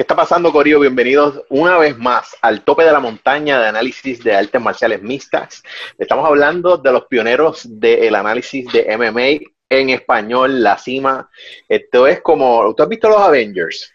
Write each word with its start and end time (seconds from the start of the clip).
¿Qué 0.00 0.04
está 0.04 0.16
pasando, 0.16 0.50
Corio? 0.50 0.80
Bienvenidos 0.80 1.42
una 1.50 1.76
vez 1.76 1.94
más 1.98 2.34
al 2.40 2.64
tope 2.64 2.84
de 2.84 2.90
la 2.90 3.00
montaña 3.00 3.60
de 3.60 3.68
análisis 3.68 4.24
de 4.24 4.34
artes 4.34 4.58
marciales 4.58 5.02
mixtas. 5.02 5.62
Estamos 5.98 6.26
hablando 6.26 6.78
de 6.78 6.90
los 6.90 7.04
pioneros 7.04 7.66
del 7.68 8.14
análisis 8.14 8.72
de 8.72 8.96
MMA 8.96 9.46
en 9.68 9.90
español, 9.90 10.62
la 10.62 10.78
cima. 10.78 11.28
Esto 11.68 12.06
es 12.06 12.22
como, 12.22 12.74
¿tú 12.74 12.82
has 12.82 12.88
visto 12.88 13.10
los 13.10 13.20
Avengers? 13.20 13.92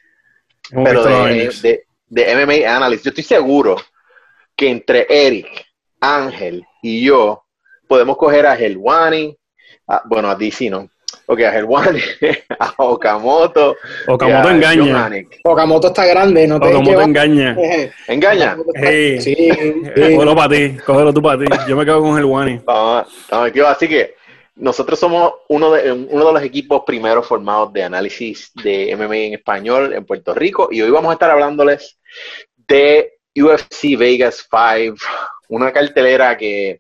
Pero 0.70 1.06
de, 1.06 1.88
de, 2.06 2.36
MMA 2.36 2.76
Analysis. 2.76 3.06
Yo 3.06 3.10
estoy 3.10 3.24
seguro 3.24 3.76
que 4.56 4.70
entre 4.70 5.08
Eric, 5.10 5.66
Ángel 6.02 6.64
y 6.84 7.04
yo 7.04 7.46
podemos 7.88 8.16
coger 8.16 8.46
a 8.46 8.56
Helwani, 8.56 9.36
bueno, 10.06 10.30
a 10.30 10.36
DC 10.36 10.70
no, 10.70 10.88
Ok, 11.28 11.40
a 11.42 11.58
Helwani, 11.58 12.00
a 12.60 12.74
Okamoto. 12.78 13.76
Okamoto 14.08 14.50
engaña. 14.50 15.10
Okamoto 15.44 15.88
está 15.88 16.06
grande, 16.06 16.48
no 16.48 16.60
te 16.60 16.68
Okamoto 16.68 17.02
engaña. 17.02 17.58
¿Engaña? 18.08 18.58
Sí, 18.82 19.22
sí, 19.22 19.52
Cógelo 19.96 20.36
para 20.36 20.50
ti, 20.50 20.78
cógelo 20.86 21.14
tú 21.14 21.22
para 21.22 21.40
ti. 21.40 21.46
Yo 21.68 21.76
me 21.76 21.86
quedo 21.86 22.02
con 22.02 22.18
Helwani. 22.18 22.62
Así 23.68 23.88
que 23.88 24.16
nosotros 24.56 24.98
somos 24.98 25.34
uno 25.50 25.72
de, 25.72 25.92
uno 25.92 26.28
de 26.28 26.34
los 26.34 26.44
equipos 26.44 26.84
primeros 26.86 27.28
formados 27.28 27.74
de 27.74 27.84
análisis 27.84 28.52
de 28.64 28.96
MMA 28.96 29.16
en 29.18 29.34
español 29.34 29.94
en 29.94 30.06
Puerto 30.06 30.34
Rico 30.34 30.70
y 30.72 30.82
hoy 30.82 30.92
vamos 30.92 31.10
a 31.10 31.14
estar 31.14 31.30
hablándoles 31.30 32.00
de 32.68 33.16
UFC 33.36 33.98
Vegas 33.98 34.48
5, 34.50 34.96
una 35.50 35.74
cartelera 35.74 36.38
que 36.38 36.80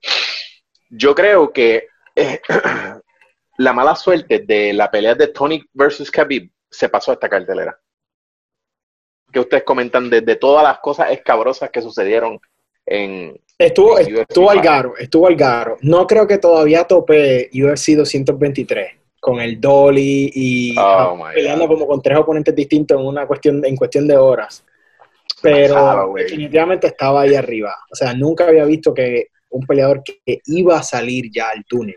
yo 0.90 1.14
creo 1.14 1.52
que 1.52 1.88
eh, 2.16 2.40
la 3.58 3.74
mala 3.74 3.96
suerte 3.96 4.40
de 4.40 4.74
la 4.74 4.90
pelea 4.92 5.16
de 5.16 5.28
Tony 5.28 5.64
versus 5.74 6.12
Khabib 6.12 6.50
se 6.70 6.90
pasó 6.90 7.12
a 7.12 7.14
esta 7.16 7.30
cartelera. 7.30 7.78
¿Qué 9.32 9.40
ustedes 9.40 9.64
comentan 9.64 10.10
de, 10.10 10.22
todas 10.36 10.64
las 10.64 10.80
cosas 10.80 11.12
escabrosas 11.12 11.70
que 11.70 11.82
sucedieron 11.82 12.40
en. 12.86 13.40
Estuvo, 13.58 13.98
estuvo 13.98 14.50
al 14.50 14.62
garo, 14.62 14.98
estuvo 14.98 15.28
al 15.28 15.36
garo. 15.36 15.78
No 15.82 16.06
creo 16.06 16.28
que 16.28 16.38
todavía 16.38 16.84
tope 16.84 17.50
UFC 17.54 17.92
223 17.96 18.92
con 19.20 19.40
el 19.40 19.60
Dolly 19.60 20.32
y 20.34 20.76
oh 20.78 21.18
peleando 21.34 21.68
como 21.68 21.88
con 21.88 22.02
tres 22.02 22.18
oponentes 22.18 22.54
distintos 22.56 23.00
en 23.00 23.06
una 23.06 23.26
cuestión, 23.26 23.66
en 23.66 23.76
cuestión 23.76 24.08
de 24.08 24.18
horas. 24.18 24.64
Pero 25.42 26.14
definitivamente 26.16 26.88
estaba 26.88 27.22
ahí 27.22 27.36
arriba. 27.36 27.76
O 27.92 27.96
sea, 27.96 28.14
nunca 28.14 28.48
había 28.48 28.66
visto 28.66 28.94
que 28.94 29.30
un 29.50 29.66
peleador 29.66 30.04
que 30.04 30.42
iba 30.46 30.78
a 30.78 30.84
salir 30.84 31.32
ya 31.32 31.50
al 31.50 31.66
túnel 31.66 31.96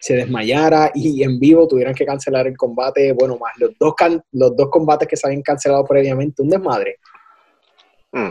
se 0.00 0.14
desmayara 0.14 0.90
y 0.94 1.22
en 1.22 1.38
vivo 1.38 1.68
tuvieran 1.68 1.94
que 1.94 2.06
cancelar 2.06 2.46
el 2.46 2.56
combate, 2.56 3.12
bueno, 3.12 3.36
más 3.38 3.52
los 3.58 3.76
dos, 3.78 3.94
los 4.32 4.56
dos 4.56 4.70
combates 4.70 5.06
que 5.06 5.16
se 5.16 5.26
habían 5.26 5.42
cancelado 5.42 5.84
previamente, 5.84 6.40
un 6.40 6.48
desmadre. 6.48 6.96
Mm. 8.12 8.28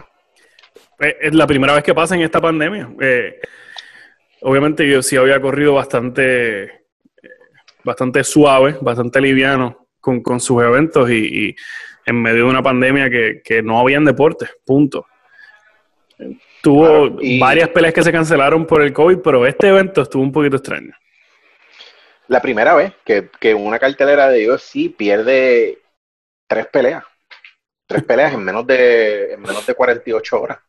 Eh, 1.01 1.17
es 1.21 1.35
la 1.35 1.45
primera 1.45 1.73
vez 1.75 1.83
que 1.83 1.93
pasa 1.93 2.15
en 2.15 2.21
esta 2.21 2.41
pandemia. 2.41 2.89
Eh, 2.99 3.39
obviamente 4.41 4.89
yo 4.89 5.03
sí 5.03 5.15
había 5.15 5.39
corrido 5.39 5.75
bastante, 5.75 6.63
eh, 6.63 6.71
bastante 7.83 8.23
suave, 8.23 8.75
bastante 8.81 9.21
liviano 9.21 9.87
con, 10.01 10.39
sus 10.39 10.63
eventos 10.63 11.11
y, 11.11 11.55
en 12.03 12.19
medio 12.19 12.45
de 12.45 12.49
una 12.49 12.63
pandemia 12.63 13.11
que, 13.11 13.41
que 13.43 13.61
no 13.61 13.79
habían 13.79 14.03
deportes, 14.05 14.49
punto. 14.65 15.05
Tuvo 16.63 17.19
varias 17.39 17.69
peleas 17.69 17.93
que 17.93 18.01
se 18.01 18.11
cancelaron 18.11 18.65
por 18.65 18.81
el 18.81 18.91
COVID, 18.91 19.19
pero 19.19 19.45
este 19.45 19.67
evento 19.67 20.01
estuvo 20.01 20.23
un 20.23 20.31
poquito 20.31 20.55
extraño 20.55 20.93
la 22.29 22.41
primera 22.41 22.75
vez 22.75 22.93
que, 23.03 23.53
una 23.55 23.79
cartelera 23.79 24.29
de 24.29 24.49
UFC 24.49 24.95
pierde 24.95 25.79
tres 26.47 26.67
peleas. 26.67 27.03
Tres 27.87 28.03
peleas 28.03 28.33
en 28.33 28.43
menos 28.43 28.67
de, 28.67 29.33
en 29.33 29.41
menos 29.41 29.65
de 29.65 29.73
48 29.73 30.41
horas. 30.41 30.59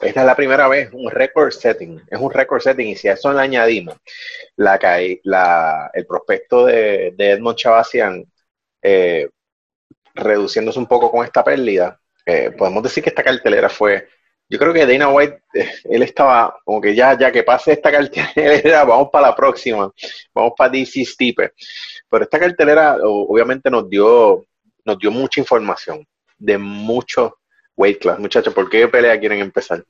Esta 0.00 0.20
es 0.20 0.26
la 0.26 0.36
primera 0.36 0.68
vez, 0.68 0.88
un 0.92 1.10
record 1.10 1.50
setting. 1.50 2.00
Es 2.08 2.20
un 2.20 2.32
record 2.32 2.62
setting. 2.62 2.86
Y 2.86 2.96
si 2.96 3.08
a 3.08 3.14
eso 3.14 3.32
le 3.32 3.40
añadimos 3.40 3.96
la, 4.56 4.78
la, 5.24 5.90
el 5.92 6.06
prospecto 6.06 6.66
de, 6.66 7.14
de 7.16 7.30
Edmond 7.32 7.58
Chavasian 7.58 8.24
eh, 8.80 9.28
reduciéndose 10.14 10.78
un 10.78 10.86
poco 10.86 11.10
con 11.10 11.24
esta 11.24 11.42
pérdida, 11.42 12.00
eh, 12.24 12.52
podemos 12.56 12.84
decir 12.84 13.02
que 13.02 13.10
esta 13.10 13.24
cartelera 13.24 13.68
fue 13.68 14.08
yo 14.50 14.58
creo 14.58 14.72
que 14.74 14.84
Dana 14.84 15.08
White, 15.08 15.42
eh, 15.54 15.70
él 15.84 16.02
estaba 16.02 16.58
como 16.64 16.80
que 16.80 16.92
ya, 16.92 17.16
ya 17.16 17.30
que 17.30 17.44
pase 17.44 17.72
esta 17.72 17.92
cartelera, 17.92 18.84
vamos 18.84 19.08
para 19.12 19.28
la 19.28 19.36
próxima, 19.36 19.92
vamos 20.34 20.52
para 20.58 20.72
DC 20.72 21.04
Stipe. 21.04 21.52
Pero 22.10 22.24
esta 22.24 22.40
cartelera 22.40 22.98
obviamente 23.00 23.70
nos 23.70 23.88
dio, 23.88 24.44
nos 24.84 24.98
dio 24.98 25.12
mucha 25.12 25.40
información 25.40 26.04
de 26.36 26.58
muchos 26.58 27.30
weight 27.76 28.00
class. 28.00 28.18
Muchachos, 28.18 28.52
¿por 28.52 28.68
qué 28.68 28.88
pelea 28.88 29.20
quieren 29.20 29.38
empezar? 29.38 29.84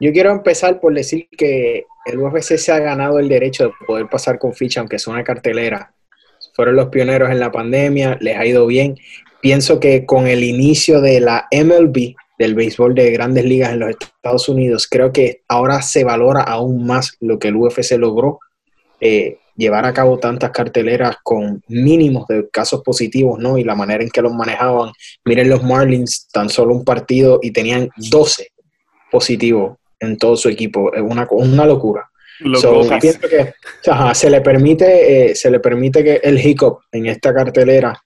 Yo 0.00 0.10
quiero 0.12 0.32
empezar 0.32 0.80
por 0.80 0.94
decir 0.94 1.28
que 1.36 1.84
el 2.06 2.18
UFC 2.18 2.56
se 2.56 2.72
ha 2.72 2.78
ganado 2.78 3.18
el 3.18 3.28
derecho 3.28 3.64
de 3.64 3.72
poder 3.86 4.08
pasar 4.08 4.38
con 4.38 4.54
ficha, 4.54 4.80
aunque 4.80 4.96
es 4.96 5.06
una 5.06 5.22
cartelera. 5.22 5.94
Fueron 6.54 6.76
los 6.76 6.88
pioneros 6.88 7.30
en 7.30 7.40
la 7.40 7.52
pandemia, 7.52 8.16
les 8.20 8.38
ha 8.38 8.46
ido 8.46 8.66
bien. 8.66 8.96
Pienso 9.42 9.78
que 9.78 10.06
con 10.06 10.26
el 10.26 10.42
inicio 10.42 11.02
de 11.02 11.20
la 11.20 11.46
MLB, 11.52 12.14
del 12.38 12.54
béisbol 12.54 12.94
de 12.94 13.10
grandes 13.12 13.44
ligas 13.44 13.72
en 13.72 13.80
los 13.80 13.90
Estados 13.90 14.48
Unidos, 14.48 14.88
creo 14.90 15.12
que 15.12 15.42
ahora 15.48 15.82
se 15.82 16.04
valora 16.04 16.42
aún 16.42 16.86
más 16.86 17.16
lo 17.20 17.38
que 17.38 17.48
el 17.48 17.56
UFC 17.56 17.92
logró, 17.98 18.40
eh, 19.00 19.38
llevar 19.56 19.84
a 19.84 19.92
cabo 19.92 20.18
tantas 20.18 20.50
carteleras 20.50 21.16
con 21.22 21.62
mínimos 21.68 22.26
de 22.26 22.48
casos 22.50 22.82
positivos, 22.82 23.38
¿no? 23.38 23.56
Y 23.56 23.64
la 23.64 23.74
manera 23.74 24.02
en 24.02 24.10
que 24.10 24.22
los 24.22 24.34
manejaban. 24.34 24.90
Miren 25.24 25.48
los 25.48 25.62
Marlins, 25.62 26.28
tan 26.32 26.48
solo 26.48 26.74
un 26.74 26.84
partido 26.84 27.38
y 27.42 27.52
tenían 27.52 27.88
12 27.96 28.48
positivos 29.10 29.76
en 30.00 30.18
todo 30.18 30.36
su 30.36 30.48
equipo. 30.48 30.92
Es 30.92 31.02
una, 31.02 31.26
una 31.30 31.66
locura. 31.66 32.10
que 33.28 33.54
se 34.14 34.28
le 34.28 34.40
permite 34.40 35.30
eh, 35.30 35.34
se 35.36 35.50
le 35.50 35.60
permite 35.60 36.02
que 36.02 36.14
el 36.16 36.44
hiccup 36.44 36.80
en 36.90 37.06
esta 37.06 37.32
cartelera 37.32 37.96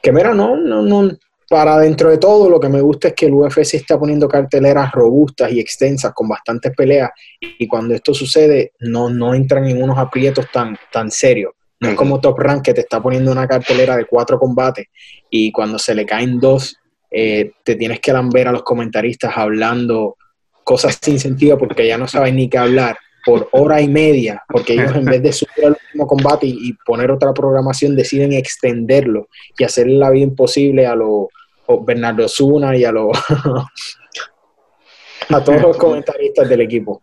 que 0.00 0.12
mira 0.12 0.32
no 0.32 0.56
no 0.56 0.80
no 0.80 1.10
para 1.52 1.78
dentro 1.78 2.08
de 2.08 2.16
todo, 2.16 2.48
lo 2.48 2.58
que 2.58 2.70
me 2.70 2.80
gusta 2.80 3.08
es 3.08 3.14
que 3.14 3.26
el 3.26 3.34
UFC 3.34 3.74
está 3.74 3.98
poniendo 3.98 4.26
carteleras 4.26 4.90
robustas 4.90 5.52
y 5.52 5.60
extensas 5.60 6.14
con 6.14 6.26
bastantes 6.26 6.72
peleas 6.74 7.10
y 7.38 7.68
cuando 7.68 7.94
esto 7.94 8.14
sucede 8.14 8.72
no, 8.80 9.10
no 9.10 9.34
entran 9.34 9.66
en 9.66 9.82
unos 9.82 9.98
aprietos 9.98 10.46
tan, 10.50 10.78
tan 10.90 11.10
serios. 11.10 11.52
No 11.78 11.90
es 11.90 11.94
como 11.94 12.22
Top 12.22 12.38
Rank 12.38 12.62
que 12.62 12.72
te 12.72 12.80
está 12.80 13.02
poniendo 13.02 13.30
una 13.30 13.46
cartelera 13.46 13.98
de 13.98 14.06
cuatro 14.06 14.38
combates 14.38 14.86
y 15.28 15.52
cuando 15.52 15.78
se 15.78 15.94
le 15.94 16.06
caen 16.06 16.40
dos, 16.40 16.78
eh, 17.10 17.50
te 17.62 17.74
tienes 17.74 18.00
que 18.00 18.14
ver 18.32 18.48
a 18.48 18.52
los 18.52 18.62
comentaristas 18.62 19.36
hablando 19.36 20.16
cosas 20.64 20.98
sin 21.02 21.20
sentido 21.20 21.58
porque 21.58 21.86
ya 21.86 21.98
no 21.98 22.08
saben 22.08 22.36
ni 22.36 22.48
qué 22.48 22.56
hablar 22.56 22.96
por 23.26 23.50
hora 23.52 23.78
y 23.82 23.88
media, 23.88 24.42
porque 24.48 24.72
ellos 24.72 24.96
en 24.96 25.04
vez 25.04 25.22
de 25.22 25.32
subir 25.34 25.64
el 25.64 25.76
último 25.84 26.06
combate 26.06 26.46
y, 26.46 26.72
poner 26.86 27.10
otra 27.10 27.34
programación 27.34 27.94
deciden 27.94 28.32
extenderlo 28.32 29.28
y 29.58 29.64
hacerle 29.64 29.96
la 29.96 30.08
vida 30.08 30.24
imposible 30.24 30.86
a 30.86 30.94
los 30.94 31.26
Bernardo 31.80 32.28
Zuna 32.28 32.76
y 32.76 32.84
a 32.84 32.92
los 32.92 33.16
a 35.28 35.44
todos 35.44 35.62
los 35.62 35.76
comentaristas 35.76 36.48
del 36.48 36.60
equipo. 36.62 37.02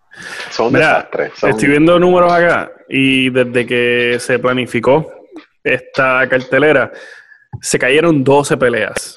Son 0.50 0.72
desastres. 0.72 1.32
Estoy 1.44 1.70
viendo 1.70 2.00
números 2.00 2.32
acá 2.32 2.72
y 2.88 3.30
desde 3.30 3.66
que 3.66 4.18
se 4.20 4.40
planificó 4.40 5.12
esta 5.64 6.28
cartelera 6.30 6.92
se 7.62 7.80
cayeron 7.80 8.24
12 8.24 8.58
peleas. 8.58 9.16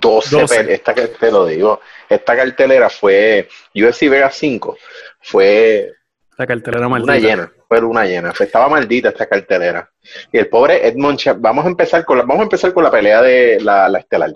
12, 0.00 0.46
peleas, 0.46 0.68
esta 0.68 0.94
que 0.94 1.08
te 1.08 1.30
lo 1.30 1.46
digo. 1.46 1.80
Esta 2.08 2.36
cartelera 2.36 2.88
fue 2.88 3.48
UFC 3.74 4.08
Vega 4.08 4.30
5, 4.30 4.78
fue 5.20 5.92
la 6.38 6.46
cartelera 6.46 6.88
maldita. 6.88 7.12
Una 7.12 7.20
llena, 7.20 7.52
fue 7.68 7.80
una 7.80 8.04
llena. 8.04 8.32
Estaba 8.38 8.68
maldita 8.68 9.08
esta 9.08 9.26
cartelera. 9.26 9.90
Y 10.32 10.38
el 10.38 10.48
pobre 10.48 10.86
Edmond 10.86 11.20
vamos 11.38 11.64
a 11.64 11.68
empezar 11.68 12.04
con 12.04 12.18
la, 12.18 12.24
vamos 12.24 12.40
a 12.40 12.44
empezar 12.44 12.72
con 12.72 12.84
la 12.84 12.90
pelea 12.90 13.22
de 13.22 13.60
la, 13.60 13.88
la 13.88 13.98
estelar. 13.98 14.32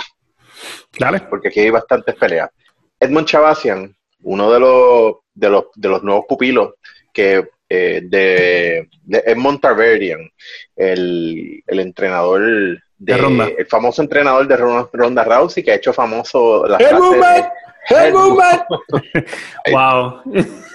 Dale. 0.99 1.21
Porque 1.29 1.49
aquí 1.49 1.61
hay 1.61 1.71
bastantes 1.71 2.15
peleas. 2.17 2.51
Edmond 2.99 3.27
Chavasian, 3.27 3.95
uno 4.23 4.53
de 4.53 4.61
los, 4.61 5.15
de 5.33 5.49
los, 5.49 5.65
de 5.75 5.89
los 5.89 6.03
nuevos 6.03 6.25
pupilos 6.29 6.75
que 7.13 7.49
eh, 7.69 8.01
de, 8.05 8.89
de, 9.03 9.23
Edmond 9.27 9.61
Tarverian, 9.61 10.29
el, 10.77 11.63
el 11.67 11.81
entrenador 11.81 12.83
de, 12.99 13.17
Ronda. 13.17 13.49
el 13.57 13.67
famoso 13.67 14.03
entrenador 14.03 14.47
de 14.47 14.57
Ronda, 14.57 15.25
Rousey 15.25 15.63
que 15.63 15.73
ha 15.73 15.77
hecho 15.77 15.93
famoso 15.93 16.67
la 16.67 16.79
frase 16.79 17.51
Head 17.89 18.13
movement. 18.13 18.63
wow. 19.73 20.23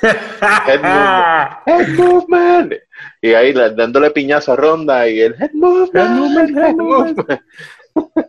Head 0.02 0.82
movement. 0.82 1.52
Head 1.66 1.88
movement. 1.98 2.74
Y 3.22 3.34
ahí 3.34 3.54
dándole 3.54 4.12
piñazo 4.12 4.54
a 4.54 4.56
Ronda 4.56 5.08
y 5.08 5.22
el 5.22 5.36
head 5.40 5.52
movement. 5.54 6.58
Head 6.58 6.76
movement. 6.76 7.42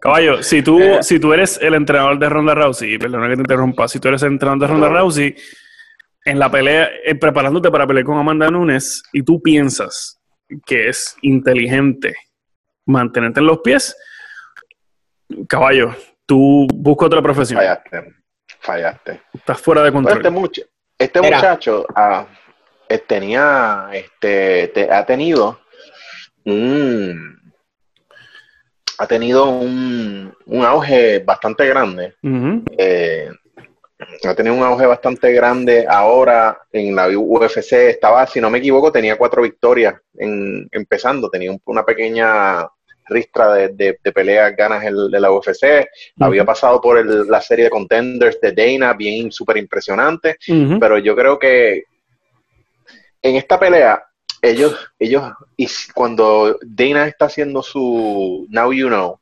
Caballo, 0.01 0.43
si 0.43 0.63
tú, 0.63 0.81
si 1.01 1.19
tú 1.19 1.33
eres 1.33 1.59
el 1.61 1.75
entrenador 1.75 2.19
de 2.19 2.29
Ronda 2.29 2.55
Rousey, 2.55 2.99
perdona 2.99 3.29
que 3.29 3.35
te 3.35 3.41
interrumpa, 3.41 3.89
si 3.89 3.99
tú 3.99 4.09
eres 4.09 4.23
el 4.23 4.33
entrenador 4.33 4.61
de 4.61 4.67
Ronda 4.69 4.89
Rousey, 4.89 5.35
en 6.25 6.39
la 6.39 6.51
pelea, 6.51 6.89
eh, 7.05 7.15
preparándote 7.15 7.71
para 7.71 7.87
pelear 7.87 8.05
con 8.05 8.19
Amanda 8.19 8.49
Nunes, 8.49 9.03
y 9.13 9.23
tú 9.23 9.43
piensas 9.43 10.21
que 10.65 10.89
es 10.89 11.17
inteligente 11.23 12.15
mantenerte 12.87 13.41
en 13.41 13.47
los 13.47 13.59
pies, 13.59 13.97
caballo, 15.49 15.95
tú 16.27 16.67
busca 16.73 17.07
otra 17.07 17.23
profesión. 17.23 17.59
Fallaste, 17.59 18.16
fallaste. 18.67 19.23
Estás 19.33 19.61
fuera 19.61 19.83
de 19.83 19.93
control. 19.93 20.19
este, 20.19 20.65
este 20.99 21.23
muchacho 21.23 21.87
ah, 21.95 22.27
eh, 22.89 22.99
tenía, 22.99 23.89
este, 23.93 24.89
ha 24.91 25.07
tenido 25.07 25.61
un, 26.45 27.53
ha 28.99 29.07
tenido 29.07 29.49
un, 29.51 30.35
auge 30.65 31.21
bastante 31.21 31.67
grande. 31.67 32.15
Eh, 32.77 33.31
ha 34.25 34.35
tenido 34.35 34.55
un 34.55 34.63
auge 34.63 34.87
bastante 34.87 35.33
grande 35.33 35.87
ahora 35.89 36.59
en 36.73 36.95
la 36.95 37.09
UFC. 37.09 37.73
Estaba, 37.73 38.27
si 38.27 38.41
no 38.41 38.51
me 38.51 38.59
equivoco, 38.59 38.91
tenía 38.91 39.17
cuatro 39.17 39.43
victorias 39.43 39.95
en, 40.15 40.69
empezando. 40.73 41.31
Tenía 41.31 41.57
una 41.65 41.85
pequeña 41.85 42.67
ristra 43.09 43.55
de, 43.55 43.99
peleas 44.15 44.55
ganas 44.57 44.83
de 44.83 45.21
la 45.21 45.33
UFC. 45.33 45.89
Había 46.21 46.45
pasado 46.45 46.81
por 46.81 47.05
la 47.05 47.41
serie 47.41 47.67
de 47.67 47.71
contenders 47.71 48.41
de 48.41 48.53
Dana, 48.53 48.93
bien 48.93 49.33
súper 49.33 49.57
impresionante. 49.57 50.39
Pero 50.81 50.99
yo 50.99 51.15
creo 51.15 51.39
que 51.39 51.85
en 53.23 53.37
esta 53.37 53.59
pelea, 53.59 54.05
ellos, 54.43 54.77
ellos, 54.99 55.33
y 55.57 55.67
cuando 55.95 56.59
Dana 56.63 57.07
está 57.07 57.27
haciendo 57.27 57.63
su 57.63 58.47
Now 58.51 58.73
You 58.73 58.89
Know, 58.89 59.19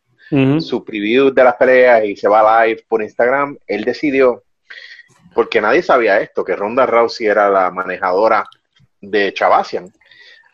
su 0.61 0.85
preview 0.85 1.31
de 1.31 1.45
las 1.45 1.55
peleas 1.55 2.05
y 2.05 2.17
se 2.17 2.29
va 2.29 2.67
live 2.67 2.85
por 2.89 3.03
Instagram, 3.03 3.57
él 3.67 3.85
decidió, 3.85 4.43
porque 5.35 5.61
nadie 5.61 5.83
sabía 5.83 6.21
esto, 6.21 6.45
que 6.45 6.57
Ronda 6.57 6.87
Rousey 6.87 7.27
era 7.27 7.49
la 7.49 7.71
manejadora 7.71 8.45
de 9.01 9.33
Chavasian. 9.33 9.93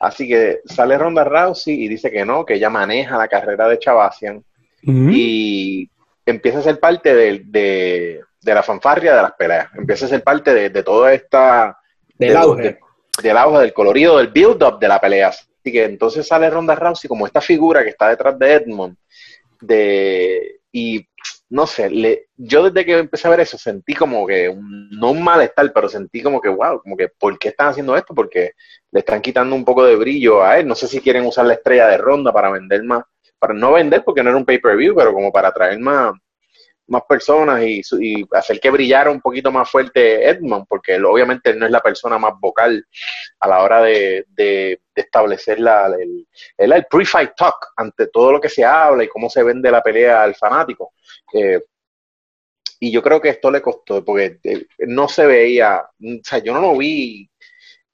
Así 0.01 0.27
que 0.27 0.61
sale 0.65 0.97
Ronda 0.97 1.25
Rousey 1.25 1.85
y 1.85 1.87
dice 1.89 2.11
que 2.11 2.25
no, 2.25 2.45
que 2.45 2.55
ella 2.55 2.71
maneja 2.71 3.19
la 3.19 3.29
carrera 3.29 3.69
de 3.69 3.79
Chavasian 3.79 4.43
y 4.83 5.91
empieza 6.25 6.61
a 6.61 6.63
ser 6.63 6.81
parte 6.81 7.15
de, 7.15 7.43
de, 7.45 8.55
la 8.55 8.63
fanfarria 8.63 9.15
de 9.15 9.23
las 9.23 9.33
peleas, 9.33 9.69
empieza 9.77 10.07
a 10.07 10.09
ser 10.09 10.25
parte 10.25 10.55
de, 10.55 10.71
de 10.71 10.83
toda 10.83 11.13
esta... 11.13 11.77
Del 12.17 12.37
auge. 12.37 12.79
del 13.23 13.37
auge, 13.37 13.61
del 13.61 13.73
colorido, 13.75 14.17
del 14.17 14.29
build-up 14.29 14.79
de 14.79 14.89
la 14.89 15.01
pelea. 15.01 15.29
Así 15.29 15.71
que 15.71 15.85
entonces 15.85 16.27
sale 16.27 16.49
Ronda 16.49 16.75
Rousey 16.75 17.07
como 17.07 17.27
esta 17.27 17.43
figura 17.43 17.83
que 17.83 17.91
está 17.91 18.09
detrás 18.09 18.39
de 18.39 18.55
Edmond 18.55 18.97
de, 19.61 20.61
y 20.73 21.07
no 21.51 21.67
sé, 21.67 21.91
le, 21.91 22.29
yo 22.37 22.63
desde 22.71 22.87
que 22.87 22.99
empecé 22.99 23.27
a 23.27 23.33
ver 23.33 23.41
eso 23.41 23.59
sentí 23.59 23.95
como 23.95 24.25
que, 24.27 24.49
un, 24.49 24.89
no 24.91 25.11
un 25.11 25.23
malestar, 25.23 25.73
pero 25.73 25.89
sentí 25.89 26.23
como 26.23 26.41
que, 26.41 26.49
wow, 26.49 26.81
como 26.81 26.97
que, 26.97 27.09
¿por 27.09 27.39
qué 27.39 27.49
están 27.49 27.69
haciendo 27.69 27.97
esto? 27.97 28.15
Porque 28.15 28.53
le 28.93 29.01
están 29.01 29.21
quitando 29.21 29.57
un 29.57 29.65
poco 29.65 29.85
de 29.85 29.97
brillo 29.97 30.45
a 30.45 30.59
él. 30.59 30.67
No 30.69 30.77
sé 30.77 30.87
si 30.87 31.01
quieren 31.01 31.27
usar 31.27 31.47
la 31.47 31.55
estrella 31.55 31.89
de 31.89 31.99
ronda 31.99 32.33
para 32.33 32.51
vender 32.51 32.85
más, 32.85 33.05
para 33.39 33.53
no 33.53 33.73
vender 33.73 34.05
porque 34.05 34.23
no 34.23 34.31
era 34.31 34.39
un 34.39 34.45
pay-per-view, 34.45 34.95
pero 34.95 35.13
como 35.13 35.33
para 35.33 35.53
traer 35.53 35.81
más, 35.81 36.13
más 36.91 37.03
personas 37.09 37.63
y, 37.63 37.83
hacer 38.33 38.61
que 38.61 38.71
brillara 38.71 39.11
un 39.11 39.21
poquito 39.21 39.51
más 39.51 39.71
fuerte 39.71 40.29
Edmond, 40.29 40.67
porque 40.69 40.97
él, 40.97 41.05
obviamente 41.05 41.55
no 41.55 41.67
es 41.67 41.73
la 41.73 41.81
persona 41.81 42.19
más 42.19 42.35
vocal 42.39 42.85
a 43.39 43.49
la 43.49 43.63
hora 43.63 43.83
de, 43.83 44.27
establecer 44.95 45.59
la, 45.61 45.87
el, 45.87 46.27
el, 46.59 46.87
pre-fight 46.91 47.33
talk 47.35 47.73
ante 47.77 48.09
todo 48.09 48.33
lo 48.33 48.41
que 48.41 48.51
se 48.51 48.65
habla 48.65 49.03
y 49.03 49.09
cómo 49.09 49.31
se 49.31 49.43
vende 49.43 49.71
la 49.71 49.83
pelea 49.83 50.23
al 50.23 50.35
fanático. 50.35 50.93
Eh, 51.33 51.61
y 52.81 52.91
yo 52.91 53.03
creo 53.03 53.21
que 53.21 53.31
esto 53.31 53.51
le 53.51 53.63
costó, 53.63 54.05
porque 54.05 54.39
eh, 54.43 54.67
no 54.81 55.09
se 55.09 55.27
veía, 55.27 55.81
o 55.83 56.21
sea, 56.23 56.39
yo 56.39 56.53
no 56.53 56.61
lo 56.61 56.77
vi 56.77 57.31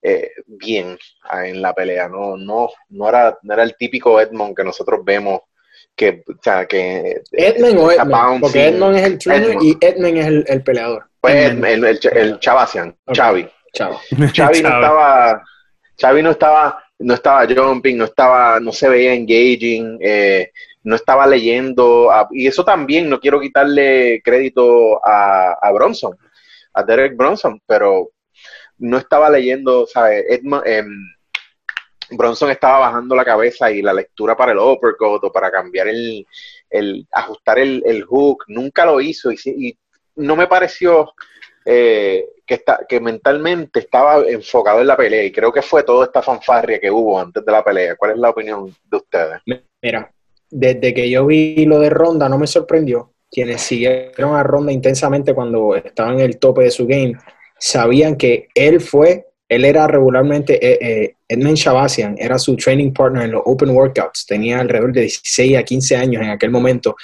eh, 0.03 0.31
bien 0.47 0.99
en 1.33 1.63
la 1.63 1.75
pelea, 1.75 2.09
no, 2.09 2.37
no, 2.37 2.71
no, 2.89 3.09
era, 3.09 3.39
no 3.43 3.55
era 3.55 3.63
el 3.63 3.77
típico 3.77 4.21
Edmond 4.21 4.57
que 4.57 4.65
nosotros 4.65 5.01
vemos 5.05 5.43
que, 5.97 6.23
o 6.29 6.43
sea, 6.43 6.67
que... 6.67 7.23
Edmund 7.33 7.79
o 7.79 7.91
Edmund, 7.91 8.41
porque 8.41 8.69
Edmund 8.69 8.97
es 8.97 9.05
el 9.05 9.19
trainer 9.19 9.57
y 9.61 9.77
Edmund 9.81 10.19
es 10.19 10.51
el, 10.51 10.63
peleador. 10.63 11.07
Pues 11.21 11.51
el, 11.51 11.65
el, 11.65 11.99
el, 12.13 12.39
Chavasian, 12.39 12.95
Chavi. 13.13 13.49
Chavi 14.33 14.63
no 14.63 14.69
estaba, 14.69 15.43
Chavi 15.97 16.23
no 16.23 16.31
estaba, 16.31 16.85
no 16.99 17.15
estaba 17.15 17.47
jumping, 17.47 17.97
no 17.97 18.05
estaba, 18.05 18.61
no 18.61 18.73
se 18.73 18.89
veía 18.89 19.15
engaging, 19.15 19.99
eh, 20.01 20.51
no 20.85 20.95
estaba 20.95 21.27
leyendo, 21.27 22.11
y 22.31 22.47
eso 22.47 22.65
también, 22.65 23.09
no 23.09 23.19
quiero 23.19 23.41
quitarle 23.41 24.21
crédito 24.23 25.05
a, 25.05 25.57
a 25.61 25.73
Bronson, 25.73 26.17
a 26.75 26.83
Derek 26.83 27.17
Bronson, 27.17 27.61
pero 27.67 28.11
no 28.79 28.99
estaba 28.99 29.31
leyendo, 29.31 29.87
¿sabes? 29.87 30.25
Edmund, 30.29 30.63
eh, 30.67 30.85
Bronson 32.11 32.51
estaba 32.51 32.81
bajando 32.81 33.15
la 33.15 33.25
cabeza 33.25 33.71
y 33.71 33.83
la 33.83 33.93
lectura 33.93 34.37
para 34.37 34.53
el 34.53 34.59
uppercut 34.59 35.25
o 35.25 35.33
para 35.33 35.51
cambiar 35.51 35.89
el, 35.89 36.27
el 36.71 37.07
ajustar 37.13 37.59
el, 37.59 37.83
el, 37.87 38.05
hook, 38.05 38.45
nunca 38.49 38.85
lo 38.85 39.01
hizo 39.01 39.31
y, 39.33 39.77
no 40.17 40.35
me 40.35 40.47
pareció 40.47 41.13
eh, 41.65 42.25
que, 42.47 42.55
está, 42.55 42.81
que 42.89 43.01
mentalmente 43.01 43.81
estaba 43.81 44.21
enfocado 44.27 44.81
en 44.81 44.87
la 44.87 44.97
pelea 44.97 45.25
y 45.25 45.33
creo 45.33 45.53
que 45.53 45.61
fue 45.61 45.83
toda 45.83 46.07
esta 46.07 46.23
fanfarria 46.23 46.81
que 46.81 46.91
hubo 46.91 47.21
antes 47.21 47.45
de 47.45 47.53
la 47.53 47.63
pelea. 47.63 47.97
¿Cuál 47.97 48.13
es 48.13 48.19
la 48.19 48.31
opinión 48.31 48.75
de 48.91 48.97
ustedes? 48.97 49.43
Mira, 49.83 50.11
desde 50.49 50.95
que 50.95 51.11
yo 51.11 51.27
vi 51.27 51.67
lo 51.67 51.79
de 51.81 51.91
Ronda 51.91 52.31
no 52.31 52.39
me 52.39 52.47
sorprendió. 52.47 53.13
Quienes 53.31 53.61
siguieron 53.61 54.35
a 54.35 54.43
Ronda 54.43 54.73
intensamente 54.73 55.35
cuando 55.35 55.75
estaba 55.75 56.13
en 56.13 56.21
el 56.21 56.39
tope 56.39 56.63
de 56.63 56.71
su 56.71 56.87
game 56.87 57.13
sabían 57.59 58.17
que 58.17 58.49
él 58.55 58.81
fue 58.81 59.27
él 59.49 59.65
era 59.65 59.87
regularmente, 59.87 60.55
eh, 60.55 60.79
eh, 60.81 61.16
Edmund 61.29 61.57
Shabasian 61.57 62.17
era 62.19 62.39
su 62.39 62.57
training 62.57 62.93
partner 62.93 63.25
en 63.25 63.33
los 63.33 63.43
Open 63.45 63.71
Workouts, 63.71 64.27
tenía 64.27 64.61
alrededor 64.61 64.93
de 64.93 65.03
16 65.03 65.57
a 65.57 65.63
15 65.63 65.97
años 65.97 66.23
en 66.23 66.31
aquel 66.31 66.51
momento, 66.51 66.97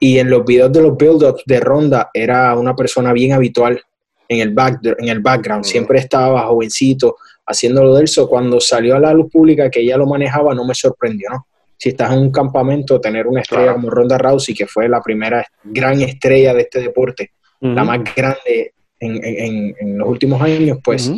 y 0.00 0.18
en 0.18 0.30
los 0.30 0.44
videos 0.44 0.72
de 0.72 0.82
los 0.82 0.96
build-ups 0.96 1.42
de 1.46 1.60
ronda 1.60 2.10
era 2.12 2.54
una 2.56 2.74
persona 2.74 3.12
bien 3.12 3.32
habitual 3.32 3.80
en 4.28 4.40
el, 4.40 4.50
back, 4.50 4.80
en 4.98 5.08
el 5.08 5.20
background, 5.20 5.64
siempre 5.64 5.98
estaba 5.98 6.46
jovencito 6.46 7.16
haciéndolo 7.48 7.94
de 7.94 8.04
eso. 8.04 8.28
Cuando 8.28 8.60
salió 8.60 8.96
a 8.96 9.00
la 9.00 9.12
luz 9.12 9.30
pública 9.32 9.70
que 9.70 9.80
ella 9.80 9.96
lo 9.96 10.06
manejaba, 10.06 10.54
no 10.54 10.64
me 10.64 10.74
sorprendió, 10.74 11.30
¿no? 11.30 11.46
Si 11.76 11.90
estás 11.90 12.12
en 12.12 12.18
un 12.18 12.32
campamento, 12.32 13.00
tener 13.00 13.26
una 13.26 13.40
estrella 13.40 13.72
como 13.72 13.88
Ronda 13.88 14.18
Rousey, 14.18 14.54
que 14.54 14.66
fue 14.66 14.88
la 14.88 15.00
primera 15.00 15.46
gran 15.62 16.00
estrella 16.00 16.52
de 16.52 16.62
este 16.62 16.80
deporte, 16.80 17.30
la 17.60 17.84
más 17.84 18.00
grande 18.16 18.72
en, 18.98 19.96
los 19.96 20.08
últimos 20.08 20.42
años, 20.42 20.78
pues 20.82 21.12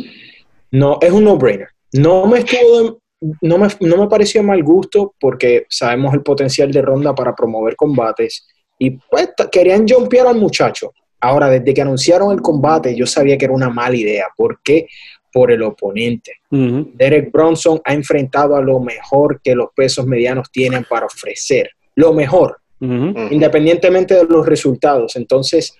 no, 0.69 0.99
es 1.01 1.11
un 1.11 1.23
no-brainer. 1.23 1.69
No 1.93 2.25
me 2.25 2.39
estuvo 2.39 3.01
no 3.41 3.57
me, 3.57 3.67
no 3.81 3.97
me 3.97 4.07
pareció 4.07 4.41
mal 4.41 4.63
gusto 4.63 5.13
porque 5.19 5.65
sabemos 5.69 6.13
el 6.13 6.23
potencial 6.23 6.71
de 6.71 6.81
Ronda 6.81 7.13
para 7.13 7.35
promover 7.35 7.75
combates 7.75 8.47
y 8.79 8.91
pues 8.91 9.29
querían 9.51 9.87
jumpear 9.87 10.27
al 10.27 10.37
muchacho. 10.37 10.91
Ahora, 11.19 11.49
desde 11.49 11.71
que 11.71 11.83
anunciaron 11.83 12.31
el 12.31 12.41
combate, 12.41 12.95
yo 12.95 13.05
sabía 13.05 13.37
que 13.37 13.45
era 13.45 13.53
una 13.53 13.69
mala 13.69 13.95
idea. 13.95 14.25
¿Por 14.35 14.59
qué? 14.63 14.87
Por 15.31 15.51
el 15.51 15.61
oponente. 15.61 16.37
Derek 16.49 17.31
Bronson 17.31 17.79
ha 17.85 17.93
enfrentado 17.93 18.55
a 18.55 18.61
lo 18.61 18.79
mejor 18.79 19.39
que 19.43 19.53
los 19.53 19.67
pesos 19.75 20.07
medianos 20.07 20.51
tienen 20.51 20.83
para 20.89 21.05
ofrecer. 21.05 21.69
Lo 21.93 22.11
mejor, 22.11 22.57
independientemente 22.79 24.15
de 24.15 24.23
los 24.23 24.47
resultados. 24.47 25.15
Entonces, 25.15 25.77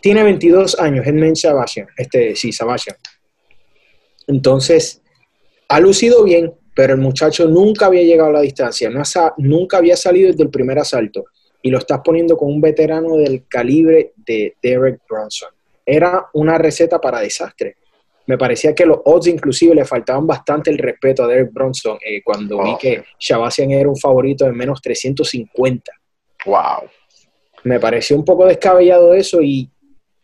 tiene 0.00 0.24
22 0.24 0.80
años, 0.80 1.06
Edmund 1.06 1.36
Sabasian, 1.36 1.86
este, 1.96 2.34
sí, 2.34 2.50
Sabasian. 2.50 2.96
Entonces, 4.26 5.00
ha 5.68 5.80
lucido 5.80 6.24
bien, 6.24 6.52
pero 6.74 6.94
el 6.94 7.00
muchacho 7.00 7.48
nunca 7.48 7.86
había 7.86 8.02
llegado 8.02 8.30
a 8.30 8.34
la 8.34 8.40
distancia, 8.40 8.90
no 8.90 9.02
nunca 9.38 9.78
había 9.78 9.96
salido 9.96 10.30
desde 10.30 10.44
el 10.44 10.50
primer 10.50 10.78
asalto 10.78 11.24
y 11.62 11.70
lo 11.70 11.78
estás 11.78 12.00
poniendo 12.04 12.36
con 12.36 12.48
un 12.48 12.60
veterano 12.60 13.16
del 13.16 13.46
calibre 13.48 14.12
de 14.16 14.54
Derek 14.62 15.00
Bronson. 15.08 15.48
Era 15.84 16.26
una 16.34 16.58
receta 16.58 17.00
para 17.00 17.20
desastre. 17.20 17.76
Me 18.26 18.36
parecía 18.36 18.74
que 18.74 18.86
los 18.86 18.98
odds 19.04 19.28
inclusive 19.28 19.74
le 19.74 19.84
faltaban 19.84 20.26
bastante 20.26 20.70
el 20.70 20.78
respeto 20.78 21.24
a 21.24 21.28
Derek 21.28 21.52
Bronson 21.52 21.96
eh, 22.04 22.22
cuando 22.22 22.62
vi 22.62 22.76
que 22.78 23.04
Shabasian 23.18 23.70
era 23.70 23.88
un 23.88 23.96
favorito 23.96 24.44
de 24.44 24.52
menos 24.52 24.82
350. 24.82 25.92
Wow. 26.44 26.90
Me 27.64 27.80
pareció 27.80 28.16
un 28.16 28.24
poco 28.24 28.46
descabellado 28.46 29.14
eso 29.14 29.40
y 29.42 29.70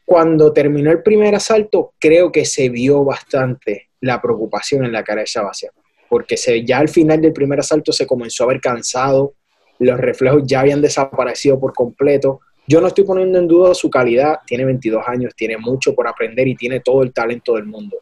cuando 0.04 0.52
terminó 0.52 0.90
el 0.90 1.02
primer 1.02 1.34
asalto 1.34 1.94
creo 1.98 2.30
que 2.30 2.44
se 2.44 2.68
vio 2.68 3.04
bastante 3.04 3.88
la 4.02 4.20
preocupación 4.20 4.84
en 4.84 4.92
la 4.92 5.02
cara 5.02 5.20
de 5.20 5.26
Shabazian, 5.26 5.72
porque 6.08 6.36
se, 6.36 6.64
ya 6.64 6.78
al 6.78 6.88
final 6.88 7.20
del 7.20 7.32
primer 7.32 7.60
asalto 7.60 7.92
se 7.92 8.06
comenzó 8.06 8.44
a 8.44 8.48
ver 8.48 8.60
cansado, 8.60 9.34
los 9.78 9.98
reflejos 9.98 10.42
ya 10.44 10.60
habían 10.60 10.82
desaparecido 10.82 11.58
por 11.58 11.72
completo. 11.72 12.40
Yo 12.66 12.80
no 12.80 12.88
estoy 12.88 13.04
poniendo 13.04 13.38
en 13.38 13.48
duda 13.48 13.74
su 13.74 13.90
calidad, 13.90 14.40
tiene 14.46 14.64
22 14.64 15.02
años, 15.06 15.34
tiene 15.34 15.56
mucho 15.56 15.94
por 15.94 16.06
aprender 16.06 16.46
y 16.46 16.54
tiene 16.54 16.80
todo 16.80 17.02
el 17.02 17.12
talento 17.12 17.54
del 17.54 17.64
mundo. 17.64 17.96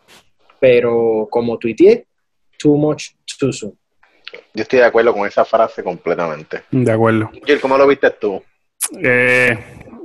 Pero 0.58 1.28
como 1.30 1.58
tuiteé, 1.58 2.06
too 2.58 2.76
much 2.76 3.10
too 3.38 3.52
soon. 3.52 3.72
Yo 4.54 4.62
estoy 4.62 4.80
de 4.80 4.84
acuerdo 4.84 5.14
con 5.14 5.26
esa 5.26 5.44
frase 5.44 5.82
completamente. 5.82 6.62
De 6.70 6.92
acuerdo. 6.92 7.30
¿Cómo 7.60 7.78
lo 7.78 7.86
viste 7.86 8.10
tú? 8.10 8.42
Eh, 9.02 9.58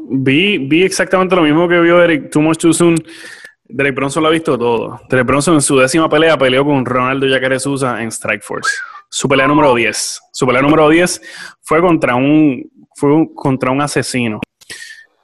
vi, 0.09 0.57
vi 0.57 0.83
exactamente 0.83 1.35
lo 1.35 1.41
mismo 1.41 1.67
que 1.67 1.79
vio 1.79 2.01
Eric, 2.01 2.29
Too 2.29 2.41
Much 2.41 2.57
Too 2.57 2.73
Soon. 2.73 2.95
Derek 3.67 3.95
Bronson 3.95 4.23
lo 4.23 4.29
ha 4.29 4.31
visto 4.31 4.57
todo. 4.57 5.01
Derek 5.09 5.25
Bronson 5.25 5.55
en 5.55 5.61
su 5.61 5.77
décima 5.77 6.07
pelea 6.07 6.37
peleó 6.37 6.63
con 6.63 6.85
Ronaldo 6.85 7.27
Jacare 7.27 7.59
Sousa 7.59 8.01
en 8.01 8.09
Strike 8.09 8.43
Force. 8.43 8.69
Su 9.09 9.27
pelea 9.27 9.47
número 9.47 9.73
10. 9.73 10.21
Su 10.31 10.45
pelea 10.45 10.61
número 10.61 10.89
10 10.89 11.21
fue 11.61 11.81
contra 11.81 12.15
un 12.15 12.63
fue 12.95 13.27
contra 13.33 13.71
un 13.71 13.81
asesino. 13.81 14.39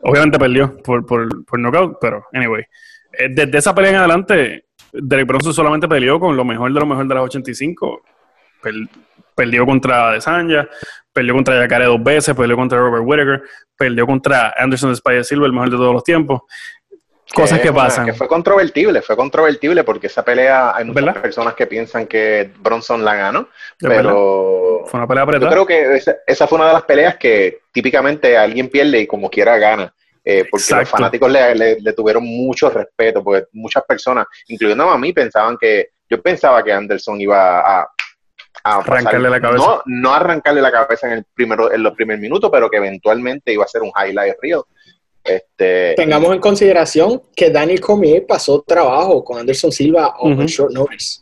Obviamente 0.02 0.40
perdió 0.40 0.78
por, 0.78 1.06
por, 1.06 1.46
por 1.46 1.60
knockout, 1.60 1.98
pero 2.02 2.26
anyway. 2.34 2.64
Eh, 3.14 3.28
desde 3.30 3.58
esa 3.58 3.76
pelea 3.76 3.92
en 3.92 3.98
adelante, 3.98 4.66
Derek 4.92 5.28
Bronson 5.28 5.54
solamente 5.54 5.88
peleó 5.88 6.20
con 6.20 6.36
lo 6.36 6.44
mejor 6.44 6.74
de 6.74 6.80
lo 6.80 6.86
mejor 6.86 7.08
de 7.08 7.16
las 7.16 7.24
85. 7.24 8.02
perdió 9.36 9.66
contra 9.66 10.12
Desanya, 10.12 10.68
perdió 11.14 11.34
contra 11.34 11.56
Jacare 11.56 11.86
dos 11.86 12.04
veces, 12.04 12.36
perdió 12.36 12.56
contra 12.56 12.80
Robert 12.80 13.04
Whittaker, 13.06 13.44
perdió 13.78 14.06
contra 14.06 14.54
Anderson 14.58 14.92
Spider 14.92 15.24
Silva, 15.24 15.46
el 15.46 15.54
mejor 15.54 15.70
de 15.70 15.78
todos 15.78 15.94
los 15.94 16.04
tiempos. 16.04 16.42
Cosas 17.34 17.60
que, 17.62 17.72
pasan. 17.72 18.06
Que 18.06 18.14
fue 18.14 18.28
controvertible, 18.28 19.02
fue 19.02 19.16
controvertible 19.16 19.84
porque 19.84 20.08
esa 20.08 20.24
pelea 20.24 20.76
hay 20.76 20.86
muchas 20.86 21.18
personas 21.18 21.54
que 21.54 21.66
piensan 21.66 22.06
que 22.08 22.52
Bronson 22.60 23.06
la 23.06 23.16
ganó, 23.16 23.48
pero 23.80 24.84
fue 24.86 25.00
una 25.00 25.08
pelea 25.08 25.24
apretada. 25.24 25.50
Yo 25.50 25.66
creo 25.66 25.66
que 25.66 26.04
esa, 26.28 26.48
fue 26.48 26.58
una 26.58 26.68
de 26.68 26.74
las 26.74 26.84
peleas 26.84 27.16
que 27.16 27.62
típicamente 27.72 28.38
alguien 28.38 28.70
pierde 28.70 29.00
y 29.00 29.08
como 29.08 29.30
quiera 29.30 29.58
gana. 29.58 29.94
Eh, 30.24 30.46
porque 30.52 30.76
los 30.76 30.90
fanáticos 30.90 31.32
le, 31.32 31.94
tuvieron 31.94 32.24
mucho 32.24 32.70
respeto, 32.70 33.24
porque 33.24 33.48
muchas 33.54 33.84
personas, 33.86 34.28
incluyendo 34.48 34.90
a 34.90 34.98
mí, 34.98 35.14
pensaban 35.14 35.58
que, 35.60 35.92
yo 36.10 36.22
pensaba 36.22 36.64
que 36.64 36.74
Anderson 36.74 37.20
iba 37.22 37.60
a, 37.60 37.90
arrancarle 38.64 39.30
la 39.30 39.42
cabeza. 39.42 39.66
No, 39.66 39.82
no 39.86 40.14
arrancarle 40.14 40.62
la 40.62 40.72
cabeza 40.72 41.08
en, 41.08 41.14
el 41.14 41.26
primero, 41.34 41.72
en 41.72 41.82
los 41.82 41.94
primeros 41.94 42.22
minutos, 42.22 42.50
pero 42.52 42.70
que 42.70 42.78
eventualmente 42.78 43.54
iba 43.54 43.64
a 43.64 43.68
ser 43.68 43.82
un 43.82 43.92
highlight 43.96 44.36
real. 44.42 44.64
Este, 45.24 45.94
Tengamos 45.96 46.34
en 46.34 46.40
consideración 46.40 47.22
que 47.36 47.50
Daniel 47.50 47.80
Cormier 47.80 48.26
pasó 48.26 48.62
trabajo 48.62 49.24
con 49.24 49.38
Anderson 49.38 49.72
Silva 49.72 50.16
o 50.18 50.36
con 50.36 50.46
short 50.46 50.74
notice. 50.74 51.22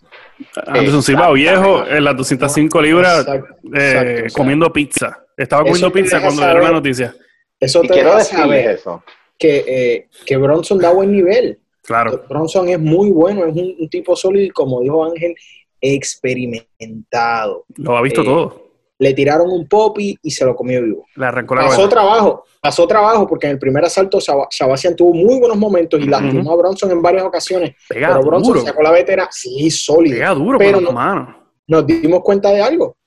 Anderson 0.68 1.04
Silva 1.04 1.32
viejo 1.34 1.86
en 1.86 2.04
las 2.04 2.16
205 2.16 2.82
libras 2.82 3.28
eh, 3.76 4.28
comiendo 4.34 4.72
pizza. 4.72 5.26
Estaba 5.36 5.64
comiendo 5.64 5.92
pizza 5.92 6.22
cuando 6.22 6.42
dieron 6.42 6.64
la 6.64 6.72
noticia. 6.72 7.16
Eso 7.60 7.82
te 7.82 7.90
quiero 7.90 8.20
saber 8.22 8.72
eso. 8.72 9.04
Que, 9.38 9.64
eh, 9.68 10.08
que 10.26 10.38
Bronson 10.38 10.80
da 10.80 10.92
buen 10.92 11.12
nivel. 11.12 11.60
Claro. 11.84 12.24
Bronson 12.30 12.70
es 12.70 12.80
muy 12.80 13.10
bueno, 13.10 13.46
es 13.46 13.56
un, 13.56 13.90
tipo 13.90 14.16
sólido 14.16 14.46
y 14.46 14.50
como 14.50 14.82
dijo 14.82 15.04
Ángel, 15.04 15.36
experimentado. 15.82 17.66
Lo 17.76 17.98
ha 17.98 18.02
visto 18.02 18.22
eh, 18.22 18.26
todo 18.26 18.69
le 19.00 19.14
tiraron 19.14 19.50
un 19.50 19.68
popi 19.68 20.18
y 20.22 20.30
se 20.30 20.46
lo 20.46 20.56
comió 20.56 20.84
vivo. 20.84 21.08
Le 21.16 21.26
arrancó 21.26 21.56
la 21.56 21.68
pasó 21.68 21.88
trabajo, 21.88 22.44
pasó 22.62 22.86
trabajo 22.86 23.26
porque 23.26 23.48
en 23.48 23.54
el 23.54 23.60
primer 23.60 23.86
asalto 23.86 24.20
Shabazian 24.20 24.96
tuvo 24.96 25.14
muy 25.14 25.40
buenos 25.40 25.58
momentos 25.58 26.02
y 26.02 26.04
lastimó 26.04 26.52
a 26.52 26.58
Bronson 26.58 26.92
en 26.92 27.02
varias 27.02 27.24
ocasiones. 27.24 27.76
pero 27.88 28.22
Bronson 28.22 28.62
sacó 28.66 28.84
la 28.84 28.92
vetera, 28.92 29.30
sí, 29.32 29.72
sólido. 29.72 30.18
Pega 30.18 30.34
duro 30.34 30.58
pero 30.58 30.82
no, 30.82 31.50
nos 31.66 31.88
dimos 31.88 32.22
cuenta 32.22 32.52
de 32.52 32.62
algo. 32.62 32.98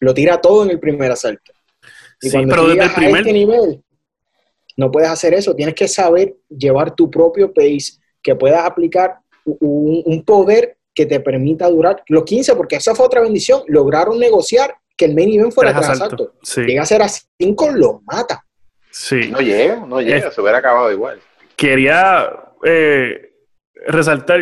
Lo 0.00 0.14
tira 0.14 0.40
todo 0.40 0.64
en 0.64 0.70
el 0.70 0.80
primer 0.80 1.12
asalto. 1.12 1.52
Y 2.22 2.30
sí, 2.30 2.38
pero 2.48 2.66
desde 2.66 2.84
el 2.84 2.92
primer 2.92 3.20
este 3.20 3.32
nivel, 3.34 3.84
no 4.78 4.90
puedes 4.90 5.10
hacer 5.10 5.34
eso. 5.34 5.54
Tienes 5.54 5.74
que 5.74 5.88
saber 5.88 6.36
llevar 6.48 6.94
tu 6.94 7.10
propio 7.10 7.52
pace, 7.52 7.98
que 8.22 8.34
puedas 8.34 8.64
aplicar 8.64 9.18
un, 9.44 10.02
un 10.06 10.24
poder 10.24 10.78
que 10.94 11.04
te 11.04 11.20
permita 11.20 11.68
durar 11.68 12.02
los 12.08 12.24
15, 12.24 12.56
porque 12.56 12.76
esa 12.76 12.94
fue 12.94 13.04
otra 13.04 13.20
bendición. 13.20 13.62
Lograron 13.66 14.18
negociar 14.18 14.74
que 14.96 15.04
el 15.04 15.14
main 15.14 15.38
event 15.38 15.52
fuera 15.52 15.72
tras 15.72 15.90
asalto. 15.90 16.34
Llega 16.56 16.82
a 16.82 16.86
ser 16.86 17.02
a 17.02 17.08
5, 17.08 17.70
lo 17.72 18.00
mata. 18.06 18.44
Sí. 18.90 19.28
No 19.30 19.40
llega, 19.40 19.76
no 19.86 20.00
llega, 20.00 20.30
se 20.30 20.40
hubiera 20.40 20.58
acabado 20.58 20.90
igual. 20.90 21.20
Quería 21.54 22.30
eh, 22.64 23.30
resaltar, 23.86 24.40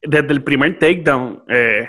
desde 0.00 0.32
el 0.32 0.44
primer 0.44 0.78
takedown, 0.78 1.42
eh, 1.48 1.88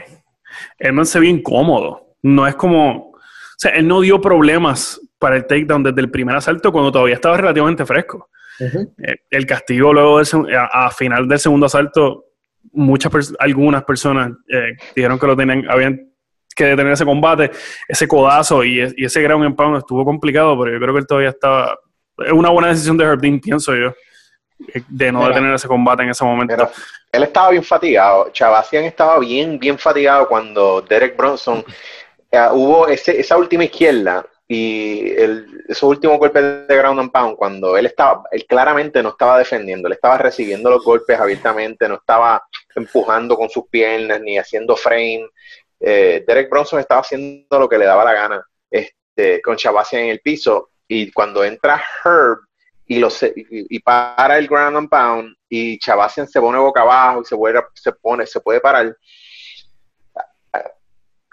él 0.79 0.95
no 0.95 1.05
se 1.05 1.19
ve 1.19 1.27
incómodo. 1.27 2.15
No 2.23 2.47
es 2.47 2.55
como. 2.55 3.11
O 3.11 3.61
sea, 3.61 3.71
él 3.71 3.87
no 3.87 4.01
dio 4.01 4.19
problemas 4.19 4.99
para 5.19 5.35
el 5.35 5.45
takedown 5.45 5.83
desde 5.83 6.01
el 6.01 6.09
primer 6.09 6.35
asalto 6.35 6.71
cuando 6.71 6.91
todavía 6.91 7.15
estaba 7.15 7.37
relativamente 7.37 7.85
fresco. 7.85 8.29
Eh, 8.59 9.15
el 9.29 9.45
castigo 9.45 9.93
luego 9.93 10.19
a, 10.19 10.91
final 10.91 11.27
del 11.27 11.39
segundo 11.39 11.67
asalto, 11.67 12.25
muchas 12.71 13.33
algunas 13.39 13.83
personas 13.83 14.31
dijeron 14.95 15.17
que 15.17 15.27
lo 15.27 15.37
tenían, 15.37 15.69
habían 15.69 16.08
que 16.59 16.65
detener 16.65 16.93
ese 16.93 17.05
combate, 17.05 17.51
ese 17.87 18.07
codazo 18.07 18.63
y, 18.65 18.81
ese 18.81 19.21
ground 19.21 19.45
and 19.45 19.55
pound 19.55 19.77
estuvo 19.77 20.03
complicado, 20.03 20.59
pero 20.59 20.73
yo 20.73 20.79
creo 20.79 20.93
que 20.93 20.99
él 20.99 21.07
todavía 21.07 21.29
estaba. 21.29 21.79
Es 22.17 22.33
una 22.33 22.49
buena 22.49 22.67
decisión 22.67 22.97
de 22.97 23.05
Herb 23.05 23.21
pienso 23.41 23.73
yo, 23.73 23.93
de 24.89 25.11
no 25.11 25.25
detener 25.25 25.53
ese 25.53 25.69
combate 25.69 26.03
en 26.03 26.09
ese 26.09 26.25
momento. 26.25 26.69
él 27.13 27.23
estaba 27.23 27.51
bien 27.51 27.63
fatigado. 27.63 28.29
Chavacian 28.31 28.83
estaba 28.83 29.17
bien, 29.19 29.57
bien 29.57 29.77
fatigado 29.77 30.27
cuando 30.27 30.81
Derek 30.81 31.15
Bronson 31.15 31.63
eh, 32.29 32.47
hubo 32.51 32.87
esa 32.89 33.37
última 33.37 33.63
izquierda 33.63 34.25
y 34.51 35.11
el, 35.11 35.63
esos 35.69 35.83
últimos 35.83 36.17
golpes 36.17 36.67
de 36.67 36.75
ground 36.75 36.99
and 36.99 37.11
pound, 37.11 37.37
cuando 37.37 37.77
él 37.77 37.85
estaba, 37.85 38.23
él 38.31 38.45
claramente 38.47 39.01
no 39.03 39.09
estaba 39.09 39.37
defendiendo, 39.37 39.87
él 39.87 39.93
estaba 39.93 40.17
recibiendo 40.17 40.71
los 40.71 40.83
golpes 40.83 41.19
abiertamente, 41.19 41.87
no 41.87 41.95
estaba 41.95 42.43
empujando 42.75 43.37
con 43.37 43.47
sus 43.47 43.67
piernas 43.69 44.19
ni 44.21 44.39
haciendo 44.39 44.75
frame, 44.75 45.29
eh, 45.79 46.23
Derek 46.27 46.49
Bronson 46.49 46.79
estaba 46.79 47.01
haciendo 47.01 47.59
lo 47.59 47.69
que 47.69 47.77
le 47.77 47.85
daba 47.85 48.03
la 48.03 48.13
gana 48.13 48.45
este, 48.69 49.41
con 49.41 49.55
Chavasia 49.55 49.99
en 49.99 50.09
el 50.09 50.19
piso 50.19 50.71
y 50.87 51.11
cuando 51.11 51.43
entra 51.43 51.81
Herb 52.03 52.39
y, 52.85 53.03
y, 53.75 53.79
para 53.79 54.37
el 54.39 54.47
ground 54.47 54.77
and 54.77 54.89
pound 54.89 55.35
y 55.47 55.77
Chavasian 55.77 56.27
se 56.27 56.41
pone 56.41 56.57
boca 56.57 56.81
abajo 56.81 57.21
y 57.21 57.25
se, 57.25 57.35
vuelve, 57.35 57.61
se, 57.75 57.91
pone, 57.91 58.25
se 58.25 58.41
puede 58.41 58.59
parar, 58.59 58.95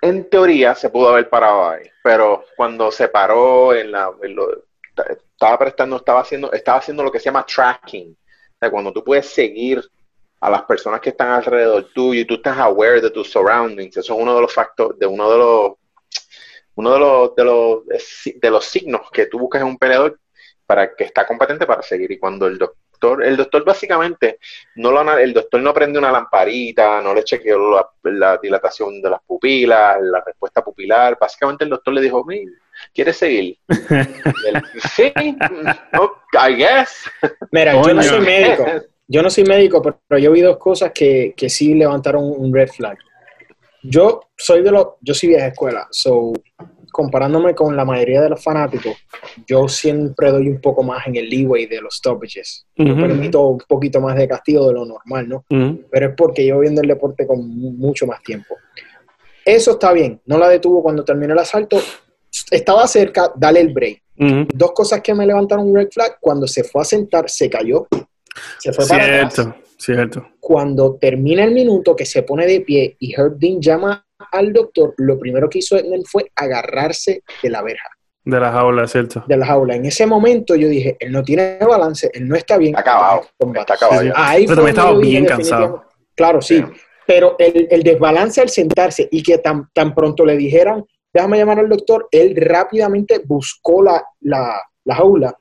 en 0.02 0.28
teoría 0.28 0.74
se 0.74 0.90
pudo 0.90 1.08
haber 1.08 1.28
parado 1.28 1.70
ahí, 1.70 1.88
pero 2.02 2.44
cuando 2.56 2.92
se 2.92 3.08
paró 3.08 3.74
en 3.74 3.90
la... 3.90 4.10
estaba 5.08 5.58
prestando, 5.58 5.96
estaba 5.96 6.20
haciendo, 6.20 6.52
estaba 6.52 6.78
haciendo 6.78 7.02
lo 7.02 7.10
que 7.10 7.18
se 7.18 7.26
llama 7.26 7.46
tracking. 7.46 8.16
O 8.60 8.70
cuando 8.70 8.92
tú 8.92 9.04
puedes 9.04 9.28
seguir 9.28 9.82
a 10.40 10.50
las 10.50 10.62
personas 10.62 11.00
que 11.00 11.10
están 11.10 11.30
alrededor 11.30 11.90
tuyo 11.94 12.20
y 12.20 12.24
tú 12.24 12.34
estás 12.34 12.58
aware 12.58 13.00
de 13.00 13.10
tus 13.10 13.30
surroundings. 13.30 13.96
Eso 13.96 14.14
es 14.14 14.20
uno 14.20 14.34
de 14.34 14.40
los 14.42 14.52
factores, 14.52 14.98
de 14.98 15.06
uno 15.06 15.30
de 15.30 15.38
los 15.38 15.72
uno 16.76 16.92
de 16.92 16.98
los, 16.98 17.34
de 17.34 17.44
los, 17.44 17.80
de 18.36 18.50
los 18.50 18.64
signos 18.64 19.10
que 19.10 19.26
tú 19.26 19.38
buscas 19.38 19.62
en 19.62 19.68
un 19.68 19.78
peleador 19.78 20.18
para 20.66 20.94
que 20.94 21.04
está 21.04 21.26
competente 21.26 21.66
para 21.66 21.82
seguir. 21.82 22.10
Y 22.12 22.18
cuando 22.18 22.46
el 22.46 22.58
doctor, 22.58 23.24
el 23.24 23.36
doctor 23.36 23.64
básicamente, 23.64 24.38
no 24.74 24.92
lo, 24.92 25.18
el 25.18 25.32
doctor 25.32 25.60
no 25.62 25.72
prende 25.72 25.98
una 25.98 26.12
lamparita, 26.12 27.00
no 27.00 27.14
le 27.14 27.24
chequeó 27.24 27.82
la, 28.02 28.38
dilatación 28.38 29.00
de 29.00 29.08
las 29.08 29.22
pupilas, 29.22 29.96
la 30.02 30.22
respuesta 30.24 30.62
pupilar. 30.62 31.16
Básicamente 31.18 31.64
el 31.64 31.70
doctor 31.70 31.94
le 31.94 32.02
dijo, 32.02 32.26
¿quieres 32.92 33.16
seguir? 33.16 33.58
sí, 34.94 35.12
I 35.16 36.54
guess. 36.56 37.10
Mira, 37.52 37.72
yo 37.72 37.94
no 37.94 38.02
soy 38.02 38.20
médico. 38.20 38.64
Yo 39.08 39.22
no 39.22 39.30
soy 39.30 39.44
médico, 39.44 39.82
pero, 39.82 40.20
yo 40.20 40.32
vi 40.32 40.40
dos 40.40 40.56
cosas 40.58 40.92
que, 40.92 41.34
que 41.36 41.48
sí 41.48 41.74
levantaron 41.74 42.24
un 42.24 42.52
red 42.52 42.68
flag. 42.68 42.98
Yo 43.82 44.20
soy 44.36 44.62
de 44.62 44.72
los, 44.72 44.86
yo 45.00 45.14
soy 45.14 45.28
vieja 45.30 45.46
escuela, 45.46 45.86
so 45.90 46.32
comparándome 46.96 47.54
con 47.54 47.76
la 47.76 47.84
mayoría 47.84 48.22
de 48.22 48.30
los 48.30 48.42
fanáticos, 48.42 48.96
yo 49.46 49.68
siempre 49.68 50.30
doy 50.30 50.48
un 50.48 50.62
poco 50.62 50.82
más 50.82 51.06
en 51.06 51.16
el 51.16 51.28
leeway 51.28 51.66
de 51.66 51.82
los 51.82 51.96
stoppages. 51.96 52.66
Yo 52.74 52.96
permito 52.96 53.48
un 53.48 53.58
poquito 53.68 54.00
más 54.00 54.16
de 54.16 54.26
castigo 54.26 54.66
de 54.68 54.72
lo 54.72 54.86
normal, 54.86 55.28
¿no? 55.28 55.44
Pero 55.90 56.08
es 56.08 56.14
porque 56.16 56.46
yo 56.46 56.58
viendo 56.58 56.80
el 56.80 56.88
deporte 56.88 57.26
con 57.26 57.46
mucho 57.76 58.06
más 58.06 58.22
tiempo. 58.22 58.54
Eso 59.44 59.72
está 59.72 59.92
bien, 59.92 60.22
no 60.24 60.38
la 60.38 60.48
detuvo 60.48 60.82
cuando 60.82 61.04
terminó 61.04 61.34
el 61.34 61.38
asalto, 61.38 61.78
estaba 62.50 62.86
cerca, 62.86 63.30
dale 63.36 63.60
el 63.60 63.74
break. 63.74 64.02
Dos 64.54 64.72
cosas 64.72 65.02
que 65.02 65.12
me 65.12 65.26
levantaron 65.26 65.68
un 65.68 65.76
red 65.76 65.88
flag, 65.92 66.16
cuando 66.18 66.46
se 66.46 66.64
fue 66.64 66.80
a 66.80 66.86
sentar, 66.86 67.28
se 67.28 67.50
cayó, 67.50 67.86
se 68.58 68.72
fue 68.72 68.84
cierto, 68.84 69.44
para 69.44 69.66
Cierto. 69.78 70.26
Cuando 70.40 70.96
termina 70.96 71.44
el 71.44 71.52
minuto 71.52 71.94
que 71.94 72.06
se 72.06 72.22
pone 72.22 72.46
de 72.46 72.62
pie 72.62 72.96
y 72.98 73.12
Herb 73.14 73.38
Dean 73.38 73.60
llama 73.60 74.06
al 74.32 74.52
doctor, 74.52 74.94
lo 74.96 75.18
primero 75.18 75.48
que 75.48 75.58
hizo 75.58 75.76
él 75.76 76.02
fue 76.06 76.30
agarrarse 76.34 77.22
de 77.42 77.50
la 77.50 77.62
verja. 77.62 77.88
De 78.24 78.40
la 78.40 78.50
jaula, 78.50 78.88
¿cierto? 78.88 79.22
De 79.28 79.36
la 79.36 79.46
jaula. 79.46 79.76
En 79.76 79.84
ese 79.84 80.06
momento 80.06 80.56
yo 80.56 80.68
dije, 80.68 80.96
él 80.98 81.12
no 81.12 81.22
tiene 81.22 81.58
balance, 81.58 82.10
él 82.12 82.26
no 82.26 82.34
está 82.34 82.56
bien. 82.56 82.74
Está 82.76 82.80
acabado. 82.80 83.26
Está 83.54 83.74
acabado. 83.74 84.02
Pero 84.02 84.46
también 84.46 84.68
estaba 84.68 84.98
bien 84.98 85.24
cansado. 85.26 85.84
Claro, 86.14 86.40
sí. 86.40 86.64
Pero 87.06 87.36
el, 87.38 87.82
desbalance 87.84 88.40
al 88.40 88.48
sentarse 88.48 89.08
y 89.12 89.22
que 89.22 89.38
tan, 89.38 89.68
tan 89.72 89.94
pronto 89.94 90.24
le 90.24 90.36
dijeran, 90.36 90.84
déjame 91.12 91.38
llamar 91.38 91.60
al 91.60 91.68
doctor, 91.68 92.08
él 92.10 92.34
rápidamente 92.36 93.20
buscó 93.24 93.82
la, 93.82 94.04
la, 94.22 94.60
jaula. 94.88 95.36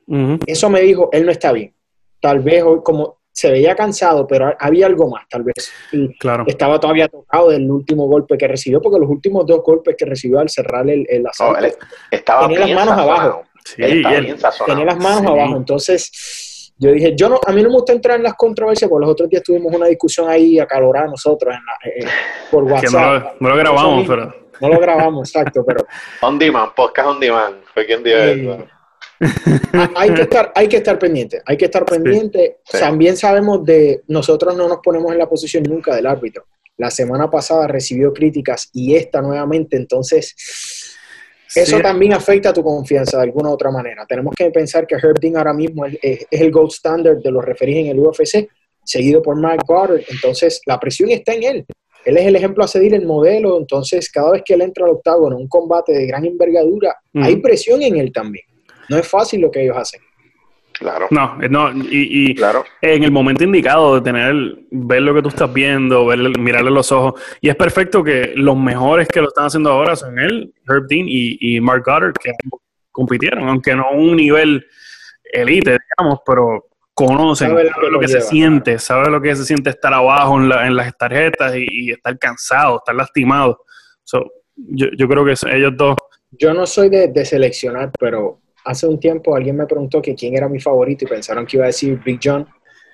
Eso 0.46 0.70
me 0.70 0.80
dijo, 0.82 1.08
él 1.10 1.26
no 1.26 1.32
está 1.32 1.50
bien 1.52 1.75
tal 2.26 2.40
vez 2.40 2.60
hoy 2.64 2.80
como 2.82 3.18
se 3.30 3.52
veía 3.52 3.76
cansado, 3.76 4.26
pero 4.26 4.52
había 4.58 4.86
algo 4.86 5.08
más, 5.08 5.28
tal 5.28 5.44
vez. 5.44 5.70
claro. 6.18 6.42
Estaba 6.46 6.80
todavía 6.80 7.06
tocado 7.06 7.50
del 7.50 7.70
último 7.70 8.08
golpe 8.08 8.36
que 8.36 8.48
recibió, 8.48 8.80
porque 8.80 8.98
los 8.98 9.08
últimos 9.08 9.46
dos 9.46 9.62
golpes 9.62 9.94
que 9.96 10.06
recibió 10.06 10.40
al 10.40 10.48
cerrar 10.48 10.90
el, 10.90 11.06
el 11.08 11.24
asalto, 11.24 11.68
estaba 12.10 12.48
tenía 12.48 12.66
las 12.66 12.74
manos 12.74 12.98
abajo. 12.98 13.42
Sí, 13.64 13.76
tenía 13.76 14.84
las 14.86 14.98
manos 14.98 15.30
abajo. 15.30 15.56
Entonces, 15.56 16.72
yo 16.78 16.90
dije, 16.90 17.14
yo 17.14 17.28
no, 17.28 17.38
a 17.46 17.52
mí 17.52 17.62
no 17.62 17.68
me 17.68 17.76
gusta 17.76 17.92
entrar 17.92 18.16
en 18.16 18.24
las 18.24 18.34
controversias, 18.34 18.90
porque 18.90 19.04
los 19.04 19.12
otros 19.12 19.28
días 19.28 19.42
tuvimos 19.44 19.72
una 19.72 19.86
discusión 19.86 20.28
ahí 20.28 20.58
acalorada 20.58 21.06
nosotros 21.06 21.54
en 21.54 21.60
la, 21.64 22.08
eh, 22.08 22.10
por 22.50 22.64
WhatsApp. 22.64 23.36
no, 23.38 23.48
lo, 23.50 23.56
grabamos, 23.56 24.04
pero... 24.08 24.34
No 24.60 24.68
lo 24.68 24.80
grabamos, 24.80 25.28
exacto, 25.28 25.62
pero... 25.64 25.86
On 26.22 26.38
demand, 26.38 26.72
podcast 26.74 27.08
on 27.08 27.20
demand, 27.20 27.56
fue 27.72 27.86
quien 27.86 28.02
dio 28.02 28.16
eso 28.16 28.75
hay, 29.96 30.12
que 30.12 30.22
estar, 30.22 30.52
hay 30.54 30.68
que 30.68 30.76
estar 30.76 30.98
pendiente, 30.98 31.42
hay 31.44 31.56
que 31.56 31.64
estar 31.66 31.84
pendiente. 31.84 32.58
También 32.70 33.16
sabemos 33.16 33.64
de, 33.64 34.02
nosotros 34.08 34.56
no 34.56 34.68
nos 34.68 34.78
ponemos 34.82 35.12
en 35.12 35.18
la 35.18 35.28
posición 35.28 35.64
nunca 35.64 35.94
del 35.94 36.06
árbitro. 36.06 36.46
La 36.76 36.90
semana 36.90 37.30
pasada 37.30 37.66
recibió 37.66 38.12
críticas 38.12 38.68
y 38.72 38.94
esta 38.94 39.22
nuevamente, 39.22 39.76
entonces 39.76 40.34
eso 41.54 41.80
también 41.80 42.12
afecta 42.12 42.50
a 42.50 42.52
tu 42.52 42.62
confianza 42.62 43.16
de 43.16 43.22
alguna 43.24 43.48
u 43.48 43.52
otra 43.52 43.70
manera. 43.70 44.04
Tenemos 44.06 44.34
que 44.34 44.50
pensar 44.50 44.86
que 44.86 44.96
Herb 44.96 45.18
Dean 45.18 45.38
ahora 45.38 45.54
mismo 45.54 45.86
es, 45.86 46.26
el 46.30 46.50
gold 46.50 46.70
standard 46.72 47.22
de 47.22 47.30
los 47.30 47.42
referidos 47.42 47.84
en 47.84 47.90
el 47.92 48.00
UFC, 48.00 48.48
seguido 48.84 49.22
por 49.22 49.36
Mike 49.36 49.64
Goddard, 49.66 50.02
entonces 50.08 50.60
la 50.66 50.78
presión 50.78 51.10
está 51.10 51.32
en 51.32 51.42
él. 51.44 51.66
Él 52.04 52.18
es 52.18 52.26
el 52.26 52.36
ejemplo 52.36 52.62
a 52.62 52.68
seguir, 52.68 52.94
el 52.94 53.04
modelo, 53.04 53.58
entonces 53.58 54.10
cada 54.10 54.32
vez 54.32 54.42
que 54.44 54.54
él 54.54 54.60
entra 54.60 54.84
al 54.84 54.92
octágono 54.92 55.34
en 55.34 55.42
un 55.42 55.48
combate 55.48 55.92
de 55.92 56.06
gran 56.06 56.24
envergadura, 56.24 56.94
hay 57.14 57.36
presión 57.36 57.82
en 57.82 57.96
él 57.96 58.12
también. 58.12 58.44
No 58.88 58.96
es 58.96 59.08
fácil 59.08 59.40
lo 59.40 59.50
que 59.50 59.62
ellos 59.62 59.76
hacen. 59.76 60.00
Claro. 60.78 61.06
No, 61.10 61.36
no 61.48 61.72
y, 61.90 62.34
claro. 62.34 62.64
en 62.82 63.02
el 63.02 63.10
momento 63.10 63.44
indicado 63.44 63.94
de 63.94 64.02
tener, 64.02 64.58
ver 64.70 65.02
lo 65.02 65.14
que 65.14 65.22
tú 65.22 65.28
estás 65.28 65.50
viendo, 65.50 66.04
ver, 66.04 66.18
mirarle 66.38 66.70
los 66.70 66.92
ojos. 66.92 67.20
Y 67.40 67.48
es 67.48 67.56
perfecto 67.56 68.04
que 68.04 68.32
los 68.36 68.58
mejores 68.58 69.08
que 69.08 69.22
lo 69.22 69.28
están 69.28 69.46
haciendo 69.46 69.70
ahora 69.70 69.96
son 69.96 70.18
él, 70.18 70.52
Herb 70.68 70.86
Dean 70.86 71.06
y, 71.08 71.60
Mark 71.60 71.82
Goddard, 71.86 72.12
que 72.12 72.30
compitieron, 72.92 73.48
aunque 73.48 73.74
no 73.74 73.84
a 73.84 73.90
un 73.92 74.16
nivel 74.16 74.66
elite, 75.32 75.78
digamos, 75.98 76.20
pero 76.26 76.66
conocen, 76.92 77.54
lo, 77.90 78.00
que, 78.00 78.08
se 78.08 78.20
siente, 78.20 78.78
sabe 78.78 79.10
lo 79.10 79.20
que 79.20 79.34
se 79.34 79.44
siente 79.44 79.70
estar 79.70 79.92
abajo 79.92 80.38
en, 80.38 80.76
las 80.76 80.96
tarjetas 80.96 81.54
y, 81.56 81.92
estar 81.92 82.18
cansado, 82.18 82.78
estar 82.78 82.94
lastimado. 82.94 83.64
yo, 84.56 84.86
yo 84.96 85.08
creo 85.08 85.24
que 85.24 85.34
ellos 85.52 85.72
dos. 85.74 85.96
Yo 86.32 86.52
no 86.52 86.66
soy 86.66 86.90
de, 86.90 87.08
de 87.08 87.24
seleccionar, 87.24 87.92
pero 87.98 88.40
hace 88.66 88.86
un 88.86 88.98
tiempo 88.98 89.34
alguien 89.34 89.56
me 89.56 89.66
preguntó 89.66 90.02
que 90.02 90.14
quién 90.14 90.36
era 90.36 90.48
mi 90.48 90.60
favorito 90.60 91.04
y 91.04 91.08
pensaron 91.08 91.46
que 91.46 91.56
iba 91.56 91.64
a 91.64 91.68
decir 91.68 91.98
Big 92.04 92.20
John. 92.22 92.46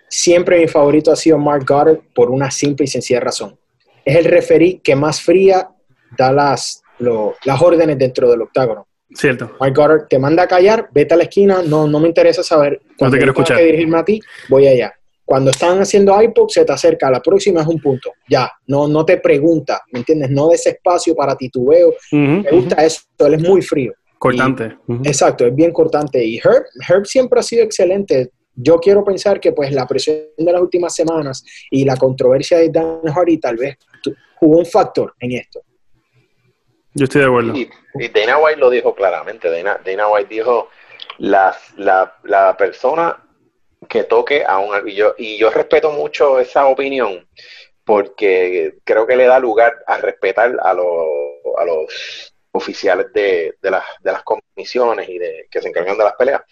Siempre 0.08 0.60
mi 0.60 0.68
favorito 0.68 1.10
ha 1.10 1.16
sido 1.16 1.38
Mark 1.38 1.64
Goddard 1.66 2.00
por 2.14 2.30
una 2.30 2.50
simple 2.50 2.84
y 2.84 2.88
sencilla 2.88 3.20
razón. 3.20 3.58
Es 4.04 4.16
el 4.16 4.26
referí 4.26 4.80
que 4.84 4.94
más 4.94 5.22
fría 5.22 5.70
da 6.16 6.32
las, 6.32 6.82
las 6.98 7.62
órdenes 7.62 7.98
dentro 7.98 8.30
del 8.30 8.42
octágono. 8.42 8.86
Cierto. 9.14 9.56
Mark 9.58 9.74
Goddard 9.74 10.08
te 10.08 10.18
manda 10.18 10.42
a 10.42 10.46
callar, 10.46 10.88
vete 10.92 11.14
a 11.14 11.16
la 11.16 11.24
esquina, 11.24 11.62
no, 11.62 11.86
no 11.86 11.98
me 11.98 12.08
interesa 12.08 12.42
saber. 12.42 12.80
Cuando 12.98 13.04
no 13.06 13.10
te 13.12 13.16
quiero 13.18 13.32
escuchar. 13.32 13.56
que 13.56 13.64
dirigirme 13.64 13.98
a 13.98 14.04
ti, 14.04 14.20
voy 14.48 14.66
allá. 14.66 14.92
Cuando 15.24 15.50
están 15.50 15.80
haciendo 15.80 16.20
iPod, 16.20 16.48
se 16.48 16.64
te 16.64 16.72
acerca, 16.72 17.10
la 17.10 17.20
próxima 17.20 17.62
es 17.62 17.66
un 17.66 17.80
punto. 17.80 18.12
Ya, 18.28 18.50
no, 18.66 18.88
no 18.88 19.04
te 19.04 19.16
pregunta, 19.18 19.80
¿me 19.92 20.00
entiendes? 20.00 20.30
No 20.30 20.48
des 20.48 20.66
espacio 20.66 21.14
para 21.14 21.36
titubeo. 21.36 21.94
me 22.10 22.50
gusta 22.50 22.84
eso, 22.84 23.02
él 23.20 23.34
es 23.34 23.42
muy 23.42 23.62
frío. 23.62 23.94
Cortante. 24.22 24.76
Exacto, 25.02 25.44
es 25.44 25.52
bien 25.52 25.72
cortante. 25.72 26.24
Y 26.24 26.38
Herb, 26.38 26.64
Herb 26.88 27.06
siempre 27.06 27.40
ha 27.40 27.42
sido 27.42 27.64
excelente. 27.64 28.30
Yo 28.54 28.78
quiero 28.78 29.02
pensar 29.02 29.40
que 29.40 29.50
pues 29.50 29.72
la 29.72 29.84
presión 29.84 30.16
de 30.36 30.52
las 30.52 30.62
últimas 30.62 30.94
semanas 30.94 31.44
y 31.68 31.84
la 31.84 31.96
controversia 31.96 32.58
de 32.58 32.68
Dan 32.68 33.02
Hardy 33.12 33.38
tal 33.38 33.56
vez 33.56 33.76
jugó 34.36 34.58
un 34.58 34.66
factor 34.66 35.12
en 35.18 35.32
esto. 35.32 35.62
Yo 36.94 37.02
estoy 37.02 37.22
de 37.22 37.26
acuerdo. 37.26 37.52
Y, 37.56 37.68
Dana 38.14 38.38
White 38.38 38.60
lo 38.60 38.70
dijo 38.70 38.94
claramente. 38.94 39.50
Dana, 39.50 39.80
Dana 39.84 40.06
White 40.06 40.32
dijo, 40.32 40.68
la, 41.18 41.56
la, 41.78 42.56
persona 42.56 43.20
que 43.88 44.04
toque 44.04 44.44
a 44.44 44.58
un... 44.60 44.88
Y 44.88 44.94
yo, 44.94 45.16
y 45.18 45.36
yo 45.36 45.50
respeto 45.50 45.90
mucho 45.90 46.38
esa 46.38 46.66
opinión 46.66 47.26
porque 47.84 48.78
creo 48.84 49.04
que 49.04 49.16
le 49.16 49.26
da 49.26 49.40
lugar 49.40 49.82
a 49.88 49.96
respetar 49.96 50.56
a, 50.62 50.74
los 50.74 50.86
a 51.58 51.64
los 51.64 52.31
oficiales 52.52 53.12
de, 53.12 53.56
de, 53.60 53.70
las, 53.70 53.84
de 54.00 54.12
las 54.12 54.22
comisiones 54.22 55.08
y 55.08 55.18
de 55.18 55.48
que 55.50 55.60
se 55.60 55.68
encargan 55.68 55.98
de 55.98 56.04
las 56.04 56.14
peleas. 56.14 56.42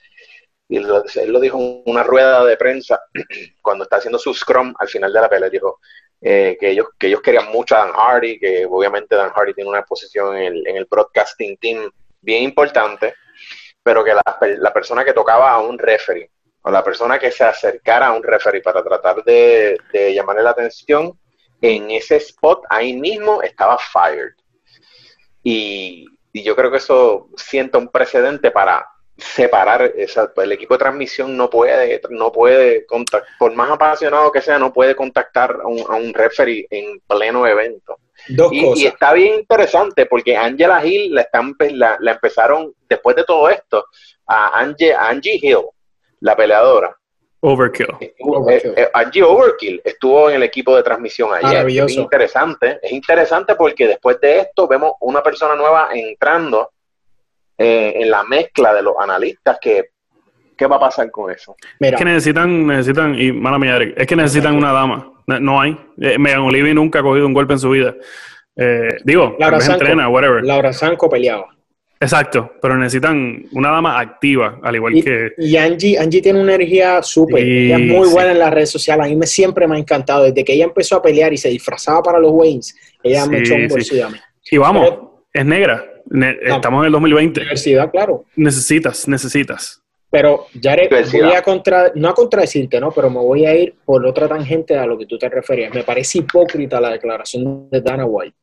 Y 0.69 0.77
él 0.77 0.87
lo, 0.87 1.41
dijo 1.41 1.59
en 1.59 1.83
una 1.87 2.05
rueda 2.05 2.45
de 2.45 2.57
prensa 2.57 3.01
cuando 3.63 3.85
está 3.85 3.97
haciendo 3.97 4.19
su 4.19 4.33
scrum 4.33 4.73
al 4.79 4.89
final 4.89 5.13
de 5.13 5.21
la 5.21 5.29
pelea. 5.29 5.51
Dijo 5.51 5.81
eh, 6.21 6.57
que, 6.61 6.71
ellos, 6.71 6.87
que 6.99 7.09
ellos 7.09 7.21
querían 7.23 7.51
mucho 7.51 7.77
a 7.77 7.81
Dan 7.81 7.93
Hardy, 7.93 8.39
que 8.39 8.67
obviamente 8.67 9.17
Dan 9.17 9.31
Hardy 9.31 9.53
tiene 9.53 9.71
una 9.71 9.83
posición 9.83 10.37
en 10.37 10.45
el, 10.45 10.67
en 10.69 10.77
el 10.77 10.87
broadcasting 10.89 11.57
team 11.57 11.91
bien 12.21 12.45
importante, 12.45 13.15
pero 13.83 14.05
que 14.05 14.15
la, 14.15 14.23
la 14.41 14.73
persona 14.73 15.05
que 15.05 15.13
tocaba 15.13 15.51
a 15.51 15.59
un 15.61 15.79
referee 15.79 16.31
o 16.63 16.71
la 16.71 16.85
persona 16.85 17.19
que 17.19 17.33
se 17.33 17.43
acercara 17.43 18.09
a 18.09 18.13
un 18.13 18.23
referee 18.23 18.61
para 18.61 18.83
tratar 18.83 19.25
de, 19.25 19.79
de 19.93 20.15
llamarle 20.15 20.43
la 20.43 20.51
atención, 20.51 21.19
en 21.63 21.91
ese 21.91 22.17
spot 22.17 22.65
ahí 22.71 22.95
mismo 22.95 23.43
estaba 23.43 23.79
fired. 23.79 24.35
Y, 25.43 26.07
yo 26.33 26.55
creo 26.55 26.71
que 26.71 26.77
eso 26.77 27.29
sienta 27.37 27.79
un 27.79 27.89
precedente 27.89 28.53
para 28.53 28.87
separar 29.17 29.93
esa, 29.97 30.33
pues, 30.33 30.47
el 30.47 30.53
equipo 30.53 30.75
de 30.75 30.79
transmisión 30.79 31.37
no 31.37 31.51
puede 31.51 32.01
no 32.09 32.31
puede 32.31 32.87
contactar, 32.87 33.29
por 33.37 33.53
más 33.53 33.69
apasionado 33.69 34.31
que 34.31 34.41
sea 34.41 34.57
no 34.57 34.73
puede 34.73 34.95
contactar 34.95 35.59
a 35.63 35.67
un, 35.67 35.81
a 35.81 35.97
un 35.97 36.15
referee 36.15 36.67
en 36.71 37.01
pleno 37.01 37.47
evento. 37.47 37.99
Y, 38.53 38.87
está 38.87 39.13
bien 39.13 39.41
interesante 39.41 40.07
porque 40.07 40.37
Angela 40.37 40.85
Hill 40.87 41.15
la, 41.15 41.23
están, 41.23 41.57
la, 41.73 41.97
la 41.99 42.13
empezaron 42.13 42.73
después 42.89 43.17
de 43.17 43.25
todo 43.25 43.51
esto 43.51 43.87
a 44.27 44.61
Angie, 44.61 44.95
Angie 44.95 45.41
Hill 45.43 45.67
la 46.21 46.37
peleadora 46.37 47.00
Overkill. 47.43 47.89
Eh, 48.01 48.15
eh, 48.77 48.89
Angie 48.93 49.23
Overkill 49.23 49.81
estuvo 49.83 50.29
en 50.29 50.37
el 50.37 50.43
equipo 50.43 50.77
de 50.77 50.83
transmisión 50.83 51.31
ayer. 51.33 51.67
Es 51.85 51.97
interesante. 51.97 52.79
Es 52.83 52.93
interesante 52.93 53.55
porque 53.55 53.87
después 53.87 54.21
de 54.21 54.41
esto 54.41 54.69
vemos 54.69 54.93
una 55.01 55.23
persona 55.23 55.55
nueva 55.55 55.89
entrando 55.93 56.71
eh, 57.57 57.95
en 57.97 58.11
la 58.11 58.25
mezcla 58.25 58.75
de 58.75 58.83
los 58.83 58.95
analistas 58.99 59.59
que 59.61 59.91
¿qué 60.57 60.67
va 60.67 60.77
a 60.77 60.81
pasar 60.81 61.11
con 61.11 61.31
eso? 61.33 61.57
Es 61.79 61.97
que 61.97 62.05
necesitan, 62.05 62.67
necesitan, 62.67 63.19
y 63.19 63.33
mala 63.33 63.59
mía, 63.59 63.79
es 63.97 64.07
que 64.07 64.17
necesitan 64.17 64.55
una 64.55 64.73
dama. 64.73 65.11
No 65.27 65.61
hay. 65.61 65.79
Megan 65.97 66.41
Olivi 66.41 66.75
nunca 66.75 66.99
ha 66.99 67.03
cogido 67.03 67.27
un 67.27 67.33
golpe 67.33 67.55
en 67.55 67.59
su 67.59 67.71
vida. 67.71 67.95
digo, 69.05 69.37
Laura 69.39 69.59
entrena, 69.59 70.09
whatever. 70.11 70.45
Laura 70.45 70.75
Sanko 70.75 71.09
peleaba. 71.09 71.49
Exacto, 72.03 72.55
pero 72.63 72.79
necesitan 72.79 73.45
una 73.53 73.71
dama 73.71 74.01
activa, 74.01 74.59
al 74.63 74.75
igual 74.75 74.95
que... 75.05 75.33
Y 75.37 75.55
Angie, 75.59 75.99
Angie 75.99 76.23
tiene 76.23 76.41
una 76.41 76.55
energía 76.55 77.03
súper, 77.03 77.45
ella 77.45 77.77
es 77.77 77.87
muy 77.87 78.09
buena 78.09 78.33
en 78.33 78.39
las 78.39 78.51
redes 78.51 78.71
sociales, 78.71 79.05
a 79.05 79.09
mí 79.11 79.17
me, 79.17 79.27
siempre 79.27 79.69
me 79.69 79.77
ha 79.77 79.79
encantado, 79.79 80.25
desde 80.25 80.43
que 80.43 80.55
ella 80.55 80.65
empezó 80.65 80.97
a 80.97 81.03
pelear 81.03 81.31
y 81.35 81.37
se 81.37 81.51
disfrazaba 81.51 82.03
para 82.03 82.19
los 82.19 82.31
Waynes, 82.33 82.75
ella 83.03 83.27
me 83.27 83.41
echó 83.41 83.55
un 83.55 83.69
bolsillo 83.69 84.07
a 84.07 84.11
mí. 84.11 84.19
Y 84.51 84.57
vamos, 84.57 84.91
es 85.31 85.45
negra, 85.45 85.85
estamos 86.43 86.81
en 86.81 86.87
el 86.87 86.93
2020. 86.93 87.41
Diversidad, 87.41 87.91
claro. 87.91 88.25
Necesitas, 88.35 89.07
necesitas. 89.07 89.83
Pero, 90.11 90.47
Jared, 90.61 90.91
voy 91.13 91.35
a 91.35 91.43
contra, 91.43 91.93
no 91.95 92.09
a 92.09 92.15
contradecirte, 92.15 92.81
¿no? 92.81 92.91
Pero 92.91 93.11
me 93.11 93.21
voy 93.21 93.47
a 93.47 93.55
ir 93.55 93.75
por 93.85 94.05
otra 94.05 94.27
tangente 94.27 94.77
a 94.77 94.85
lo 94.85 94.99
que 94.99 95.07
tú 95.07 95.17
te 95.17 95.29
referías. 95.29 95.73
Me 95.73 95.85
parece 95.85 96.19
hipócrita 96.19 96.81
la 96.81 96.91
declaración 96.91 97.71
de 97.71 97.81
Dana 97.81 98.05
White. 98.07 98.35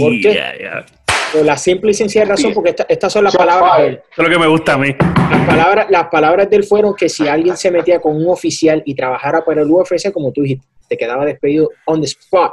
¿Por 0.00 0.20
qué? 0.20 0.40
La 1.34 1.56
simple 1.56 1.92
y 1.92 1.94
sencilla 1.94 2.24
razón, 2.24 2.52
porque 2.52 2.74
estas 2.88 3.12
son 3.12 3.24
las 3.24 3.36
palabras 3.36 3.78
de 3.78 3.86
él. 3.86 4.02
es 4.10 4.18
lo 4.18 4.28
que 4.28 4.38
me 4.38 4.46
gusta 4.46 4.74
a 4.74 4.78
mí. 4.78 4.94
Las 4.98 5.46
palabras, 5.46 5.86
las 5.90 6.08
palabras 6.08 6.50
de 6.50 6.56
él 6.56 6.64
fueron 6.64 6.94
que 6.94 7.08
si 7.08 7.26
alguien 7.26 7.56
se 7.56 7.70
metía 7.70 8.00
con 8.00 8.16
un 8.16 8.28
oficial 8.28 8.82
y 8.84 8.94
trabajara 8.94 9.44
para 9.44 9.62
el 9.62 9.70
UFC, 9.70 10.12
como 10.12 10.32
tú 10.32 10.42
dijiste, 10.42 10.66
te 10.88 10.96
quedaba 10.96 11.24
despedido 11.24 11.70
on 11.86 12.00
the 12.00 12.06
spot. 12.06 12.52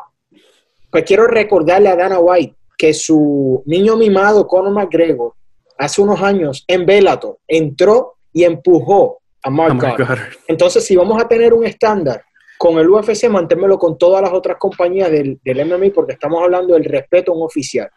Pues 0.90 1.04
quiero 1.04 1.28
recordarle 1.28 1.90
a 1.90 1.96
Dana 1.96 2.20
White 2.20 2.56
que 2.78 2.94
su 2.94 3.62
niño 3.66 3.98
mimado, 3.98 4.48
Conor 4.48 4.72
McGregor, 4.72 5.34
hace 5.78 6.02
unos 6.02 6.22
años 6.22 6.64
en 6.68 6.86
Bellator 6.86 7.38
entró 7.48 8.16
y 8.32 8.44
empujó 8.44 9.20
a 9.44 9.50
Mark 9.50 9.78
oh 9.84 10.16
Entonces, 10.48 10.86
si 10.86 10.96
vamos 10.96 11.22
a 11.22 11.28
tener 11.28 11.54
un 11.54 11.66
estándar 11.66 12.24
con 12.58 12.78
el 12.78 12.90
UFC, 12.90 13.30
manténmelo 13.30 13.78
con 13.78 13.98
todas 13.98 14.22
las 14.22 14.34
otras 14.34 14.58
compañías 14.58 15.10
del, 15.12 15.40
del 15.44 15.66
MMA 15.66 15.94
porque 15.94 16.14
estamos 16.14 16.44
hablando 16.44 16.74
del 16.74 16.86
respeto 16.86 17.32
a 17.32 17.36
un 17.36 17.44
oficial. 17.44 17.90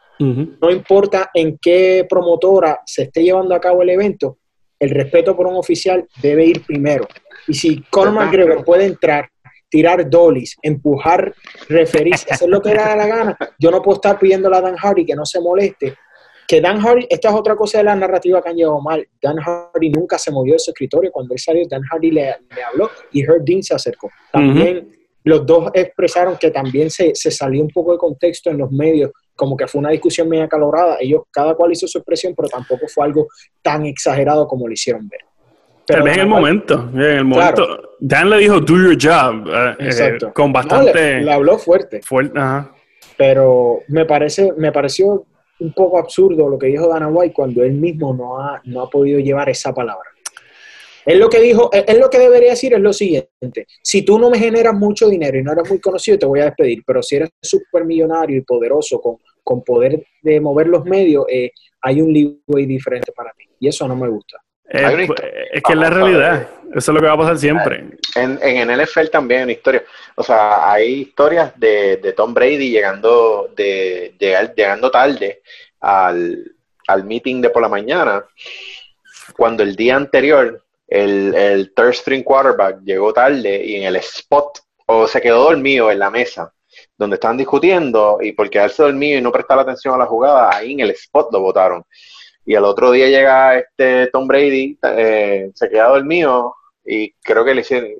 No 0.60 0.70
importa 0.70 1.30
en 1.34 1.58
qué 1.58 2.06
promotora 2.08 2.80
se 2.86 3.02
esté 3.02 3.22
llevando 3.22 3.54
a 3.54 3.60
cabo 3.60 3.82
el 3.82 3.90
evento, 3.90 4.38
el 4.78 4.90
respeto 4.90 5.36
por 5.36 5.46
un 5.46 5.56
oficial 5.56 6.06
debe 6.20 6.44
ir 6.44 6.64
primero. 6.64 7.06
Y 7.46 7.54
si 7.54 7.82
Conor 7.90 8.14
McGregor 8.14 8.64
puede 8.64 8.86
entrar, 8.86 9.28
tirar 9.68 10.08
dollies, 10.08 10.56
empujar 10.60 11.32
referirse, 11.68 12.26
hacer 12.30 12.48
lo 12.48 12.60
que 12.60 12.70
le 12.70 12.76
da 12.76 12.96
la 12.96 13.06
gana, 13.06 13.38
yo 13.58 13.70
no 13.70 13.80
puedo 13.80 13.96
estar 13.96 14.18
pidiendo 14.18 14.52
a 14.52 14.60
Dan 14.60 14.76
Hardy 14.76 15.04
que 15.04 15.14
no 15.14 15.24
se 15.24 15.40
moleste. 15.40 15.94
Que 16.48 16.60
Dan 16.60 16.80
Hardy, 16.80 17.06
esta 17.08 17.28
es 17.28 17.34
otra 17.34 17.54
cosa 17.54 17.78
de 17.78 17.84
la 17.84 17.94
narrativa 17.94 18.42
que 18.42 18.50
han 18.50 18.56
llevado 18.56 18.80
mal. 18.80 19.06
Dan 19.20 19.36
Hardy 19.36 19.90
nunca 19.90 20.18
se 20.18 20.30
movió 20.30 20.54
de 20.54 20.58
su 20.58 20.72
escritorio. 20.72 21.10
Cuando 21.12 21.32
él 21.32 21.40
salió, 21.40 21.62
Dan 21.68 21.82
Hardy 21.82 22.10
le, 22.10 22.34
habló 22.68 22.90
y 23.12 23.22
Herb 23.22 23.44
Dean 23.44 23.62
se 23.62 23.74
acercó. 23.74 24.10
También 24.32 25.01
los 25.24 25.46
dos 25.46 25.70
expresaron 25.74 26.36
que 26.36 26.50
también 26.50 26.90
se, 26.90 27.14
se 27.14 27.30
salió 27.30 27.62
un 27.62 27.70
poco 27.70 27.92
de 27.92 27.98
contexto 27.98 28.50
en 28.50 28.58
los 28.58 28.70
medios 28.70 29.10
como 29.34 29.56
que 29.56 29.66
fue 29.66 29.80
una 29.80 29.90
discusión 29.90 30.28
media 30.28 30.48
calorada. 30.48 30.98
Ellos, 31.00 31.22
cada 31.30 31.54
cual 31.54 31.72
hizo 31.72 31.86
su 31.86 31.98
expresión, 31.98 32.34
pero 32.36 32.48
tampoco 32.48 32.86
fue 32.88 33.04
algo 33.04 33.28
tan 33.60 33.86
exagerado 33.86 34.46
como 34.46 34.66
lo 34.66 34.72
hicieron 34.72 35.08
ver. 35.08 35.20
Pero 35.86 36.06
en 36.06 36.20
el 36.20 36.26
momento, 36.26 36.90
en 36.94 37.00
el 37.00 37.24
momento, 37.24 37.96
Dan 37.98 38.30
le 38.30 38.38
dijo, 38.38 38.60
do 38.60 38.76
your 38.76 38.96
job, 38.96 39.48
eh, 39.48 39.76
eh, 39.80 40.18
con 40.32 40.52
bastante... 40.52 41.20
le, 41.20 41.32
habló 41.32 41.58
fuerte. 41.58 42.00
fuerte 42.02 42.38
ajá. 42.38 42.72
Pero 43.16 43.80
me, 43.88 44.04
parece, 44.04 44.52
me 44.56 44.70
pareció 44.70 45.26
un 45.58 45.72
poco 45.72 45.98
absurdo 45.98 46.48
lo 46.48 46.58
que 46.58 46.68
dijo 46.68 46.88
Dana 46.88 47.08
White 47.08 47.34
cuando 47.34 47.62
él 47.64 47.72
mismo 47.72 48.14
no 48.14 48.38
ha, 48.38 48.60
no 48.64 48.82
ha 48.82 48.90
podido 48.90 49.18
llevar 49.18 49.48
esa 49.48 49.74
palabra. 49.74 50.08
Él 51.04 51.18
lo 51.18 51.28
que 51.28 51.40
dijo, 51.40 51.70
él 51.72 51.98
lo 51.98 52.08
que 52.10 52.18
debería 52.18 52.50
decir 52.50 52.74
es 52.74 52.80
lo 52.80 52.92
siguiente, 52.92 53.66
si 53.82 54.02
tú 54.02 54.18
no 54.18 54.30
me 54.30 54.38
generas 54.38 54.74
mucho 54.74 55.08
dinero 55.08 55.38
y 55.38 55.42
no 55.42 55.52
eres 55.52 55.68
muy 55.68 55.80
conocido, 55.80 56.18
te 56.18 56.26
voy 56.26 56.40
a 56.40 56.44
despedir, 56.44 56.82
pero 56.86 57.02
si 57.02 57.16
eres 57.16 57.30
súper 57.40 57.84
millonario 57.84 58.36
y 58.36 58.42
poderoso 58.42 59.00
con, 59.00 59.16
con 59.42 59.62
poder 59.62 60.04
de 60.22 60.40
mover 60.40 60.68
los 60.68 60.84
medios, 60.84 61.24
eh, 61.28 61.50
hay 61.80 62.00
un 62.00 62.12
leeway 62.12 62.66
diferente 62.66 63.12
para 63.12 63.32
ti. 63.32 63.48
Y 63.58 63.68
eso 63.68 63.86
no 63.88 63.96
me 63.96 64.08
gusta. 64.08 64.38
Eh, 64.68 65.06
pues, 65.06 65.20
es 65.52 65.62
que 65.62 65.72
es 65.72 65.78
la 65.78 65.90
realidad. 65.90 66.48
Eso 66.74 66.90
es 66.90 66.94
lo 66.94 67.00
que 67.00 67.06
va 67.06 67.12
a 67.12 67.18
pasar 67.18 67.38
siempre. 67.38 67.84
En, 68.14 68.38
en, 68.42 68.70
en 68.70 68.82
NFL 68.82 69.08
también 69.10 69.40
hay 69.40 69.44
una 69.44 69.52
historia. 69.52 69.84
O 70.16 70.22
sea, 70.22 70.72
hay 70.72 71.02
historias 71.02 71.52
de, 71.58 71.98
de 71.98 72.12
Tom 72.14 72.32
Brady 72.32 72.70
llegando, 72.70 73.50
de, 73.54 74.14
llegando 74.18 74.90
tarde 74.90 75.42
al, 75.80 76.54
al 76.86 77.04
meeting 77.04 77.42
de 77.42 77.50
por 77.50 77.60
la 77.60 77.68
mañana, 77.68 78.24
cuando 79.36 79.62
el 79.62 79.76
día 79.76 79.96
anterior 79.96 80.64
el, 80.92 81.72
third 81.74 81.94
string 81.94 82.22
quarterback 82.22 82.80
llegó 82.82 83.12
tarde 83.12 83.64
y 83.64 83.76
en 83.76 83.84
el 83.84 83.96
spot 83.96 84.58
o 84.86 85.06
se 85.06 85.20
quedó 85.20 85.44
dormido 85.44 85.90
en 85.90 85.98
la 85.98 86.10
mesa 86.10 86.52
donde 86.96 87.14
estaban 87.14 87.36
discutiendo 87.36 88.18
y 88.20 88.32
por 88.32 88.48
quedarse 88.50 88.82
dormido 88.82 89.18
y 89.18 89.22
no 89.22 89.32
prestar 89.32 89.58
atención 89.58 89.94
a 89.94 89.98
la 89.98 90.06
jugada, 90.06 90.54
ahí 90.54 90.72
en 90.72 90.80
el 90.80 90.90
spot 90.90 91.32
lo 91.32 91.40
votaron. 91.40 91.84
Y 92.44 92.54
el 92.54 92.64
otro 92.64 92.90
día 92.90 93.08
llega 93.08 93.58
este 93.58 94.08
Tom 94.08 94.26
Brady, 94.26 94.78
eh, 94.82 95.50
se 95.54 95.68
queda 95.68 95.88
dormido 95.88 96.54
y 96.84 97.12
creo 97.14 97.44
que 97.44 97.54
le 97.54 97.60
hicieron, 97.60 97.90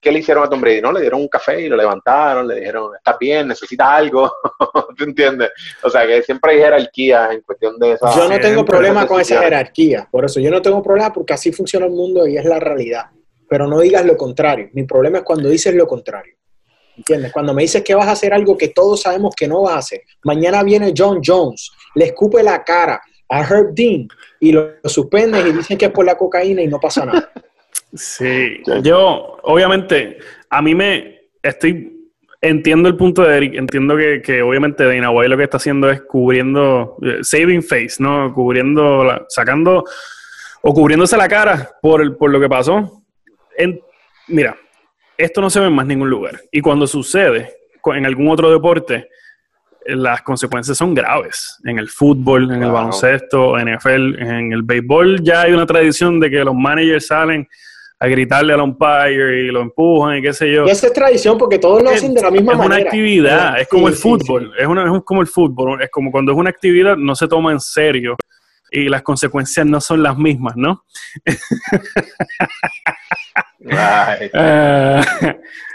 ¿qué 0.00 0.12
le 0.12 0.20
hicieron 0.20 0.44
a 0.44 0.48
Tom 0.48 0.60
Brady? 0.60 0.80
No, 0.80 0.92
le 0.92 1.00
dieron 1.00 1.20
un 1.20 1.28
café 1.28 1.60
y 1.60 1.68
lo 1.68 1.76
levantaron, 1.76 2.46
le 2.46 2.56
dijeron, 2.56 2.94
estás 2.96 3.16
bien, 3.18 3.48
necesitas 3.48 3.88
algo, 3.88 4.32
¿tú 4.96 5.04
entiendes? 5.04 5.50
O 5.82 5.90
sea, 5.90 6.06
que 6.06 6.22
siempre 6.22 6.52
hay 6.52 6.58
jerarquía 6.58 7.30
en 7.32 7.40
cuestión 7.42 7.78
de 7.78 7.92
esa... 7.92 8.14
Yo 8.14 8.28
no 8.28 8.38
tengo 8.38 8.64
problema 8.64 9.06
con 9.06 9.20
esa 9.20 9.40
jerarquía, 9.40 10.08
por 10.10 10.24
eso 10.24 10.40
yo 10.40 10.50
no 10.50 10.62
tengo 10.62 10.82
problema 10.82 11.12
porque 11.12 11.34
así 11.34 11.52
funciona 11.52 11.86
el 11.86 11.92
mundo 11.92 12.26
y 12.26 12.36
es 12.36 12.44
la 12.44 12.60
realidad, 12.60 13.06
pero 13.48 13.66
no 13.66 13.80
digas 13.80 14.04
lo 14.04 14.16
contrario, 14.16 14.68
mi 14.72 14.84
problema 14.84 15.18
es 15.18 15.24
cuando 15.24 15.48
dices 15.48 15.74
lo 15.74 15.86
contrario. 15.86 16.34
¿Entiendes? 16.96 17.32
Cuando 17.32 17.52
me 17.52 17.62
dices 17.62 17.82
que 17.82 17.92
vas 17.96 18.06
a 18.06 18.12
hacer 18.12 18.32
algo 18.32 18.56
que 18.56 18.68
todos 18.68 19.02
sabemos 19.02 19.34
que 19.34 19.48
no 19.48 19.62
vas 19.62 19.74
a 19.74 19.78
hacer. 19.78 20.02
Mañana 20.22 20.62
viene 20.62 20.94
John 20.96 21.20
Jones, 21.24 21.72
le 21.96 22.04
escupe 22.04 22.40
la 22.40 22.62
cara 22.62 23.02
a 23.28 23.40
Herb 23.40 23.74
Dean 23.74 24.06
y 24.38 24.52
lo, 24.52 24.74
suspenden 24.84 25.46
y 25.48 25.52
dicen 25.52 25.76
que 25.76 25.86
es 25.86 25.90
por 25.90 26.04
la 26.04 26.16
cocaína 26.16 26.62
y 26.62 26.68
no 26.68 26.78
pasa 26.78 27.04
nada. 27.04 27.32
Sí, 27.94 28.60
yo 28.82 29.38
obviamente, 29.42 30.18
a 30.50 30.60
mí 30.60 30.74
me 30.74 31.20
estoy, 31.42 32.10
entiendo 32.40 32.88
el 32.88 32.96
punto 32.96 33.22
de 33.22 33.36
Eric, 33.36 33.54
entiendo 33.54 33.96
que, 33.96 34.20
que 34.20 34.42
obviamente 34.42 34.84
Dana 34.84 35.10
White 35.10 35.28
lo 35.28 35.36
que 35.36 35.44
está 35.44 35.58
haciendo 35.58 35.88
es 35.88 36.02
cubriendo, 36.02 36.96
eh, 37.02 37.18
saving 37.22 37.62
face, 37.62 37.96
¿no? 38.00 38.32
Cubriendo, 38.34 39.26
sacando 39.28 39.84
o 40.62 40.74
cubriéndose 40.74 41.16
la 41.16 41.28
cara 41.28 41.70
por, 41.80 42.16
por 42.16 42.30
lo 42.30 42.40
que 42.40 42.48
pasó. 42.48 43.02
En, 43.56 43.80
mira, 44.28 44.56
esto 45.16 45.40
no 45.40 45.48
se 45.48 45.60
ve 45.60 45.66
en 45.66 45.74
más 45.74 45.86
ningún 45.86 46.10
lugar. 46.10 46.40
Y 46.50 46.60
cuando 46.60 46.86
sucede 46.86 47.54
en 47.84 48.06
algún 48.06 48.28
otro 48.28 48.50
deporte, 48.50 49.08
las 49.86 50.22
consecuencias 50.22 50.76
son 50.78 50.94
graves. 50.94 51.58
En 51.64 51.78
el 51.78 51.88
fútbol, 51.88 52.50
en 52.50 52.62
el 52.62 52.70
baloncesto, 52.70 53.58
en 53.58 53.74
NFL, 53.74 54.18
en 54.20 54.52
el 54.52 54.62
béisbol 54.62 55.22
ya 55.22 55.42
hay 55.42 55.52
una 55.52 55.66
tradición 55.66 56.18
de 56.18 56.30
que 56.30 56.44
los 56.44 56.54
managers 56.54 57.06
salen 57.06 57.46
a 57.98 58.06
gritarle 58.06 58.52
al 58.52 58.60
umpire 58.60 59.44
y 59.44 59.46
lo 59.48 59.62
empujan 59.62 60.18
y 60.18 60.22
qué 60.22 60.32
sé 60.32 60.52
yo. 60.52 60.66
Y 60.66 60.70
esa 60.70 60.88
es 60.88 60.92
tradición 60.92 61.38
porque 61.38 61.58
todos 61.58 61.82
lo 61.82 61.90
hacen 61.90 62.14
de 62.14 62.22
la 62.22 62.30
misma 62.30 62.54
manera. 62.54 62.76
Es 62.76 62.80
una 62.80 62.88
actividad, 62.88 63.60
es 63.60 63.68
como 63.68 63.88
el 63.88 63.94
fútbol, 63.94 64.52
Es, 64.58 64.66
una, 64.66 64.84
es 64.84 65.02
como 65.04 65.20
el 65.20 65.26
fútbol, 65.26 65.82
es 65.82 65.90
como 65.90 66.10
cuando 66.10 66.32
es 66.32 66.38
una 66.38 66.50
actividad 66.50 66.96
no 66.96 67.14
se 67.14 67.28
toma 67.28 67.52
en 67.52 67.60
serio 67.60 68.16
y 68.70 68.88
las 68.88 69.02
consecuencias 69.02 69.64
no 69.64 69.80
son 69.80 70.02
las 70.02 70.18
mismas, 70.18 70.56
¿no? 70.56 70.84
Eh, 73.66 75.00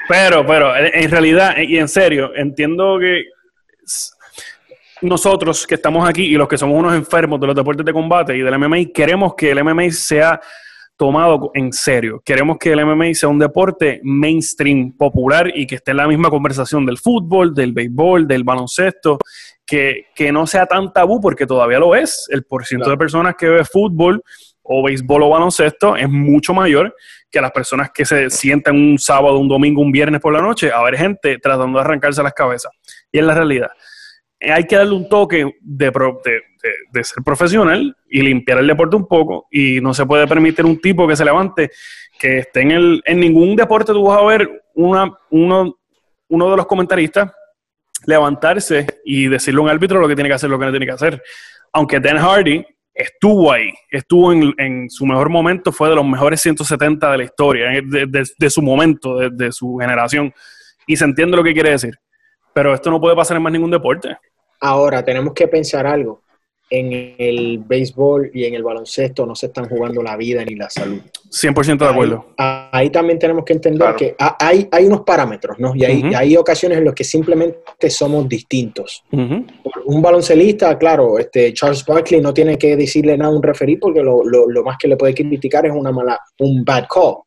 pero, 0.08 0.46
pero, 0.46 0.76
en 0.76 1.10
realidad, 1.10 1.58
y 1.58 1.80
en 1.80 1.88
serio, 1.88 2.32
entiendo 2.36 3.00
que 3.00 3.24
nosotros 5.02 5.66
que 5.66 5.74
estamos 5.76 6.08
aquí 6.08 6.24
y 6.24 6.36
los 6.36 6.48
que 6.48 6.58
somos 6.58 6.78
unos 6.78 6.94
enfermos 6.94 7.40
de 7.40 7.48
los 7.48 7.56
deportes 7.56 7.84
de 7.84 7.92
combate 7.92 8.38
y 8.38 8.42
del 8.42 8.60
MMA, 8.60 8.92
queremos 8.94 9.34
que 9.36 9.50
el 9.50 9.64
MMA 9.64 9.90
sea 9.92 10.40
tomado 11.00 11.52
en 11.54 11.72
serio. 11.72 12.22
Queremos 12.26 12.58
que 12.58 12.74
el 12.74 12.86
MMA 12.86 13.14
sea 13.14 13.30
un 13.30 13.40
deporte 13.40 14.02
mainstream, 14.04 14.92
popular 14.98 15.50
y 15.56 15.66
que 15.66 15.76
esté 15.76 15.92
en 15.92 15.98
la 15.98 16.08
misma 16.10 16.30
conversación 16.30 16.86
del 16.86 16.98
fútbol, 16.98 17.56
del 17.56 17.72
béisbol, 17.72 18.28
del 18.28 18.44
baloncesto, 18.44 19.18
que, 19.66 20.08
no 20.34 20.46
sea 20.46 20.66
tan 20.66 20.92
tabú 20.92 21.22
porque 21.22 21.46
todavía 21.46 21.80
lo 21.80 21.96
es. 21.96 22.28
El 22.30 22.44
porcentaje 22.44 22.92
de 22.92 22.98
personas 22.98 23.36
que 23.38 23.48
ve 23.48 23.64
fútbol 23.64 24.22
o 24.62 24.84
béisbol 24.84 25.24
o 25.24 25.30
baloncesto 25.30 25.96
es 25.96 26.10
mucho 26.10 26.54
mayor 26.54 26.94
que 27.32 27.40
las 27.40 27.52
personas 27.52 27.92
que 27.94 28.04
se 28.04 28.30
sientan 28.30 28.76
un 28.76 29.00
sábado, 29.00 29.40
un 29.40 29.48
domingo, 29.48 29.82
un 29.82 29.94
viernes 29.94 30.20
por 30.20 30.34
la 30.34 30.42
noche 30.42 30.70
a 30.70 30.84
ver 30.84 30.98
gente 30.98 31.38
tratando 31.40 31.78
de 31.78 31.86
arrancarse 31.86 32.22
las 32.22 32.34
cabezas. 32.34 32.74
Y 33.10 33.20
es 33.20 33.24
la 33.24 33.36
realidad. 33.36 33.70
Hay 34.42 34.66
que 34.66 34.76
darle 34.76 34.94
un 34.94 35.10
toque 35.10 35.58
de, 35.62 35.92
de, 36.94 37.04
ser 37.04 37.24
profesional 37.24 37.96
y 38.10 38.22
limpiar 38.22 38.60
el 38.60 38.68
deporte 38.68 38.96
un 38.96 39.08
poco. 39.08 39.48
Y 39.52 39.82
no 39.82 39.94
se 39.94 40.06
puede 40.06 40.28
permitir 40.28 40.66
un 40.66 40.80
tipo 40.80 41.08
que 41.08 41.16
se 41.16 41.26
levante, 41.26 41.72
que 42.18 42.40
esté 42.40 42.62
en 42.62 42.72
el. 42.72 43.02
En 43.06 43.20
ningún 43.20 43.56
deporte 43.56 43.92
tú 43.92 44.04
vas 44.04 44.20
a 44.20 44.26
ver 44.26 44.64
uno, 44.76 45.76
de 46.30 46.58
los 46.58 46.66
comentaristas 46.68 47.32
levantarse 48.06 48.88
y 49.04 49.28
decirle 49.28 49.60
a 49.60 49.64
un 49.64 49.70
árbitro 49.70 50.00
lo 50.00 50.08
que 50.08 50.16
tiene 50.16 50.30
que 50.30 50.36
hacer, 50.36 50.50
lo 50.50 50.58
que 50.58 50.66
no 50.66 50.72
tiene 50.72 50.86
que 50.86 50.94
hacer. 50.94 51.22
Aunque 51.74 52.00
Dan 52.00 52.18
Hardy 52.18 52.66
estuvo 52.94 53.52
ahí, 53.52 53.72
estuvo 53.90 54.34
en, 54.34 54.90
su 54.90 55.06
mejor 55.06 55.30
momento, 55.30 55.72
fue 55.72 55.90
de 55.90 55.96
los 55.96 56.06
mejores 56.06 56.42
170 56.42 57.12
de 57.12 57.18
la 57.18 57.24
historia, 57.24 57.74
eh, 57.74 57.82
de, 57.84 58.50
su 58.50 58.62
momento, 58.62 59.18
de, 59.30 59.52
su 59.52 59.78
generación, 59.78 60.34
y 60.88 60.96
se 60.96 61.06
entiende 61.06 61.38
lo 61.38 61.44
que 61.44 61.54
quiere 61.54 61.72
decir. 61.72 61.98
Pero 62.54 62.74
esto 62.74 62.90
no 62.90 63.00
puede 63.00 63.16
pasar 63.16 63.38
en 63.38 63.44
más 63.44 63.54
ningún 63.54 63.72
deporte. 63.72 64.18
Ahora, 64.60 65.04
tenemos 65.04 65.34
que 65.34 65.48
pensar 65.48 65.86
algo 65.88 66.22
en 66.70 67.16
el 67.18 67.60
béisbol 67.60 68.32
y 68.34 68.46
en 68.46 68.54
el 68.54 68.64
baloncesto 68.64 69.26
no 69.26 69.36
se 69.36 69.48
están 69.48 69.68
jugando 69.68 70.04
la 70.04 70.16
vida 70.16 70.46
ni 70.46 70.56
la 70.56 70.70
salud. 70.70 71.02
100% 71.32 71.78
de 71.78 71.86
acuerdo. 71.86 72.26
Ahí, 72.38 72.90
también 72.90 73.20
tenemos 73.20 73.44
que 73.46 73.54
entender 73.54 73.96
que 73.96 74.16
hay, 74.18 74.68
hay 74.72 74.86
unos 74.86 75.02
parámetros, 75.02 75.60
¿no? 75.60 75.76
Y 75.76 75.84
hay, 75.84 76.04
hay 76.16 76.38
ocasiones 76.38 76.78
en 76.78 76.86
las 76.86 76.94
que 76.94 77.04
simplemente 77.04 77.90
somos 77.90 78.28
distintos. 78.28 79.04
Un 79.12 80.02
baloncelista, 80.02 80.78
claro, 80.78 81.20
este 81.20 81.54
Charles 81.54 81.86
Barkley 81.86 82.22
no 82.22 82.34
tiene 82.34 82.58
que 82.58 82.76
decirle 82.76 83.18
nada 83.18 83.32
a 83.32 83.36
un 83.36 83.44
referí 83.44 83.78
porque 83.78 84.02
lo, 84.02 84.24
lo, 84.24 84.64
más 84.64 84.78
que 84.78 84.88
le 84.88 84.98
puede 84.98 85.14
criticar 85.14 85.66
es 85.66 85.72
una 85.72 85.92
mala, 85.92 86.20
un 86.40 86.64
bad 86.64 86.86
call. 86.88 87.18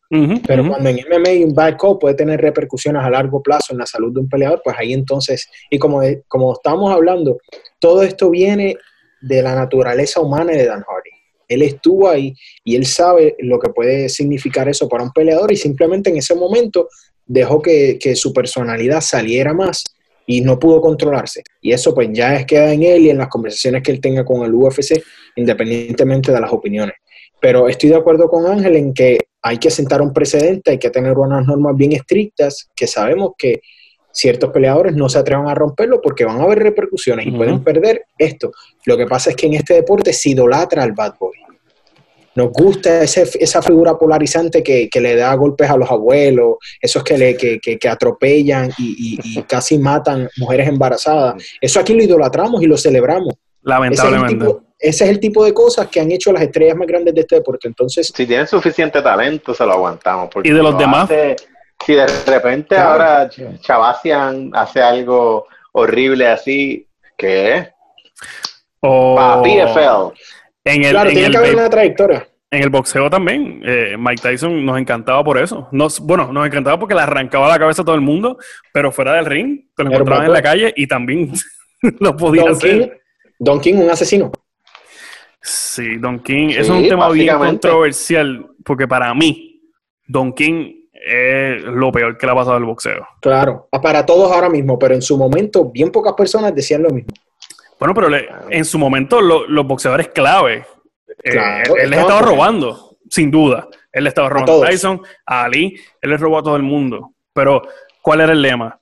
Pero 0.47 0.69
cuando 0.69 0.91
en 0.91 0.97
MMA 0.97 1.47
un 1.47 1.55
bad 1.55 1.77
call 1.79 1.99
puede 1.99 2.15
tener 2.15 2.41
repercusiones 2.41 3.03
a 3.03 3.11
largo 3.11 3.43
plazo 3.43 3.73
en 3.73 3.79
la 3.79 3.87
salud 3.87 4.13
de 4.13 4.21
un 4.21 4.29
peleador, 4.29 4.61
pues 4.63 4.77
ahí 4.79 4.93
entonces, 4.93 5.49
y 5.71 5.79
como, 5.79 6.03
como 6.29 6.53
estamos 6.53 6.93
hablando, 6.93 7.39
todo 7.79 8.03
esto 8.03 8.31
viene 8.31 8.77
de 9.23 9.43
la 9.43 9.55
naturaleza 9.55 10.21
humana 10.21 10.53
de 10.53 10.67
Dan 10.67 10.83
Hardy. 10.83 11.11
Él 11.49 11.63
estuvo 11.63 12.09
ahí 12.09 12.35
y 12.65 12.77
él 12.77 12.87
sabe 12.87 13.37
lo 13.41 13.59
que 13.59 13.71
puede 13.71 14.09
significar 14.09 14.69
eso 14.69 14.89
para 14.89 15.05
un 15.05 15.13
peleador 15.13 15.53
y 15.53 15.57
simplemente 15.57 16.11
en 16.11 16.17
ese 16.17 16.35
momento 16.35 16.89
dejó 17.27 17.61
que, 17.61 17.99
su 18.15 18.33
personalidad 18.33 19.01
saliera 19.01 19.53
más 19.55 19.85
y 20.27 20.41
no 20.41 20.59
pudo 20.59 20.81
controlarse. 20.81 21.43
Y 21.61 21.73
eso 21.73 21.95
pues 21.95 22.09
ya 22.13 22.37
es 22.37 22.47
queda 22.47 22.73
en 22.73 22.83
él 22.83 23.03
y 23.03 23.11
en 23.11 23.19
las 23.19 23.29
conversaciones 23.29 23.83
que 23.83 23.93
él 23.93 24.01
tenga 24.01 24.25
con 24.25 24.45
el 24.45 24.55
UFC, 24.55 25.03
independientemente 25.37 26.33
de 26.33 26.41
las 26.41 26.53
opiniones. 26.53 26.95
Pero 27.41 27.69
estoy 27.69 27.91
de 27.91 27.97
acuerdo 27.97 28.29
con 28.29 28.47
Ángel 28.47 28.77
en 28.77 28.95
que 28.95 29.19
hay 29.43 29.59
que 29.59 29.71
sentar 29.71 30.01
un 30.01 30.13
precedente, 30.13 30.71
hay 30.71 30.79
que 30.79 30.91
tener 30.91 31.19
unas 31.19 31.47
normas 31.47 31.77
bien 31.77 31.93
estrictas 31.93 32.69
que 32.77 32.87
sabemos 32.87 33.33
que 33.37 33.61
ciertos 34.13 34.51
peleadores 34.51 34.95
no 34.95 35.09
se 35.09 35.19
atrevan 35.19 35.49
a 35.49 35.55
romperlo 35.55 36.01
porque 36.01 36.25
van 36.25 36.41
a 36.41 36.45
haber 36.45 36.61
repercusiones 36.61 37.27
y 37.27 37.31
pueden 37.31 37.65
perder 37.65 38.07
esto. 38.19 38.53
Lo 38.85 38.97
que 38.97 39.07
pasa 39.07 39.31
es 39.31 39.37
que 39.37 39.47
en 39.47 39.55
este 39.55 39.75
deporte 39.75 40.13
se 40.13 40.31
idolatra 40.31 40.83
al 40.83 40.93
bad 40.93 41.15
boy. 41.19 41.33
Nos 42.35 42.51
gusta 42.51 43.03
esa 43.03 43.61
figura 43.61 43.99
polarizante 43.99 44.63
que, 44.63 44.89
le 44.95 45.17
da 45.17 45.35
golpes 45.35 45.69
a 45.69 45.77
los 45.77 45.91
abuelos, 45.91 46.57
esos 46.81 47.05
que, 47.05 47.19
le, 47.19 47.37
que, 47.37 47.89
atropellan 47.89 48.71
y, 48.79 49.43
casi 49.49 49.79
matan 49.79 50.29
mujeres 50.39 50.69
embarazadas. 50.69 51.43
Eso 51.61 51.81
aquí 51.81 51.93
lo 51.95 52.03
idolatramos 52.03 52.63
y 52.63 52.67
lo 52.67 52.77
celebramos. 52.77 53.35
Lamentablemente. 53.63 54.47
Ese 54.79 55.05
es, 55.05 55.11
el 55.11 55.21
tipo, 55.21 55.45
de 55.45 55.55
cosas 55.55 55.87
que 55.89 56.01
han 56.01 56.11
hecho 56.11 56.33
las 56.33 56.43
estrellas 56.43 56.77
más 56.77 56.89
grandes 56.89 57.15
de 57.15 57.21
este 57.21 57.37
deporte. 57.37 57.69
Entonces, 57.69 58.11
si 58.13 58.27
tienen 58.27 58.49
suficiente 58.49 59.01
talento, 59.01 59.55
se 59.55 59.65
lo 59.65 59.73
aguantamos. 59.73 60.31
y 60.43 60.51
de 60.51 60.63
los 60.63 60.77
demás. 60.77 61.09
Si 61.85 61.95
de 61.95 62.07
repente 62.27 62.77
ahora 62.77 63.29
Chavasian 63.61 64.51
hace 64.55 64.81
algo 64.81 65.47
horrible 65.73 66.29
así, 66.29 66.87
¿qué? 67.17 67.69
O... 68.81 69.17
Para 69.17 69.43
PFL. 69.43 70.19
En 70.65 70.85
el, 70.85 70.91
claro, 70.91 71.11
tiene 71.11 71.31
que 71.31 71.37
haber 71.37 71.55
una 71.55 71.71
trayectoria. 71.71 72.29
En 72.51 72.63
el 72.63 72.69
boxeo 72.69 73.09
también, 73.09 73.63
eh, 73.65 73.97
Mike 73.99 74.21
Tyson 74.23 74.65
nos 74.65 74.79
encantaba 74.79 75.25
por 75.25 75.39
eso. 75.39 75.69
Nos, 75.73 75.99
bueno, 76.01 76.33
nos 76.33 76.47
encantaba 76.47 76.79
porque 76.79 76.95
le 76.95 77.01
arrancaba 77.01 77.49
la 77.49 77.59
cabeza 77.59 77.83
a 77.83 77.85
todo 77.85 77.95
el 77.95 78.03
mundo, 78.03 78.37
pero 78.73 78.93
fuera 78.93 79.15
del 79.15 79.25
ring, 79.25 79.71
te 79.75 79.83
lo 79.83 79.91
encontraban 79.91 80.27
en 80.27 80.33
la 80.33 80.43
calle 80.43 80.73
y 80.77 80.87
también 80.87 81.33
lo 82.01 82.17
podía 82.17 82.51
hacer. 82.51 83.01
Don 83.39 83.59
King, 83.59 83.77
un 83.77 83.91
asesino. 83.91 84.31
Sí, 85.41 85.97
Don 85.97 86.21
King, 86.21 86.51
eso 86.51 86.75
es 86.75 86.83
un 86.83 86.89
tema 86.89 87.09
bien 87.09 87.37
controversial. 87.37 88.47
porque 88.65 88.87
para 88.87 89.13
mí, 89.15 89.63
Don 90.07 90.33
King 90.33 90.82
es 91.05 91.63
lo 91.63 91.91
peor 91.91 92.17
que 92.17 92.27
le 92.27 92.33
ha 92.33 92.35
pasado 92.35 92.57
al 92.57 92.65
boxeo. 92.65 93.07
Claro, 93.21 93.69
para 93.83 94.07
todos 94.07 94.31
ahora 94.33 94.49
mismo, 94.49 94.79
pero 94.79 94.95
en 94.95 95.03
su 95.03 95.17
momento 95.17 95.71
bien 95.71 95.91
pocas 95.91 96.15
personas 96.15 96.55
decían 96.55 96.83
lo 96.83 96.91
mismo. 96.91 97.13
Bueno, 97.79 97.95
pero 97.95 98.09
en 98.49 98.65
su 98.65 98.79
momento 98.79 99.21
los 99.21 99.67
boxeadores 99.67 100.09
clave, 100.09 100.65
eh, 101.25 101.63
él, 101.81 101.91
les 101.91 102.01
estaba 102.01 102.23
robando, 102.23 102.97
sin 103.11 103.31
duda. 103.31 103.69
Él 103.91 104.05
le 104.05 104.09
estaba 104.09 104.29
robando 104.29 104.63
a 104.63 104.69
Tyson, 104.69 105.03
a 105.27 105.45
Ali, 105.45 105.77
él 106.01 106.11
les 106.11 106.21
robó 106.21 106.39
a 106.39 106.43
todo 106.43 106.57
el 106.57 106.63
mundo. 106.63 107.13
Pero, 107.33 107.63
¿cuál 108.01 108.21
era 108.21 108.33
el 108.33 108.41
lema? 108.41 108.79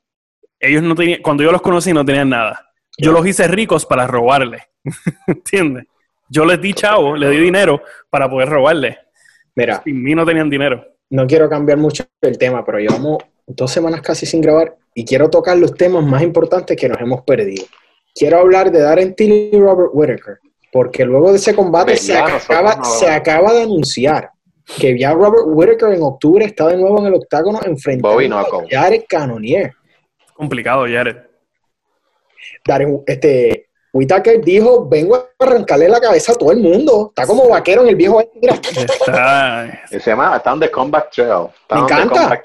Ellos 0.58 0.82
no 0.82 0.94
tenían, 0.94 1.22
cuando 1.22 1.42
yo 1.42 1.50
los 1.50 1.62
conocí 1.62 1.92
no 1.92 2.04
tenían 2.04 2.28
nada. 2.28 2.72
Yo 2.98 3.12
los 3.12 3.26
hice 3.26 3.48
ricos 3.48 3.86
para 3.86 4.06
robarle. 4.06 4.64
¿Entiendes? 5.26 5.86
Yo 6.28 6.44
les 6.44 6.60
di 6.60 6.74
chavo, 6.74 7.16
les 7.16 7.30
di 7.30 7.38
dinero 7.38 7.82
para 8.10 8.28
poder 8.28 8.48
robarle. 8.48 8.98
Mira. 9.54 9.82
Y 9.84 9.92
mí 9.92 10.14
no 10.14 10.26
tenían 10.26 10.50
dinero. 10.50 10.84
No 11.10 11.26
quiero 11.26 11.48
cambiar 11.48 11.78
mucho 11.78 12.04
el 12.22 12.38
tema, 12.38 12.64
pero 12.64 12.78
llevamos 12.78 13.18
dos 13.46 13.70
semanas 13.70 14.00
casi 14.00 14.26
sin 14.26 14.40
grabar 14.40 14.76
y 14.94 15.04
quiero 15.04 15.28
tocar 15.28 15.56
los 15.56 15.74
temas 15.74 16.04
más 16.04 16.22
importantes 16.22 16.76
que 16.76 16.88
nos 16.88 17.00
hemos 17.00 17.22
perdido 17.22 17.64
quiero 18.14 18.38
hablar 18.38 18.70
de 18.70 18.80
Darren 18.80 19.14
Till 19.14 19.32
y 19.32 19.58
Robert 19.58 19.90
Whitaker, 19.92 20.38
porque 20.72 21.04
luego 21.04 21.30
de 21.30 21.38
ese 21.38 21.54
combate 21.54 21.96
se 21.96 22.16
acaba, 22.16 22.84
se 22.84 23.08
acaba 23.08 23.52
de 23.52 23.62
anunciar 23.62 24.30
que 24.78 24.98
ya 24.98 25.12
Robert 25.12 25.44
Whitaker 25.46 25.94
en 25.94 26.02
octubre 26.02 26.44
está 26.44 26.68
de 26.68 26.76
nuevo 26.76 27.00
en 27.00 27.06
el 27.06 27.14
octágono 27.14 27.60
enfrentando 27.64 28.36
a 28.38 28.46
Jared 28.68 29.04
Cannonier. 29.08 29.72
Complicado, 30.34 30.84
Jared. 30.86 31.16
Darren, 32.64 33.02
este, 33.06 33.69
Whitaker 33.92 34.40
dijo, 34.40 34.88
vengo 34.88 35.16
a 35.16 35.26
arrancarle 35.38 35.88
la 35.88 36.00
cabeza 36.00 36.32
a 36.32 36.34
todo 36.36 36.52
el 36.52 36.58
mundo. 36.58 37.08
Está 37.08 37.26
como 37.26 37.48
vaquero 37.48 37.82
en 37.82 37.88
el 37.88 37.96
viejo. 37.96 38.20
Está, 38.20 39.82
se 39.88 39.98
llama, 39.98 40.36
está 40.36 40.52
on 40.52 40.60
the 40.60 40.70
comeback 40.70 41.10
trail. 41.10 41.48
me 41.70 41.80
encanta. 41.80 42.42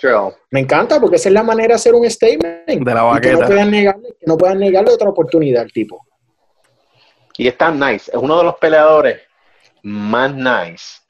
Me 0.50 0.60
encanta 0.62 1.00
porque 1.00 1.18
esa 1.18 1.30
es 1.30 1.34
la 1.34 1.44
manera 1.44 1.70
de 1.70 1.74
hacer 1.76 1.94
un 1.94 2.10
statement. 2.10 2.66
De 2.68 2.94
la 2.94 3.04
vaqueta. 3.04 3.36
Que 3.36 3.42
no 3.42 3.48
puedan 3.48 3.72
negarle, 3.72 4.16
que 4.20 4.26
no 4.26 4.38
puedan 4.38 4.60
negarle 4.60 4.92
otra 4.92 5.10
oportunidad 5.10 5.64
al 5.64 5.72
tipo. 5.72 6.04
Y 7.38 7.48
es 7.48 7.58
tan 7.58 7.80
nice. 7.80 8.10
Es 8.12 8.18
uno 8.18 8.38
de 8.38 8.44
los 8.44 8.56
peleadores 8.56 9.22
más 9.84 10.34
nice 10.34 11.02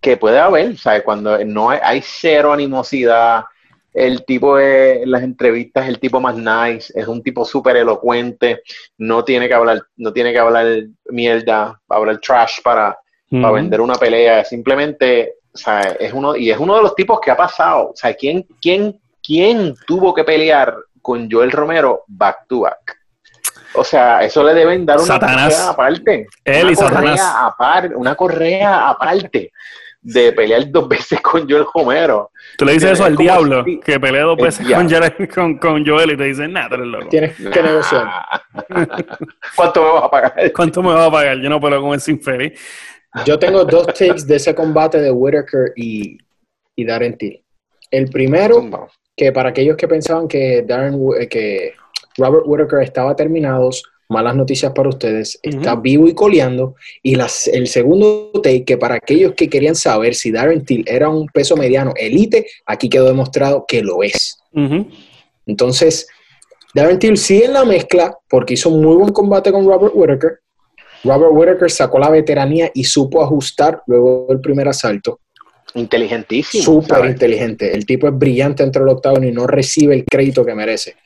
que 0.00 0.18
puede 0.18 0.38
haber. 0.38 0.76
¿sabes? 0.76 1.02
Cuando 1.04 1.42
no 1.44 1.70
hay, 1.70 1.78
hay 1.82 2.02
cero 2.04 2.52
animosidad, 2.52 3.44
el 3.94 4.24
tipo 4.24 4.58
en 4.58 5.08
las 5.08 5.22
entrevistas 5.22 5.84
es 5.84 5.90
el 5.90 6.00
tipo 6.00 6.20
más 6.20 6.36
nice, 6.36 6.92
es 6.94 7.06
un 7.06 7.22
tipo 7.22 7.44
súper 7.44 7.76
elocuente, 7.76 8.62
no 8.98 9.24
tiene 9.24 9.46
que 9.46 9.54
hablar, 9.54 9.82
no 9.96 10.12
tiene 10.12 10.32
que 10.32 10.38
hablar 10.40 10.66
mierda, 11.06 11.80
hablar 11.88 12.18
trash 12.18 12.60
para, 12.62 12.98
para 13.30 13.52
vender 13.52 13.80
una 13.80 13.94
pelea, 13.94 14.44
simplemente, 14.44 15.34
o 15.52 15.56
sea, 15.56 15.80
es 15.80 16.12
uno, 16.12 16.34
y 16.34 16.50
es 16.50 16.58
uno 16.58 16.74
de 16.74 16.82
los 16.82 16.96
tipos 16.96 17.20
que 17.20 17.30
ha 17.30 17.36
pasado, 17.36 17.90
o 17.90 17.96
sea, 17.96 18.12
¿quién, 18.14 18.44
quién, 18.60 19.00
quién 19.22 19.76
tuvo 19.86 20.12
que 20.12 20.24
pelear 20.24 20.74
con 21.00 21.30
Joel 21.30 21.52
Romero 21.52 22.02
back 22.08 22.48
to 22.48 22.60
back? 22.62 22.98
O 23.76 23.84
sea, 23.84 24.22
eso 24.22 24.42
le 24.42 24.54
deben 24.54 24.86
dar 24.86 25.00
una 25.00 25.18
correa 25.18 25.68
aparte. 25.68 26.26
Él 26.44 26.70
y 26.70 26.74
correa 26.76 27.46
aparte, 27.46 27.94
una 27.94 28.14
correa 28.14 28.88
aparte 28.88 29.50
de 30.04 30.32
pelear 30.32 30.70
dos 30.70 30.86
veces 30.88 31.20
con 31.20 31.48
Joel 31.48 31.64
Romero. 31.74 32.30
Tú 32.56 32.64
le 32.64 32.74
dices 32.74 32.92
eso 32.92 33.04
al 33.04 33.16
diablo, 33.16 33.64
que 33.84 33.98
pelea 33.98 34.22
dos 34.22 34.36
veces 34.36 34.66
con, 35.34 35.58
con, 35.58 35.84
Joel 35.84 36.12
y 36.12 36.16
te 36.16 36.24
dicen, 36.24 36.52
nada, 36.52 36.68
tú 36.68 36.74
eres 36.76 36.86
loco. 36.86 37.08
Tienes 37.08 37.36
que 37.36 37.62
negociar. 37.62 38.06
¿Cuánto 39.56 39.82
me 39.82 39.90
vas 39.92 40.04
a 40.04 40.10
pagar? 40.10 40.52
¿Cuánto 40.52 40.82
me 40.82 40.94
vas 40.94 41.08
a 41.08 41.10
pagar? 41.10 41.38
Yo 41.38 41.48
no 41.48 41.60
puedo 41.60 41.80
con 41.80 41.94
ese 41.94 42.12
infeliz. 42.12 42.52
Yo 43.24 43.38
tengo 43.38 43.64
dos 43.64 43.86
takes 43.86 44.26
de 44.26 44.36
ese 44.36 44.54
combate 44.54 45.00
de 45.00 45.10
Whitaker 45.10 45.72
y, 45.76 46.18
y 46.76 46.84
Darren 46.84 47.16
Till. 47.16 47.42
El 47.90 48.10
primero, 48.10 48.88
que 49.16 49.32
para 49.32 49.50
aquellos 49.50 49.76
que 49.76 49.88
pensaban 49.88 50.28
que, 50.28 50.64
Darren, 50.66 50.98
que 51.30 51.74
Robert 52.16 52.44
Whitaker 52.44 52.82
estaba 52.82 53.14
terminado, 53.14 53.70
malas 54.14 54.36
noticias 54.36 54.72
para 54.72 54.88
ustedes, 54.88 55.38
está 55.42 55.74
vivo 55.76 56.08
y 56.08 56.14
coleando. 56.14 56.76
Y 57.02 57.16
las, 57.16 57.48
el 57.48 57.66
segundo 57.66 58.30
take, 58.42 58.64
que 58.64 58.78
para 58.78 58.94
aquellos 58.94 59.34
que 59.34 59.48
querían 59.48 59.74
saber 59.74 60.14
si 60.14 60.30
Darren 60.30 60.64
Till 60.64 60.84
era 60.86 61.08
un 61.08 61.26
peso 61.26 61.56
mediano 61.56 61.92
elite, 61.96 62.46
aquí 62.64 62.88
quedó 62.88 63.06
demostrado 63.06 63.64
que 63.66 63.82
lo 63.82 64.02
es. 64.02 64.38
Entonces, 65.46 66.06
Darren 66.74 66.98
Till 66.98 67.18
sigue 67.18 67.46
en 67.46 67.52
la 67.52 67.64
mezcla 67.64 68.16
porque 68.28 68.54
hizo 68.54 68.70
un 68.70 68.82
muy 68.82 68.96
buen 68.96 69.12
combate 69.12 69.52
con 69.52 69.66
Robert 69.66 69.92
Whitaker. 69.94 70.38
Robert 71.02 71.32
Whitaker 71.32 71.70
sacó 71.70 71.98
la 71.98 72.08
veteranía 72.08 72.70
y 72.72 72.84
supo 72.84 73.22
ajustar 73.22 73.82
luego 73.86 74.26
del 74.28 74.40
primer 74.40 74.68
asalto. 74.68 75.20
Inteligentísimo. 75.74 76.62
Súper 76.62 77.06
inteligente. 77.06 77.74
El 77.74 77.84
tipo 77.84 78.06
es 78.06 78.16
brillante 78.16 78.62
entre 78.62 78.82
el 78.82 78.88
octavo 78.88 79.22
y 79.22 79.32
no 79.32 79.46
recibe 79.46 79.94
el 79.94 80.04
crédito 80.04 80.44
que 80.44 80.54
merece. 80.54 80.96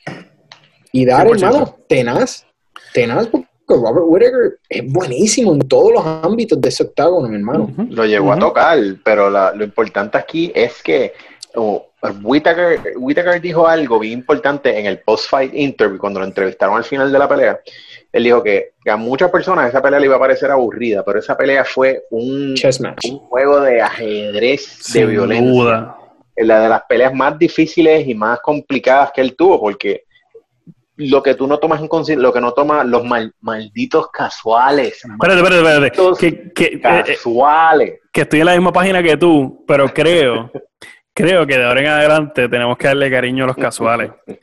Y 0.91 1.05
Darren, 1.05 1.35
hermano, 1.35 1.77
tenaz, 1.87 2.45
tenaz 2.93 3.27
porque 3.27 3.47
Robert 3.67 4.05
Whittaker 4.07 4.59
es 4.67 4.91
buenísimo 4.91 5.53
en 5.53 5.59
todos 5.59 5.93
los 5.93 6.05
ámbitos 6.05 6.59
de 6.59 6.69
ese 6.69 6.83
octágono, 6.83 7.27
mi 7.27 7.35
hermano. 7.35 7.69
Lo 7.89 8.05
llegó 8.05 8.33
a 8.33 8.39
tocar, 8.39 8.79
pero 9.03 9.29
lo 9.29 9.63
importante 9.63 10.17
aquí 10.17 10.51
es 10.55 10.81
que 10.81 11.13
uh, 11.55 11.79
Whittaker, 12.21 13.41
dijo 13.41 13.67
algo 13.67 13.99
bien 13.99 14.19
importante 14.19 14.77
en 14.77 14.85
el 14.85 14.99
post-fight 14.99 15.53
interview, 15.53 15.99
cuando 15.99 16.19
lo 16.19 16.25
entrevistaron 16.25 16.77
al 16.77 16.83
final 16.83 17.11
de 17.11 17.19
la 17.19 17.27
pelea. 17.27 17.59
Él 18.11 18.23
dijo 18.23 18.41
que, 18.41 18.71
a 18.89 18.95
muchas 18.95 19.29
personas 19.29 19.69
esa 19.69 19.81
pelea 19.81 19.99
le 19.99 20.05
iba 20.07 20.15
a 20.15 20.19
parecer 20.19 20.49
aburrida, 20.49 21.03
pero 21.03 21.19
esa 21.19 21.37
pelea 21.37 21.63
fue 21.63 22.05
un, 22.09 22.55
un 23.03 23.19
juego 23.19 23.61
de 23.61 23.81
ajedrez 23.81 24.91
de 24.93 25.05
violencia. 25.05 25.95
La 26.37 26.61
de 26.61 26.69
las 26.69 26.83
peleas 26.83 27.13
más 27.13 27.37
difíciles 27.37 28.07
y 28.07 28.15
más 28.15 28.39
complicadas 28.39 29.11
que 29.11 29.19
él 29.19 29.35
tuvo, 29.35 29.59
porque 29.59 30.05
lo 30.99 31.23
que 31.23 31.35
tú 31.35 31.47
no 31.47 31.59
tomas 31.59 31.79
en 31.79 31.87
consideración, 31.87 32.23
lo 32.23 32.33
que 32.33 32.41
no 32.41 32.51
tomas 32.51 32.85
los 32.85 33.03
malditos 33.39 34.09
casuales. 34.11 35.01
Espérate, 35.05 35.41
espérate, 35.41 35.87
espérate. 35.87 36.53
Que, 36.53 36.65
eh, 36.65 36.81
casuales. 36.81 37.99
Que, 38.11 38.21
estoy 38.21 38.41
en 38.41 38.45
la 38.45 38.53
misma 38.53 38.73
página 38.73 39.01
que 39.01 39.15
tú, 39.15 39.63
pero 39.65 39.87
creo, 39.93 40.51
creo 41.13 41.47
que 41.47 41.57
de 41.57 41.65
ahora 41.65 41.79
en 41.79 41.87
adelante 41.87 42.49
tenemos 42.49 42.77
que 42.77 42.87
darle 42.87 43.09
cariño 43.09 43.45
a 43.45 43.47
los 43.47 43.55
casuales. 43.55 44.11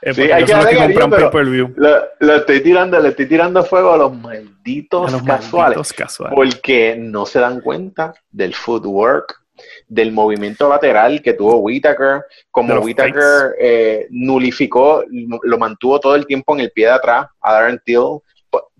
Eh, 0.00 0.14
sí, 0.14 0.22
hay 0.30 0.44
que 0.44 0.52
darle 0.52 0.76
cariño, 0.76 1.10
pero 1.10 2.10
lo, 2.20 2.36
estoy 2.36 2.60
tirando, 2.60 3.00
le 3.00 3.08
estoy 3.08 3.26
tirando 3.26 3.64
fuego 3.64 3.92
a 3.92 3.96
los 3.96 4.14
malditos, 4.14 5.10
los 5.10 5.22
casuales, 5.22 5.76
malditos 5.76 5.92
casuales. 5.92 6.34
Porque 6.36 6.96
no 6.98 7.24
se 7.26 7.40
dan 7.40 7.60
cuenta 7.60 8.14
del 8.30 8.54
footwork 8.54 9.43
del 9.88 10.12
movimiento 10.12 10.68
lateral 10.68 11.20
que 11.22 11.34
tuvo 11.34 11.56
Whitaker, 11.56 12.22
como 12.50 12.78
Whitaker 12.80 13.54
eh, 13.58 14.06
nulificó, 14.10 15.04
lo 15.42 15.58
mantuvo 15.58 16.00
todo 16.00 16.14
el 16.14 16.26
tiempo 16.26 16.54
en 16.54 16.60
el 16.60 16.72
pie 16.72 16.86
de 16.86 16.92
atrás 16.92 17.26
a 17.40 17.52
Darren 17.52 17.80
Till 17.84 18.20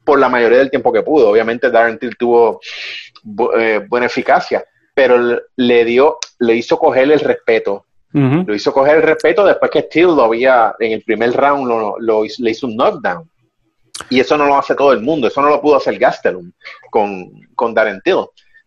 por, 0.04 0.18
la 0.18 0.28
mayoría 0.28 0.58
del 0.58 0.70
tiempo 0.70 0.92
que 0.92 1.02
pudo. 1.02 1.30
Obviamente 1.30 1.70
Darren 1.70 1.98
Till 1.98 2.16
tuvo 2.16 2.60
eh, 3.58 3.80
buena 3.88 4.06
eficacia, 4.06 4.64
pero 4.94 5.40
le 5.56 5.84
dio, 5.84 6.18
le 6.40 6.56
hizo 6.56 6.78
coger 6.78 7.10
el 7.10 7.20
respeto. 7.20 7.86
Lo 8.12 8.54
hizo 8.54 8.72
coger 8.72 8.98
el 8.98 9.02
respeto 9.02 9.44
después 9.44 9.72
que 9.72 9.82
Till 9.82 10.04
lo 10.04 10.22
había, 10.22 10.72
en 10.78 10.92
el 10.92 11.02
primer 11.02 11.32
round 11.32 11.66
lo, 11.66 12.22
le 12.22 12.50
hizo 12.50 12.68
un 12.68 12.76
knockdown. 12.76 13.28
Y 14.08 14.20
eso 14.20 14.36
no 14.36 14.46
lo 14.46 14.56
hace 14.56 14.76
todo 14.76 14.92
el 14.92 15.00
mundo, 15.00 15.26
eso 15.26 15.42
no 15.42 15.48
lo 15.48 15.60
pudo 15.60 15.76
hacer 15.76 15.98
Gastelum 15.98 16.52
con, 16.90 17.28
con 17.56 17.74
Darren 17.74 18.00
Till. 18.02 18.24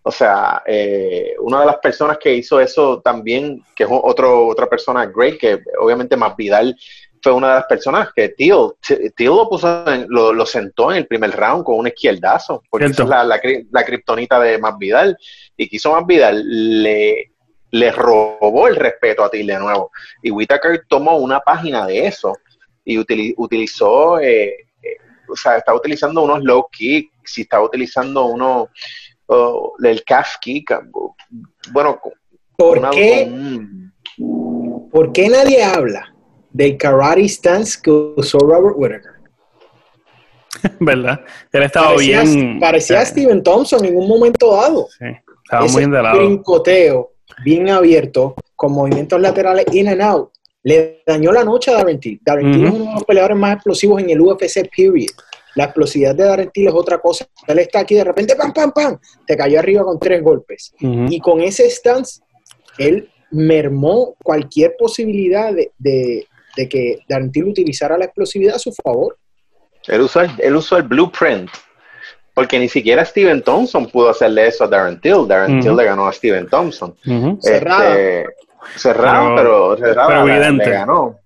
O 0.07 0.11
sea, 0.11 0.63
eh, 0.65 1.35
una 1.41 1.59
de 1.59 1.65
las 1.65 1.79
personas 1.79 2.17
que 2.17 2.33
hizo 2.33 2.61
eso 2.61 3.01
también, 3.01 3.61
que 3.75 3.83
es 3.83 3.89
otro, 3.91 4.47
otra 4.47 4.65
persona 4.69 5.05
great, 5.05 5.37
que 5.37 5.59
obviamente 5.81 6.15
más 6.15 6.33
Vidal 6.37 6.77
fue 7.21 7.33
una 7.33 7.49
de 7.49 7.53
las 7.55 7.65
personas 7.65 8.13
que 8.15 8.29
Tío, 8.29 8.77
Tío 9.17 9.35
lo 9.35 9.49
puso, 9.49 9.83
lo, 10.07 10.45
sentó 10.45 10.91
en 10.91 10.99
el 10.99 11.07
primer 11.07 11.31
round 11.31 11.65
con 11.65 11.77
un 11.79 11.87
izquierdazo, 11.87 12.63
porque 12.69 12.85
es 12.85 12.99
la, 12.99 13.25
la, 13.25 13.83
kriptonita 13.83 14.39
de 14.39 14.57
más 14.59 14.77
Vidal, 14.77 15.17
y 15.57 15.67
quiso 15.67 15.91
más 15.91 16.07
Vidal, 16.07 16.41
le, 16.81 17.33
le 17.71 17.91
robó 17.91 18.69
el 18.69 18.77
respeto 18.77 19.25
a 19.25 19.29
Till 19.29 19.45
de 19.45 19.59
nuevo. 19.59 19.91
Y 20.23 20.31
Whitaker 20.31 20.85
tomó 20.87 21.17
una 21.17 21.41
página 21.41 21.85
de 21.85 22.07
eso 22.07 22.33
y 22.85 22.97
utilizó, 22.97 24.21
eh, 24.21 24.55
eh, 24.81 24.97
o 25.27 25.35
sea, 25.35 25.57
estaba 25.57 25.77
utilizando 25.77 26.21
unos 26.21 26.41
low 26.45 26.69
kicks 26.71 27.39
y 27.39 27.41
estaba 27.41 27.65
utilizando 27.65 28.23
unos 28.27 28.69
del 29.79 30.03
calf 30.03 30.35
kick. 30.41 30.71
Bueno, 31.71 31.99
¿por 32.55 32.89
qué, 32.91 33.31
¿por 34.91 35.11
qué 35.11 35.29
nadie 35.29 35.63
habla 35.63 36.13
del 36.49 36.77
karate 36.77 37.27
stance 37.27 37.79
que 37.81 37.91
usó 37.91 38.39
Robert 38.39 38.75
Whittaker? 38.77 39.11
¿Verdad? 40.79 41.21
Él 41.51 41.63
estaba 41.63 41.95
bien. 41.95 42.59
Parecía 42.59 43.05
Steven 43.05 43.43
Thompson 43.43 43.83
en 43.85 43.95
un 43.97 44.07
momento 44.07 44.55
dado. 44.55 44.87
Sí, 44.97 45.05
estaba 45.43 45.67
muy 45.67 45.85
brincoteo 45.85 47.11
bien 47.43 47.69
abierto, 47.69 48.35
con 48.55 48.73
movimientos 48.73 49.19
laterales 49.19 49.65
in 49.71 49.87
and 49.89 50.01
out, 50.01 50.31
le 50.63 51.03
dañó 51.05 51.31
la 51.31 51.43
noche 51.43 51.71
a 51.71 51.75
Darren 51.75 51.99
Till. 51.99 52.19
Darren 52.23 52.51
Till 52.51 52.65
es 52.65 52.73
uno 52.73 52.85
de 52.85 52.93
los 52.93 53.03
peleadores 53.03 53.37
más 53.37 53.55
explosivos 53.55 54.01
en 54.01 54.09
el 54.09 54.21
UFC, 54.21 54.67
period. 54.75 55.11
La 55.57 55.63
explosividad 55.63 56.13
de 56.13 56.23
Darren 56.23 56.51
Till 56.51 56.67
es 56.67 56.73
otra 56.75 56.99
cosa. 56.99 57.27
Él 57.47 57.57
está 57.57 57.79
aquí 57.79 57.95
de 57.95 58.03
repente, 58.03 58.35
pam, 58.35 58.53
pam, 58.53 58.71
pam, 58.71 58.99
te 59.25 59.35
cayó 59.35 59.57
arriba 59.57 59.83
con 59.83 59.99
tres 59.99 60.21
golpes. 60.21 60.71
Y 60.79 61.19
con 61.19 61.41
ese 61.41 61.67
stance, 61.71 62.21
él 62.77 63.09
mermó 63.31 64.15
cualquier 64.23 64.75
posibilidad 64.77 65.51
de, 65.51 65.71
de, 65.79 66.69
que 66.69 66.99
Darren 67.09 67.31
Till 67.31 67.45
utilizara 67.45 67.97
la 67.97 68.05
explosividad 68.05 68.57
a 68.57 68.59
su 68.59 68.71
favor. 68.71 69.17
Él 69.87 70.01
usó 70.01 70.21
el, 70.21 70.29
él 70.37 70.55
usó 70.55 70.77
el 70.77 70.83
blueprint 70.83 71.49
porque 72.35 72.59
ni 72.59 72.69
siquiera 72.69 73.03
Steven 73.03 73.41
Thompson 73.41 73.87
pudo 73.87 74.09
hacerle 74.09 74.45
eso 74.45 74.65
a 74.65 74.67
Darren 74.67 75.01
Till. 75.01 75.27
Darren 75.27 75.59
Till 75.59 75.75
le 75.75 75.85
ganó 75.85 76.07
a 76.07 76.13
Steven 76.13 76.47
Thompson. 76.47 76.95
cerrado. 77.41 77.95
Este, 77.95 78.25
cerrado, 78.75 79.35
pero, 79.35 79.75
cerrado, 79.75 80.27
evidente. 80.27 80.65
Le, 80.65 80.71
ganó. 80.71 81.19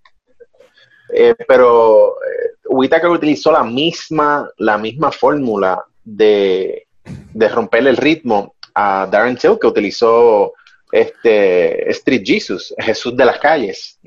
Eh, 1.13 1.36
pero 1.47 2.15
eh, 2.15 2.52
Whitaker 2.69 3.10
utilizó 3.10 3.52
la 3.52 3.63
misma, 3.63 4.50
la 4.58 4.78
misma 4.78 5.12
fórmula 5.12 5.84
de, 6.04 6.88
de 7.04 7.50
romper 7.50 7.88
el 7.88 7.97
ritmo 7.97 8.56
a 8.74 9.08
Darren 9.12 9.36
Till 9.36 9.60
que 9.60 9.67
utilizó 9.67 10.54
este 10.91 11.89
Street 11.91 12.24
Jesus, 12.26 12.74
Jesús 12.78 13.15
de 13.15 13.26
las 13.26 13.39
calles. 13.39 14.00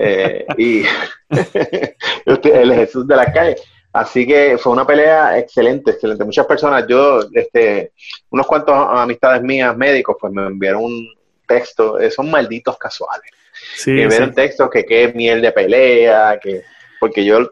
Eh, 0.00 0.46
y 0.56 0.82
el 2.24 2.74
Jesús 2.74 3.06
de 3.06 3.16
las 3.16 3.32
calles. 3.32 3.62
Así 3.92 4.26
que 4.26 4.58
fue 4.58 4.72
una 4.72 4.86
pelea 4.86 5.38
excelente, 5.38 5.90
excelente. 5.90 6.24
Muchas 6.24 6.46
personas, 6.46 6.86
yo, 6.86 7.20
este, 7.32 7.92
unos 8.30 8.46
cuantos 8.46 8.76
amistades 8.76 9.42
mías 9.42 9.76
médicos, 9.76 10.16
pues 10.20 10.32
me 10.32 10.46
enviaron 10.46 10.84
un 10.84 11.08
texto, 11.46 11.98
eh, 11.98 12.10
son 12.10 12.30
malditos 12.30 12.76
casuales. 12.78 13.30
Sí, 13.76 13.96
que 13.96 14.10
sí. 14.10 14.30
textos 14.34 14.70
que 14.70 14.84
qué 14.84 15.12
miel 15.14 15.40
de 15.40 15.52
pelea, 15.52 16.38
que, 16.42 16.62
porque 16.98 17.24
yo, 17.24 17.48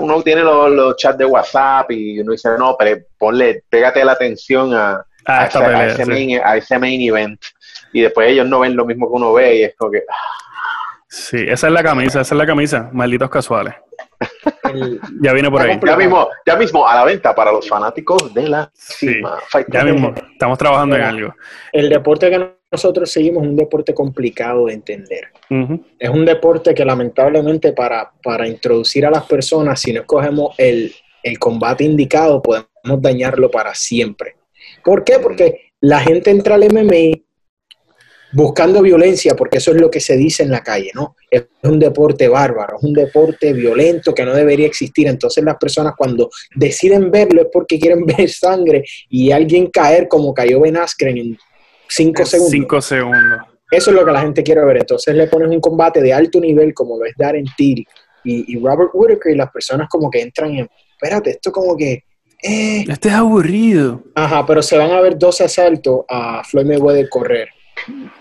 uno 0.00 0.22
tiene 0.22 0.42
los, 0.42 0.96
chats 0.96 1.18
de 1.18 1.24
WhatsApp 1.24 1.90
y 1.90 2.20
uno 2.20 2.32
dice, 2.32 2.50
no, 2.58 2.76
pero 2.78 2.98
ponle, 3.16 3.62
pégate 3.68 4.04
la 4.04 4.12
atención 4.12 4.74
a, 4.74 5.04
a, 5.24 5.46
ese, 5.86 6.04
main, 6.06 6.40
a 6.42 6.56
ese 6.56 6.78
main 6.78 7.00
event. 7.00 7.40
Y 7.92 8.02
después 8.02 8.28
ellos 8.28 8.46
no 8.48 8.60
ven 8.60 8.76
lo 8.76 8.84
mismo 8.84 9.08
que 9.08 9.14
uno 9.14 9.32
ve 9.32 9.56
y 9.56 9.62
es 9.64 9.74
como 9.76 9.92
que... 9.92 10.02
Sí, 11.08 11.44
esa 11.48 11.68
es 11.68 11.72
la 11.72 11.82
camisa, 11.82 12.20
esa 12.20 12.34
es 12.34 12.38
la 12.38 12.46
camisa, 12.46 12.90
malditos 12.92 13.30
casuales. 13.30 13.74
ya 15.22 15.32
viene 15.32 15.50
por 15.50 15.62
ahí. 15.62 15.78
Ya 15.84 15.96
mismo, 15.96 16.28
ya 16.44 16.56
mismo 16.56 16.86
a 16.86 16.96
la 16.96 17.04
venta 17.04 17.34
para 17.34 17.52
los 17.52 17.66
fanáticos 17.66 18.34
de 18.34 18.48
la 18.48 18.70
cima. 18.74 19.38
ya 19.68 19.84
mismo, 19.84 20.12
estamos 20.32 20.58
trabajando 20.58 20.96
en 20.96 21.02
algo. 21.02 21.34
El 21.72 21.88
deporte 21.88 22.30
que 22.30 22.57
nosotros 22.70 23.10
seguimos 23.10 23.42
un 23.42 23.56
deporte 23.56 23.94
complicado 23.94 24.66
de 24.66 24.74
entender. 24.74 25.28
Es 25.98 26.10
un 26.10 26.24
deporte 26.24 26.74
que 26.74 26.84
lamentablemente 26.84 27.72
para, 27.72 28.12
para 28.22 28.46
introducir 28.46 29.06
a 29.06 29.10
las 29.10 29.24
personas, 29.24 29.80
si 29.80 29.92
no 29.92 30.00
escogemos 30.00 30.54
el, 30.58 30.92
el 31.22 31.38
combate 31.38 31.84
indicado, 31.84 32.42
podemos 32.42 32.68
dañarlo 33.00 33.50
para 33.50 33.74
siempre. 33.74 34.36
¿Por 34.84 35.04
qué? 35.04 35.18
Porque 35.18 35.72
la 35.80 36.00
gente 36.00 36.30
entra 36.30 36.56
al 36.56 36.64
MMA 36.70 37.22
buscando 38.32 38.82
violencia, 38.82 39.34
porque 39.34 39.58
eso 39.58 39.70
es 39.70 39.80
lo 39.80 39.90
que 39.90 40.00
se 40.00 40.16
dice 40.16 40.42
en 40.42 40.50
la 40.50 40.62
calle, 40.62 40.90
¿no? 40.94 41.16
Es 41.30 41.46
un 41.62 41.78
deporte 41.78 42.28
bárbaro, 42.28 42.76
es 42.76 42.84
un 42.84 42.92
deporte 42.92 43.52
violento 43.52 44.14
que 44.14 44.24
no 44.24 44.34
debería 44.34 44.66
existir. 44.66 45.08
Entonces 45.08 45.42
las 45.44 45.56
personas 45.56 45.94
cuando 45.96 46.30
deciden 46.54 47.10
verlo 47.10 47.42
es 47.42 47.48
porque 47.52 47.78
quieren 47.78 48.04
ver 48.18 48.28
sangre 48.28 48.84
y 49.08 49.30
alguien 49.30 49.68
caer 49.68 50.08
como 50.08 50.34
cayó 50.34 50.60
Ben 50.60 50.76
Askren 50.76 51.16
en 51.16 51.38
cinco 51.88 52.24
segundos. 52.24 52.52
Cinco 52.52 52.80
segundos. 52.80 53.40
Eso 53.70 53.90
es 53.90 53.96
lo 53.96 54.04
que 54.04 54.12
la 54.12 54.22
gente 54.22 54.42
quiere 54.42 54.64
ver. 54.64 54.78
Entonces 54.78 55.14
le 55.14 55.26
pones 55.26 55.48
un 55.48 55.60
combate 55.60 56.00
de 56.00 56.12
alto 56.12 56.40
nivel 56.40 56.72
como 56.72 56.98
lo 56.98 57.04
es 57.04 57.14
Darren 57.16 57.46
Till 57.56 57.86
y, 58.24 58.54
y 58.54 58.60
Robert 58.60 58.90
Whitaker 58.94 59.32
y 59.32 59.36
las 59.36 59.50
personas 59.50 59.88
como 59.88 60.10
que 60.10 60.22
entran 60.22 60.50
en, 60.52 60.68
espérate, 60.92 61.30
esto 61.30 61.52
como 61.52 61.76
que... 61.76 62.04
Eh. 62.42 62.84
Este 62.88 63.08
es 63.08 63.14
aburrido. 63.14 64.04
Ajá, 64.14 64.46
pero 64.46 64.62
se 64.62 64.78
van 64.78 64.92
a 64.92 65.00
ver 65.00 65.18
dos 65.18 65.40
asaltos 65.40 66.04
a 66.08 66.44
Floyd 66.44 66.66
Mayweather 66.66 67.08
correr 67.08 67.48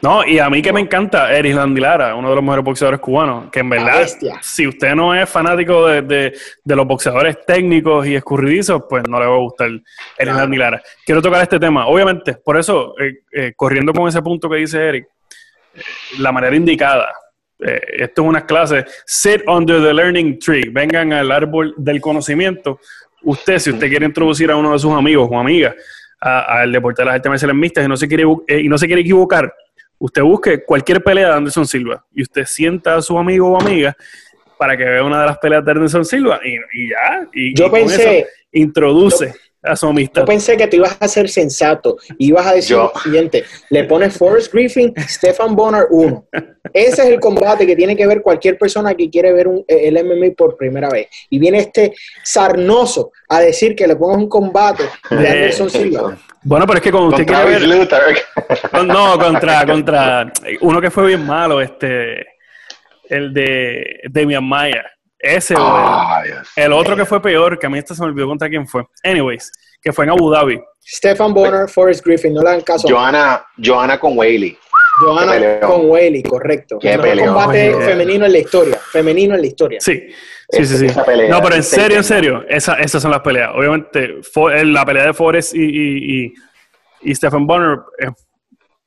no, 0.02 0.26
y 0.26 0.40
a 0.40 0.50
mí 0.50 0.62
que 0.62 0.72
me 0.72 0.80
encanta 0.80 1.34
Eris 1.36 1.56
Landilara, 1.56 2.16
uno 2.16 2.30
de 2.30 2.36
los 2.36 2.44
mejores 2.44 2.64
boxeadores 2.64 3.00
cubanos, 3.00 3.50
que 3.52 3.60
en 3.60 3.70
verdad, 3.70 4.08
si 4.42 4.68
usted 4.68 4.94
no 4.94 5.16
es 5.16 5.28
fanático 5.30 5.88
de, 5.88 6.34
los 6.66 6.88
boxeadores 6.88 7.46
técnicos 7.46 8.06
y 8.06 8.16
escurridizos, 8.16 8.84
pues 8.88 9.04
no 9.10 9.20
le 9.20 9.26
va 9.26 9.36
a 9.36 9.40
gustar 9.40 9.70
Eris 10.18 10.36
Landilara. 10.36 10.82
Quiero 11.06 11.22
tocar 11.22 11.42
este 11.42 11.60
tema, 11.60 11.88
obviamente, 11.88 12.34
por 12.36 12.58
eso, 12.58 12.94
eh, 13.00 13.22
eh, 13.32 13.54
corriendo 13.56 13.92
con 13.94 14.08
ese 14.08 14.22
punto 14.22 14.50
que 14.50 14.58
dice 14.58 14.88
Eric, 14.88 15.08
la 16.20 16.32
manera 16.32 16.56
indicada, 16.56 17.14
eh, 17.60 17.82
esto 18.00 18.22
es 18.22 18.28
una 18.28 18.46
clase, 18.46 18.86
sit 19.06 19.42
under 19.48 19.82
the 19.82 19.94
learning 19.94 20.38
tree, 20.38 20.70
vengan 20.70 21.12
al 21.14 21.32
árbol 21.32 21.74
del 21.78 22.00
conocimiento. 22.00 22.80
Usted, 23.24 23.58
si 23.60 23.72
usted 23.72 23.90
quiere 23.90 24.06
introducir 24.06 24.52
a 24.52 24.56
uno 24.56 24.74
de 24.74 24.80
sus 24.80 24.94
amigos 24.94 25.28
o 25.32 25.40
amigas, 25.40 25.76
al 26.20 26.72
deporte 26.72 27.02
de 27.02 27.06
las 27.06 27.16
artes 27.16 27.30
marciales 27.30 27.56
mixtas 27.56 27.86
y 27.86 27.88
no 27.88 27.98
se 27.98 28.08
quiere 28.08 28.24
eh, 28.48 28.62
y 28.62 28.70
no 28.70 28.78
se 28.78 28.88
quiere 28.88 29.02
equivocar, 29.02 29.54
usted 30.00 30.22
busque 30.22 30.64
cualquier 30.64 31.04
pelea 31.04 31.30
de 31.30 31.34
Anderson 31.36 31.68
Silva 31.68 32.06
y 32.14 32.24
usted 32.24 32.46
sienta 32.46 32.96
a 32.96 33.02
su 33.02 33.18
amigo 33.18 33.52
o 33.52 33.62
amiga 33.62 33.96
para 34.58 34.76
que 34.76 34.84
vea 34.84 35.04
una 35.04 35.22
de 35.22 35.28
las 35.28 35.38
peleas 35.38 35.64
de 35.64 35.72
Anderson 35.72 36.06
Silva 36.06 36.40
y, 36.44 36.90
ya. 36.90 37.28
Y, 37.34 37.56
yo 37.56 37.72
pensé. 37.72 38.28
introduce. 38.52 39.34
A 39.68 39.76
su 39.76 39.88
amistad. 39.88 40.22
Yo 40.22 40.26
pensé 40.26 40.58
que 40.58 40.68
te 40.68 40.78
ibas 40.78 40.98
a 41.00 41.08
ser 41.08 41.30
sensato. 41.30 41.98
Ibas 42.18 42.48
a 42.48 42.54
decir 42.54 42.78
lo 42.78 42.92
siguiente: 43.04 43.44
le 43.70 43.84
pones 43.84 44.18
Forrest 44.18 44.54
Griffin, 44.54 44.94
Stefan 45.08 45.56
Bonner 45.56 45.88
1. 45.90 46.28
Ese 46.74 47.02
es 47.04 47.10
el 47.10 47.20
combate 47.20 47.66
que 47.66 47.76
tiene 47.76 47.96
que 47.96 48.06
ver 48.06 48.22
cualquier 48.22 48.58
persona 48.58 48.94
que 48.94 49.10
quiere 49.10 49.32
ver 49.34 49.48
un, 49.48 49.64
el 49.68 50.04
MMA 50.04 50.36
por 50.36 50.58
primera 50.58 50.90
vez. 50.90 51.08
Y 51.30 51.40
viene 51.40 51.60
este 51.60 51.94
sarnoso 52.24 53.12
a 53.30 53.40
decir 53.40 53.76
que 53.76 53.88
le 53.88 53.96
pongas 53.96 54.18
un 54.18 54.30
combate 54.30 54.84
de 55.10 55.24
eh, 55.24 55.30
Anderson 55.30 55.70
Silva. 55.70 56.18
Bueno, 56.44 56.66
pero 56.66 56.78
es 56.78 56.84
que 56.84 56.92
cuando 56.92 57.10
usted 57.10 57.26
quiere 57.26 57.46
ver... 57.46 57.90
No, 58.86 59.18
contra, 59.20 59.66
contra 59.66 60.32
uno 60.62 60.80
que 60.80 60.92
fue 60.92 61.08
bien 61.08 61.26
malo, 61.26 61.60
este, 61.62 62.26
el 63.10 63.34
de 63.34 64.00
Demian 64.10 64.44
Maya. 64.44 64.86
Ese, 65.20 65.56
ah, 65.58 66.24
el, 66.56 66.74
otro 66.74 66.96
que 66.96 67.06
fue 67.06 67.22
peor, 67.22 67.58
que 67.58 67.66
a 67.66 67.70
mí 67.70 67.80
esto 67.80 67.96
se 67.96 68.02
me 68.02 68.08
olvidó 68.08 68.28
contra 68.28 68.48
quién 68.50 68.68
fue. 68.68 68.86
Anyways, 69.04 69.52
que 69.82 69.92
fue 69.92 70.06
en 70.06 70.12
Abu 70.12 70.30
Dhabi. 70.30 70.62
Stefan 70.86 71.34
Bonner, 71.34 71.68
Forrest 71.68 72.06
Griffin, 72.06 72.34
no 72.34 72.42
le 72.42 72.50
dan 72.50 72.62
caso. 72.62 72.88
Johanna, 72.88 73.46
Johanna 73.64 74.00
con 74.00 74.18
Whaley. 74.18 74.58
Johanna 75.00 75.60
con 75.60 75.90
Whaley, 75.90 76.24
correcto. 76.24 76.80
Qué 76.80 76.98
no, 76.98 77.26
combate 77.26 77.74
femenino 77.74 78.26
en 78.26 78.32
la 78.32 78.40
historia. 78.40 78.78
Femenino 78.92 79.36
en 79.36 79.42
la 79.42 79.48
historia. 79.48 79.80
Sí. 79.82 80.08
Sí, 80.50 80.66
sí, 80.66 80.78
sí. 80.78 80.88
no, 81.30 81.42
pero 81.42 81.56
en 81.56 81.64
serio, 81.64 81.98
en 81.98 82.04
serio, 82.06 82.46
esa, 82.48 82.76
esas 82.76 83.02
son 83.02 83.12
las 83.12 83.20
peleas. 83.20 83.52
Obviamente, 83.54 84.22
la 84.64 84.86
pelea 84.86 85.08
de 85.08 85.14
Forrest 85.14 85.54
y, 85.54 85.60
y, 85.60 86.34
y, 87.02 87.16
Stephen 87.16 87.46
Bonner 87.46 87.80
eh, 88.00 88.12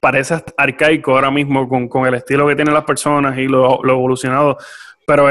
parece 0.00 0.42
arcaico 0.56 1.14
ahora 1.14 1.30
mismo 1.30 1.68
con, 1.68 1.86
con, 1.86 2.06
el 2.06 2.14
estilo 2.14 2.48
que 2.48 2.56
tienen 2.56 2.72
las 2.72 2.84
personas 2.84 3.36
y 3.36 3.46
lo, 3.46 3.80
lo 3.82 3.92
evolucionado, 3.92 4.56
pero 5.10 5.26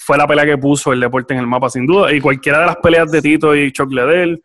fue 0.00 0.18
la 0.18 0.26
pelea 0.26 0.44
que 0.44 0.58
puso 0.58 0.92
el 0.92 0.98
deporte 0.98 1.32
en 1.32 1.38
el 1.38 1.46
mapa, 1.46 1.70
sin 1.70 1.86
duda. 1.86 2.12
Y 2.12 2.20
cualquiera 2.20 2.58
de 2.58 2.66
las 2.66 2.76
peleas 2.78 3.08
de 3.12 3.22
Tito 3.22 3.54
y 3.54 3.70
Chuck 3.70 3.88
Liddell 3.88 4.42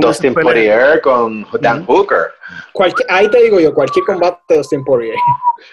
Dustin 0.00 0.32
Poirier 0.32 0.98
con 1.02 1.46
Dan 1.60 1.84
Hooker. 1.84 2.32
ahí 3.10 3.28
te 3.28 3.42
digo 3.42 3.60
yo, 3.60 3.74
cualquier 3.74 4.06
combate 4.06 4.38
de 4.48 4.56
Dustin 4.56 4.82
Poirier. 4.82 5.16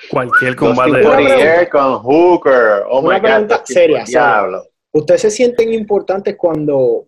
Cualquier 0.10 0.58
combate. 0.58 0.92
Dustin 0.92 1.12
Poirier 1.12 1.70
con 1.70 2.00
Hooker. 2.00 2.84
Oh 2.90 3.00
Una 3.00 3.22
pregunta 3.22 3.62
seria, 3.64 4.04
¿Ustedes 4.92 5.22
se 5.22 5.32
sienten 5.32 5.74
importantes 5.74 6.36
cuando, 6.38 7.08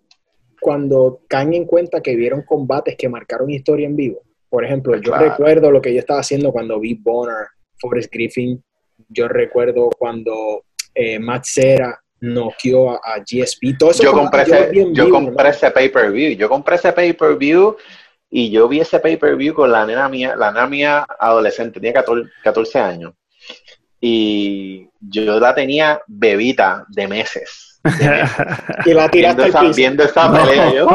cuando 0.62 1.20
caen 1.28 1.54
en 1.54 1.66
cuenta 1.66 2.02
que 2.02 2.16
vieron 2.16 2.44
combates 2.44 2.96
que 2.96 3.10
marcaron 3.10 3.52
historia 3.52 3.86
en 3.86 3.98
vivo? 3.98 4.22
Por 4.50 4.64
ejemplo, 4.64 4.96
yo 4.96 5.14
recuerdo 5.14 5.70
lo 5.72 5.82
que 5.82 5.94
yo 5.94 6.00
estaba 6.00 6.22
haciendo 6.22 6.54
cuando 6.54 6.80
vi 6.80 6.94
Bonner, 6.96 7.48
Forrest 7.80 8.12
Griffin. 8.12 8.64
Yo 9.10 9.28
recuerdo 9.28 9.90
cuando 10.00 10.64
eh, 10.96 11.20
Matt 11.20 11.44
Cera 11.46 12.02
noqueó 12.22 12.92
a, 12.92 12.96
a 13.04 13.20
GSP. 13.20 13.78
Todo 13.78 13.92
eso 13.92 14.04
yo 14.04 14.14
compré, 14.14 14.44
ese, 14.44 14.72
yo 14.94 15.10
compré 15.10 15.50
ese 15.50 15.70
pay-per-view. 15.70 16.38
Yo 16.38 16.50
compré 16.50 16.76
ese 16.76 16.92
pay-per-view 16.92 17.76
y 18.30 18.50
yo 18.50 18.68
vi 18.68 18.80
ese 18.80 19.00
pay-per-view 19.00 19.54
con 19.54 19.72
la 19.72 19.86
nena 19.86 20.10
mía, 20.10 20.36
la 20.36 20.52
nena 20.52 20.68
mía 20.68 21.06
adolescente, 21.20 21.80
tenía 21.80 22.04
14, 22.44 22.80
años. 22.80 23.14
Y 24.02 24.90
yo 25.00 25.40
la 25.40 25.54
tenía 25.54 26.02
bebita 26.08 26.86
de 26.90 27.08
meses. 27.08 27.80
y 28.86 28.94
la 28.94 29.10
tiraste 29.10 29.44
viendo, 29.44 29.46
esa, 29.46 29.62
viendo 29.76 30.04
esa 30.04 30.32
pelea. 30.32 30.74
Yo, 30.74 30.88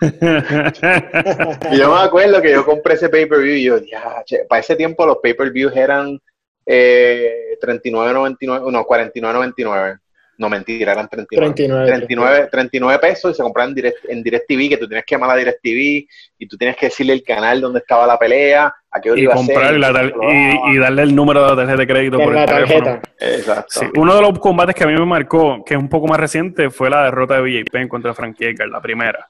y 1.72 1.76
yo 1.78 1.94
me 1.94 2.00
acuerdo 2.00 2.40
que 2.40 2.52
yo 2.52 2.64
compré 2.64 2.94
ese 2.94 3.08
pay-per-view 3.08 3.54
y 3.56 3.64
yo, 3.64 3.78
ya, 3.78 4.24
para 4.48 4.60
ese 4.60 4.76
tiempo 4.76 5.04
los 5.06 5.18
pay-per-views 5.18 5.76
eran 5.76 6.18
eh, 6.66 7.58
39.99, 7.60 8.70
no, 8.70 8.84
49.99. 8.84 9.98
No, 10.36 10.48
mentira, 10.48 10.92
eran 10.92 11.08
39. 11.08 11.54
39, 11.86 12.48
39, 12.50 12.98
pesos 12.98 13.32
y 13.32 13.34
se 13.34 13.42
compraban 13.42 13.70
en, 13.70 13.74
direct, 13.76 14.04
en 14.08 14.22
DirecTV, 14.22 14.68
que 14.68 14.76
tú 14.78 14.88
tienes 14.88 15.04
que 15.04 15.14
llamar 15.14 15.30
a 15.30 15.36
DirecTV 15.36 16.08
y 16.38 16.48
tú 16.48 16.56
tienes 16.56 16.76
que 16.76 16.86
decirle 16.86 17.12
el 17.12 17.22
canal 17.22 17.60
donde 17.60 17.78
estaba 17.78 18.06
la 18.06 18.18
pelea, 18.18 18.74
a 18.90 19.00
qué 19.00 19.12
hora 19.12 19.20
y 19.20 19.24
iba 19.24 19.34
comprar 19.34 19.74
a 19.74 19.92
ser, 19.92 20.14
y, 20.22 20.72
y, 20.72 20.78
darle 20.78 21.02
el 21.02 21.14
número 21.14 21.42
de 21.42 21.50
la 21.50 21.56
tarjeta 21.56 21.78
de 21.78 21.86
crédito 21.86 22.18
por 22.18 22.34
la 22.34 22.46
tarjeta. 22.46 23.00
Exacto. 23.20 23.80
uno 23.96 24.14
de 24.14 24.22
los 24.22 24.38
combates 24.40 24.74
que 24.74 24.84
a 24.84 24.86
mí 24.88 24.94
me 24.94 25.06
marcó, 25.06 25.64
que 25.64 25.74
es 25.74 25.80
un 25.80 25.88
poco 25.88 26.08
más 26.08 26.18
reciente, 26.18 26.70
fue 26.70 26.90
la 26.90 27.04
derrota 27.04 27.40
de 27.40 27.64
Penn 27.70 27.88
contra 27.88 28.12
Frank 28.12 28.36
Edgar, 28.40 28.68
la 28.68 28.80
primera. 28.80 29.28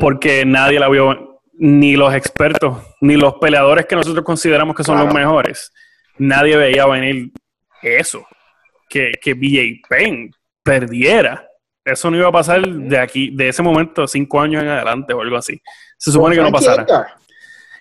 Porque 0.00 0.44
nadie 0.44 0.78
la 0.78 0.88
vio, 0.88 1.40
ni 1.54 1.96
los 1.96 2.14
expertos, 2.14 2.78
ni 3.00 3.16
los 3.16 3.34
peleadores 3.34 3.86
que 3.86 3.96
nosotros 3.96 4.24
consideramos 4.24 4.76
que 4.76 4.84
son 4.84 4.98
los 4.98 5.12
mejores. 5.12 5.72
Nadie 6.18 6.56
veía 6.56 6.86
venir 6.86 7.30
eso 7.82 8.26
que, 8.88 9.12
que 9.20 9.34
BJ 9.34 9.82
Penn 9.88 10.30
perdiera. 10.62 11.48
Eso 11.84 12.10
no 12.10 12.16
iba 12.16 12.28
a 12.28 12.32
pasar 12.32 12.66
de 12.66 12.98
aquí, 12.98 13.30
de 13.34 13.48
ese 13.48 13.62
momento, 13.62 14.06
cinco 14.06 14.40
años 14.40 14.62
en 14.62 14.68
adelante 14.68 15.12
o 15.12 15.20
algo 15.20 15.36
así. 15.36 15.60
Se 15.98 16.10
supone 16.10 16.34
que 16.34 16.42
no 16.42 16.50
pasara. 16.50 16.86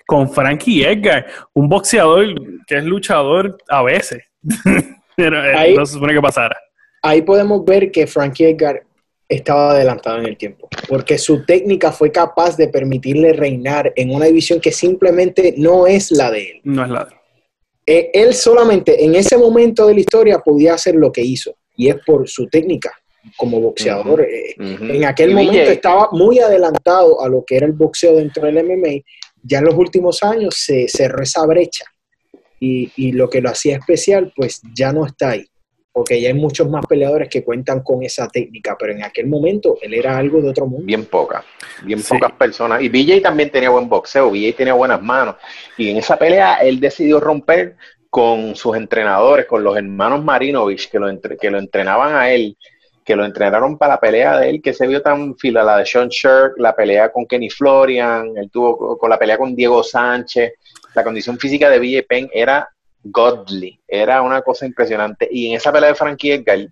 Con 0.05 0.29
Frankie 0.29 0.83
Edgar, 0.83 1.25
un 1.53 1.69
boxeador 1.69 2.25
que 2.67 2.77
es 2.77 2.83
luchador 2.83 3.57
a 3.69 3.81
veces. 3.83 4.23
Pero 5.15 5.43
eh, 5.45 5.73
no 5.75 5.85
se 5.85 5.93
supone 5.93 6.13
que 6.13 6.21
pasara. 6.21 6.57
Ahí 7.01 7.21
podemos 7.21 7.63
ver 7.63 7.91
que 7.91 8.07
Frankie 8.07 8.49
Edgar 8.49 8.83
estaba 9.29 9.71
adelantado 9.71 10.19
en 10.19 10.25
el 10.25 10.37
tiempo, 10.37 10.67
porque 10.87 11.17
su 11.17 11.45
técnica 11.45 11.91
fue 11.91 12.11
capaz 12.11 12.57
de 12.57 12.67
permitirle 12.67 13.33
reinar 13.33 13.93
en 13.95 14.13
una 14.13 14.25
división 14.25 14.59
que 14.59 14.71
simplemente 14.71 15.55
no 15.57 15.87
es 15.87 16.11
la 16.11 16.29
de 16.29 16.51
él. 16.51 16.61
No 16.63 16.83
es 16.83 16.89
la 16.89 17.05
de 17.05 17.11
él. 17.11 17.19
Eh, 17.85 18.11
él 18.13 18.33
solamente 18.33 19.03
en 19.03 19.15
ese 19.15 19.37
momento 19.37 19.87
de 19.87 19.93
la 19.93 19.99
historia 19.99 20.39
podía 20.39 20.75
hacer 20.75 20.95
lo 20.95 21.11
que 21.11 21.21
hizo, 21.21 21.55
y 21.75 21.89
es 21.89 21.97
por 22.05 22.27
su 22.27 22.47
técnica 22.47 22.91
como 23.37 23.59
boxeador. 23.59 24.21
Eh, 24.21 24.55
en 24.57 25.05
aquel 25.05 25.33
momento 25.33 25.71
estaba 25.71 26.09
muy 26.11 26.39
adelantado 26.39 27.21
a 27.21 27.29
lo 27.29 27.43
que 27.45 27.57
era 27.57 27.65
el 27.65 27.71
boxeo 27.71 28.15
dentro 28.15 28.45
del 28.45 28.63
MMA. 28.63 29.01
Ya 29.43 29.59
en 29.59 29.65
los 29.65 29.75
últimos 29.75 30.23
años 30.23 30.55
se 30.57 30.87
cerró 30.87 31.23
esa 31.23 31.45
brecha 31.45 31.85
y, 32.59 32.91
y 32.95 33.11
lo 33.13 33.29
que 33.29 33.41
lo 33.41 33.49
hacía 33.49 33.77
especial, 33.77 34.31
pues 34.35 34.61
ya 34.75 34.91
no 34.91 35.05
está 35.05 35.31
ahí 35.31 35.45
porque 35.93 36.19
ya 36.19 36.29
hay 36.29 36.33
muchos 36.33 36.67
más 36.67 36.83
peleadores 36.87 37.29
que 37.29 37.43
cuentan 37.43 37.81
con 37.83 38.01
esa 38.01 38.27
técnica, 38.27 38.75
pero 38.77 38.93
en 38.93 39.03
aquel 39.03 39.27
momento 39.27 39.77
él 39.79 39.93
era 39.93 40.17
algo 40.17 40.41
de 40.41 40.49
otro 40.49 40.65
mundo. 40.65 40.85
Bien 40.85 41.05
pocas, 41.05 41.45
bien 41.83 42.01
pocas 42.01 42.31
personas. 42.31 42.81
Y 42.81 42.89
BJ 42.89 43.21
también 43.21 43.51
tenía 43.51 43.69
buen 43.69 43.87
boxeo, 43.87 44.31
BJ 44.31 44.55
tenía 44.57 44.73
buenas 44.73 45.01
manos. 45.03 45.35
Y 45.77 45.91
en 45.91 45.97
esa 45.97 46.17
pelea 46.17 46.55
él 46.55 46.79
decidió 46.79 47.19
romper 47.19 47.75
con 48.09 48.55
sus 48.55 48.75
entrenadores, 48.75 49.45
con 49.45 49.63
los 49.63 49.77
hermanos 49.77 50.23
Marinovich, 50.23 50.89
que 50.89 50.97
lo, 50.97 51.07
que 51.39 51.51
lo 51.51 51.59
entrenaban 51.59 52.15
a 52.15 52.31
él, 52.31 52.57
que 53.05 53.15
lo 53.15 53.23
entrenaron 53.23 53.77
para 53.77 53.93
la 53.93 53.99
pelea 53.99 54.39
de 54.39 54.49
él, 54.49 54.61
que 54.63 54.73
se 54.73 54.87
vio 54.87 55.01
tan 55.01 55.35
fila, 55.37 55.63
la 55.63 55.77
de 55.77 55.85
Sean 55.85 56.09
Shirk, 56.09 56.53
la 56.57 56.75
pelea 56.75 57.11
con 57.11 57.27
Kenny 57.27 57.51
Florian, 57.51 58.35
él 58.35 58.49
tuvo 58.51 58.97
con 58.97 59.11
la 59.11 59.19
pelea 59.19 59.37
con 59.37 59.55
Diego 59.55 59.83
Sánchez. 59.83 60.53
La 60.95 61.03
condición 61.03 61.37
física 61.37 61.69
de 61.69 61.79
BJ 61.79 62.03
Penn 62.07 62.29
era 62.33 62.67
godly. 63.03 63.79
Era 63.87 64.21
una 64.21 64.41
cosa 64.41 64.65
impresionante. 64.65 65.27
Y 65.31 65.49
en 65.49 65.57
esa 65.57 65.71
pelea 65.71 65.89
de 65.89 65.95
Frankie 65.95 66.33
Edgar, 66.33 66.67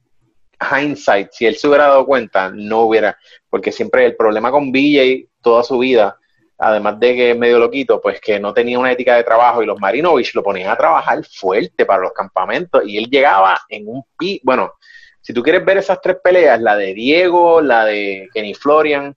hindsight, 0.79 1.31
si 1.31 1.45
él 1.45 1.55
se 1.55 1.67
hubiera 1.67 1.87
dado 1.87 2.05
cuenta, 2.05 2.51
no 2.53 2.81
hubiera, 2.81 3.17
porque 3.49 3.71
siempre 3.71 4.05
el 4.05 4.15
problema 4.15 4.51
con 4.51 4.71
BJ 4.71 5.27
toda 5.41 5.63
su 5.63 5.79
vida, 5.79 6.17
además 6.57 6.99
de 6.99 7.15
que 7.15 7.31
es 7.31 7.37
medio 7.37 7.57
loquito, 7.57 7.99
pues 7.99 8.21
que 8.21 8.39
no 8.39 8.53
tenía 8.53 8.77
una 8.77 8.91
ética 8.91 9.15
de 9.15 9.23
trabajo 9.23 9.63
y 9.63 9.65
los 9.65 9.79
Marinovich 9.79 10.35
lo 10.35 10.43
ponían 10.43 10.69
a 10.69 10.77
trabajar 10.77 11.23
fuerte 11.25 11.85
para 11.85 12.03
los 12.03 12.13
campamentos 12.13 12.83
y 12.85 12.97
él 12.97 13.09
llegaba 13.09 13.59
en 13.67 13.87
un 13.87 14.03
pi, 14.17 14.39
bueno, 14.43 14.73
si 15.21 15.33
tú 15.33 15.43
quieres 15.43 15.63
ver 15.63 15.77
esas 15.77 16.01
tres 16.01 16.17
peleas, 16.23 16.59
la 16.61 16.75
de 16.75 16.93
Diego, 16.93 17.61
la 17.61 17.85
de 17.85 18.27
Kenny 18.33 18.53
Florian 18.53 19.15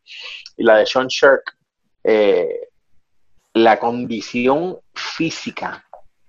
y 0.56 0.64
la 0.64 0.76
de 0.76 0.86
Sean 0.86 1.08
Shirk, 1.08 1.56
eh, 2.04 2.68
la 3.54 3.78
condición 3.78 4.78
física 4.92 5.83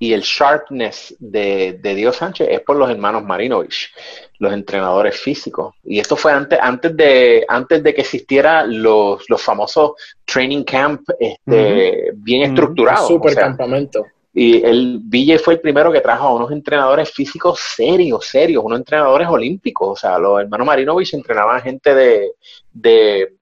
y 0.05 0.13
el 0.13 0.21
sharpness 0.21 1.15
de, 1.17 1.79
de 1.81 1.95
Dios 1.95 2.17
Sánchez 2.17 2.47
es 2.51 2.61
por 2.61 2.75
los 2.75 2.87
hermanos 2.91 3.23
Marinovich, 3.23 3.91
los 4.37 4.53
entrenadores 4.53 5.19
físicos. 5.19 5.73
Y 5.83 5.99
esto 5.99 6.15
fue 6.15 6.31
antes, 6.31 6.59
antes, 6.61 6.95
de, 6.95 7.43
antes 7.47 7.81
de 7.81 7.91
que 7.91 8.01
existiera 8.01 8.67
los, 8.67 9.27
los 9.27 9.41
famosos 9.41 9.93
training 10.23 10.63
camp 10.63 11.09
este, 11.19 12.11
bien 12.17 12.43
estructurados. 12.43 13.07
Super 13.07 13.33
campamento. 13.33 14.05
Y 14.31 14.63
el 14.63 14.99
BJ 15.01 15.39
fue 15.39 15.55
el 15.55 15.61
primero 15.61 15.91
que 15.91 16.01
trajo 16.01 16.27
a 16.27 16.35
unos 16.35 16.51
entrenadores 16.51 17.09
físicos 17.11 17.59
serios, 17.75 18.27
serios, 18.27 18.63
unos 18.63 18.77
entrenadores 18.77 19.27
olímpicos. 19.27 19.89
O 19.89 19.95
sea, 19.95 20.19
los 20.19 20.39
hermanos 20.39 20.67
Marinovich 20.67 21.15
entrenaban 21.15 21.63
gente 21.63 21.95
de, 21.95 22.31
de 22.71 23.33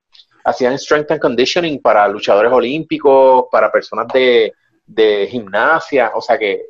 hacían 0.45 0.80
strength 0.80 1.11
and 1.11 1.20
conditioning 1.20 1.82
para 1.82 2.07
luchadores 2.07 2.53
olímpicos, 2.53 3.47
para 3.51 3.70
personas 3.70 4.07
de, 4.14 4.53
de 4.86 5.28
gimnasia, 5.28 6.12
o 6.14 6.22
sea 6.22 6.38
que 6.38 6.66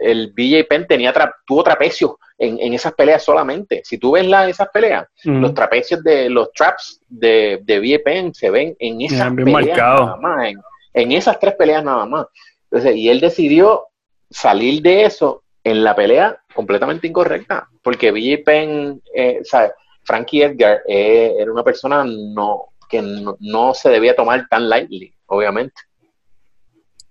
el 0.00 0.32
BJ 0.32 0.64
Penn 0.68 0.86
tenía 0.86 1.12
tuvo 1.46 1.64
trapecios 1.64 2.12
en, 2.38 2.72
esas 2.72 2.94
peleas 2.94 3.22
solamente. 3.22 3.82
Si 3.84 3.98
tú 3.98 4.12
ves 4.12 4.26
la, 4.26 4.48
esas 4.48 4.68
peleas, 4.68 5.06
los 5.24 5.52
trapecios 5.52 6.02
de 6.02 6.30
los 6.30 6.52
traps 6.52 7.00
de, 7.08 7.60
de 7.62 7.80
BJ 7.80 8.02
Penn 8.02 8.34
se 8.34 8.50
ven 8.50 8.74
en 8.78 9.00
esas 9.02 9.32
peleas 9.34 9.76
nada 9.76 10.16
más, 10.16 10.52
en, 10.94 11.12
esas 11.12 11.38
tres 11.38 11.54
peleas 11.54 11.84
nada 11.84 12.06
más. 12.06 12.26
Entonces, 12.70 12.96
y 12.96 13.08
él 13.10 13.20
decidió 13.20 13.88
salir 14.30 14.80
de 14.80 15.04
eso 15.04 15.42
en 15.64 15.84
la 15.84 15.94
pelea 15.94 16.40
completamente 16.54 17.06
incorrecta, 17.06 17.68
porque 17.82 18.10
BJ 18.10 18.44
Penn, 18.44 19.02
eh, 19.14 19.40
¿sabes? 19.44 19.72
Frankie 20.04 20.42
Edgar 20.42 20.80
eh, 20.88 21.34
era 21.38 21.52
una 21.52 21.62
persona 21.62 22.04
no, 22.04 22.70
que 22.88 23.02
no 23.38 23.74
se 23.74 23.90
debía 23.90 24.16
tomar 24.16 24.46
tan 24.48 24.68
lightly, 24.68 25.12
obviamente. 25.26 25.74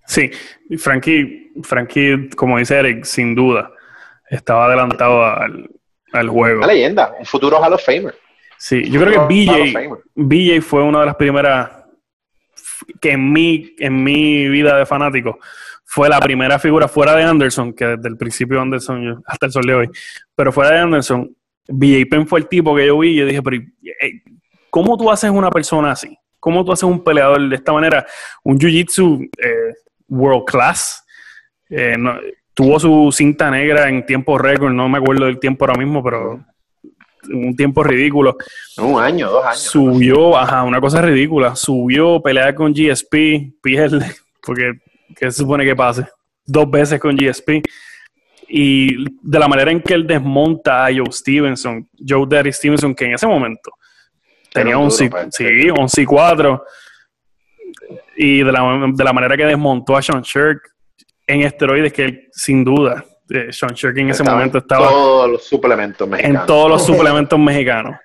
Sí, 0.09 0.31
Frankie, 0.79 1.51
Frankie, 1.61 2.29
como 2.35 2.57
dice 2.57 2.79
Eric, 2.79 3.03
sin 3.03 3.35
duda, 3.35 3.71
estaba 4.27 4.65
adelantado 4.65 5.23
al, 5.23 6.29
juego. 6.29 6.63
Una 6.63 6.73
leyenda, 6.73 7.13
un 7.19 7.27
futuro 7.27 7.59
Hall 7.61 7.73
of 7.73 7.85
Famer. 7.85 8.15
Sí, 8.57 8.89
yo 8.89 8.99
creo 8.99 9.27
que 9.27 9.33
BJ, 9.35 9.87
BJ 10.15 10.61
fue 10.61 10.81
una 10.81 11.01
de 11.01 11.05
las 11.05 11.15
primeras 11.15 11.69
que 12.99 13.11
en 13.11 13.31
mi, 13.31 13.75
en 13.77 14.03
mi 14.03 14.49
vida 14.49 14.77
de 14.77 14.87
fanático 14.87 15.37
fue 15.85 16.09
la 16.09 16.19
primera 16.19 16.57
figura 16.57 16.87
fuera 16.87 17.15
de 17.15 17.23
Anderson, 17.23 17.71
que 17.73 17.85
desde 17.85 18.09
el 18.09 18.17
principio 18.17 18.59
Anderson, 18.59 19.21
hasta 19.27 19.45
el 19.45 19.51
sol 19.51 19.65
de 19.67 19.75
hoy, 19.75 19.89
pero 20.33 20.51
fuera 20.51 20.71
de 20.71 20.79
Anderson, 20.79 21.35
BJ 21.67 22.07
Penn 22.09 22.27
fue 22.27 22.39
el 22.39 22.47
tipo 22.47 22.75
que 22.75 22.87
yo 22.87 22.97
vi 22.97 23.09
y 23.09 23.15
yo 23.17 23.27
dije, 23.27 23.43
pero 23.43 23.57
eh, 23.57 24.23
¿cómo 24.71 24.97
tú 24.97 25.11
haces 25.11 25.29
una 25.29 25.51
persona 25.51 25.91
así? 25.91 26.17
¿Cómo 26.39 26.65
tú 26.65 26.71
haces 26.71 26.83
un 26.83 27.03
peleador 27.03 27.47
de 27.47 27.55
esta 27.55 27.71
manera? 27.71 28.07
Un 28.43 28.57
jiu-jitsu 28.57 29.29
eh, 29.37 29.73
world 30.09 30.45
class. 30.45 31.05
Eh, 31.69 31.95
tuvo 32.53 32.79
su 32.79 33.11
cinta 33.11 33.49
negra 33.49 33.87
en 33.87 34.05
tiempo 34.05 34.37
récord, 34.37 34.73
no 34.73 34.89
me 34.89 34.97
acuerdo 34.97 35.25
del 35.25 35.39
tiempo 35.39 35.65
ahora 35.65 35.79
mismo, 35.79 36.03
pero 36.03 36.43
un 37.29 37.55
tiempo 37.55 37.83
ridículo. 37.83 38.37
Un 38.77 39.01
año, 39.01 39.29
dos 39.29 39.45
años. 39.45 39.59
Subió, 39.59 40.37
ajá, 40.37 40.63
una 40.63 40.81
cosa 40.81 41.01
ridícula. 41.01 41.55
Subió, 41.55 42.21
pelea 42.21 42.53
con 42.55 42.73
GSP, 42.73 43.53
pierde, 43.61 44.05
porque 44.45 44.73
¿qué 45.15 45.31
se 45.31 45.39
supone 45.39 45.65
que 45.65 45.75
pase? 45.75 46.05
Dos 46.45 46.69
veces 46.69 46.99
con 46.99 47.15
GSP. 47.15 47.61
Y 48.47 49.05
de 49.21 49.39
la 49.39 49.47
manera 49.47 49.71
en 49.71 49.81
que 49.81 49.93
él 49.93 50.07
desmonta 50.07 50.85
a 50.85 50.89
Joe 50.89 51.11
Stevenson, 51.11 51.87
Joe 52.05 52.25
Daddy 52.27 52.51
Stevenson, 52.51 52.95
que 52.95 53.05
en 53.05 53.13
ese 53.13 53.27
momento 53.27 53.71
tenía 54.51 54.77
un, 54.77 54.89
sí, 54.89 55.07
11 55.07 56.01
y 56.01 56.05
4 56.05 56.63
y 58.15 58.43
de 58.43 58.51
la, 58.51 58.91
de 58.93 59.03
la 59.03 59.13
manera 59.13 59.35
que 59.37 59.45
desmontó 59.45 59.95
a 59.95 60.01
Sean 60.01 60.21
Shirk 60.21 60.61
en 61.27 61.41
esteroides, 61.41 61.93
que 61.93 62.05
él, 62.05 62.27
sin 62.31 62.63
duda, 62.63 63.05
eh, 63.29 63.47
Sean 63.51 63.73
Shirk 63.73 63.97
en 63.97 64.09
ese 64.09 64.23
momento 64.23 64.57
estaba. 64.57 64.85
En 64.85 64.91
todos 64.91 65.29
los 65.29 65.43
suplementos 65.43 66.07
mexicanos. 66.07 66.41
En 66.41 66.47
todos 66.47 66.69
los 66.69 66.85
suplementos 66.85 67.39
mexicanos. 67.39 67.95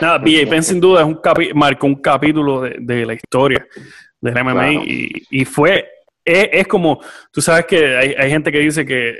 Nada, 0.00 0.18
BJ 0.18 0.46
Penn 0.48 0.62
sin 0.62 0.80
duda 0.80 1.02
es 1.02 1.06
un 1.06 1.20
marcó 1.54 1.86
un 1.86 1.96
capítulo 1.96 2.62
de, 2.62 2.76
de, 2.80 3.04
la 3.04 3.12
historia 3.12 3.66
del 4.18 4.42
MMA 4.42 4.72
y, 4.72 5.12
y, 5.30 5.44
fue, 5.44 5.86
es, 6.24 6.48
es, 6.52 6.66
como, 6.66 7.00
tú 7.30 7.42
sabes 7.42 7.66
que 7.66 7.94
hay, 7.94 8.14
hay, 8.14 8.30
gente 8.30 8.50
que 8.50 8.60
dice 8.60 8.86
que 8.86 9.14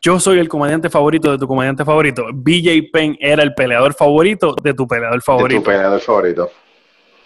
yo 0.00 0.20
soy 0.20 0.38
el 0.38 0.48
comediante 0.48 0.88
favorito 0.88 1.32
de 1.32 1.38
tu 1.38 1.48
comediante 1.48 1.84
favorito. 1.84 2.26
BJ 2.32 2.90
Penn 2.92 3.16
era 3.18 3.42
el 3.42 3.54
peleador 3.54 3.92
favorito 3.92 4.54
de 4.62 4.72
tu 4.72 4.86
peleador 4.86 5.20
favorito. 5.20 5.58
De 5.58 5.64
tu 5.64 5.70
peleador 5.70 6.00
favorito 6.00 6.50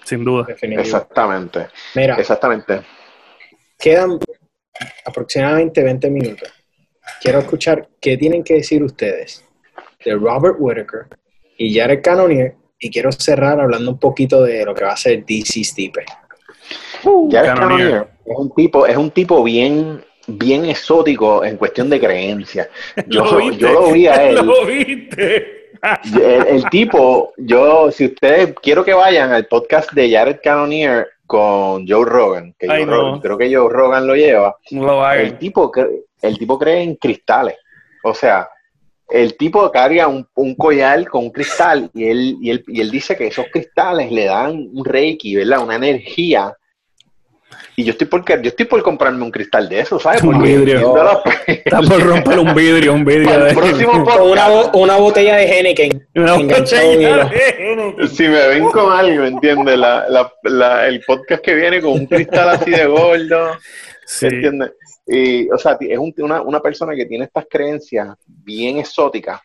sin 0.05 0.25
duda. 0.25 0.47
Exactamente. 0.61 1.69
Mira, 1.95 2.17
exactamente. 2.17 2.83
Quedan 3.79 4.19
aproximadamente 5.05 5.83
20 5.83 6.11
minutos. 6.11 6.53
Quiero 7.21 7.39
escuchar 7.39 7.89
qué 8.01 8.17
tienen 8.17 8.43
que 8.43 8.55
decir 8.55 8.83
ustedes 8.83 9.45
de 10.05 10.15
Robert 10.15 10.57
Whitaker 10.59 11.07
y 11.57 11.77
Jared 11.77 12.03
Cannonier 12.03 12.55
y 12.79 12.91
quiero 12.91 13.13
cerrar 13.13 13.61
hablando 13.61 13.91
un 13.91 13.99
poquito 13.99 14.43
de 14.43 14.65
lo 14.65 14.75
que 14.75 14.85
va 14.85 14.93
a 14.93 14.97
ser 14.97 15.25
DC 15.25 15.63
Stipe. 15.65 16.05
Uh, 17.05 17.31
Jared 17.31 17.55
Cannonier 17.55 18.09
es 18.25 18.37
un 18.37 18.55
tipo, 18.55 18.87
es 18.87 18.97
un 18.97 19.11
tipo 19.11 19.43
bien 19.43 20.05
bien 20.29 20.65
exótico 20.67 21.45
en 21.45 21.57
cuestión 21.57 21.91
de 21.91 22.01
creencia. 22.01 22.69
Yo 23.09 23.25
lo, 23.25 23.51
yo 23.51 23.73
lo 23.73 23.93
vi 23.93 24.07
a 24.07 24.15
él. 24.29 24.37
Lo 24.37 24.65
viste 24.65 25.62
El, 25.83 26.65
tipo, 26.71 27.33
yo, 27.37 27.91
si 27.91 28.07
ustedes 28.07 28.55
quiero 28.63 28.85
que 28.85 28.95
vayan 28.95 29.33
al 29.33 29.47
podcast 29.47 29.91
de 29.93 30.13
Jared 30.13 30.39
Cannonier 30.41 31.09
con 31.27 31.87
Joe 31.89 32.05
Rogan, 32.05 32.55
que 32.57 32.69
creo 33.21 33.39
que 33.39 33.53
Joe 33.53 33.69
Rogan 33.69 34.07
lo 34.07 34.15
lleva. 34.15 34.57
el 34.71 35.39
tipo, 35.39 35.73
el 36.21 36.39
tipo 36.39 36.59
cree 36.59 36.83
en 36.83 36.95
cristales. 36.97 37.57
O 38.05 38.15
sea, 38.15 38.49
el 39.09 39.37
tipo 39.37 39.71
carga 39.73 40.07
un, 40.07 40.27
un, 40.37 40.55
collar 40.55 41.07
con 41.09 41.25
un 41.25 41.31
cristal 41.31 41.91
y 41.95 42.05
él, 42.05 42.37
y, 42.41 42.51
él, 42.51 42.65
y 42.69 42.81
él 42.81 42.91
dice 42.91 43.17
que 43.17 43.27
esos 43.27 43.47
cristales 43.53 44.11
le 44.13 44.27
dan 44.27 44.69
un 44.73 44.85
reiki, 44.85 45.35
¿verdad? 45.35 45.65
Una 45.65 45.77
energía. 45.77 46.57
Y 47.75 47.85
yo 47.85 47.93
estoy 47.93 48.07
por 48.07 48.25
yo 48.27 48.49
estoy 48.49 48.67
por 48.67 48.83
comprarme 48.83 49.25
un 49.25 49.31
cristal 49.31 49.69
de 49.69 49.81
eso, 49.81 49.99
¿sabes? 49.99 50.23
un 50.23 50.43
vidrio. 50.43 50.95
Está 51.47 51.81
por 51.81 52.03
romper 52.03 52.39
un 52.39 52.55
vidrio, 52.55 52.93
un 52.93 53.05
vidrio. 53.05 53.45
De... 53.45 53.55
una, 54.23 54.49
una, 54.75 54.97
botella 54.97 55.37
de 55.37 55.45
Henneken. 55.45 56.09
Una 56.15 56.35
botella 56.35 57.29
de 57.29 58.09
Si 58.09 58.25
me 58.25 58.49
ven 58.49 58.65
con 58.71 58.93
algo, 58.93 59.25
¿entiendes? 59.25 59.79
La, 59.79 60.07
la, 60.09 60.33
la, 60.43 60.87
el 60.87 61.01
podcast 61.01 61.43
que 61.43 61.55
viene 61.55 61.81
con 61.81 61.93
un 61.93 62.07
cristal 62.07 62.51
así 62.51 62.71
de 62.71 62.85
gordo. 62.87 63.59
Sí. 64.05 64.27
¿Entiendes? 64.27 64.73
Y, 65.07 65.51
o 65.51 65.57
sea, 65.57 65.77
es 65.81 65.99
una, 65.99 66.43
una, 66.43 66.61
persona 66.61 66.95
que 66.95 67.07
tiene 67.07 67.25
estas 67.25 67.47
creencias 67.51 68.09
bien 68.27 68.79
exóticas 68.79 69.41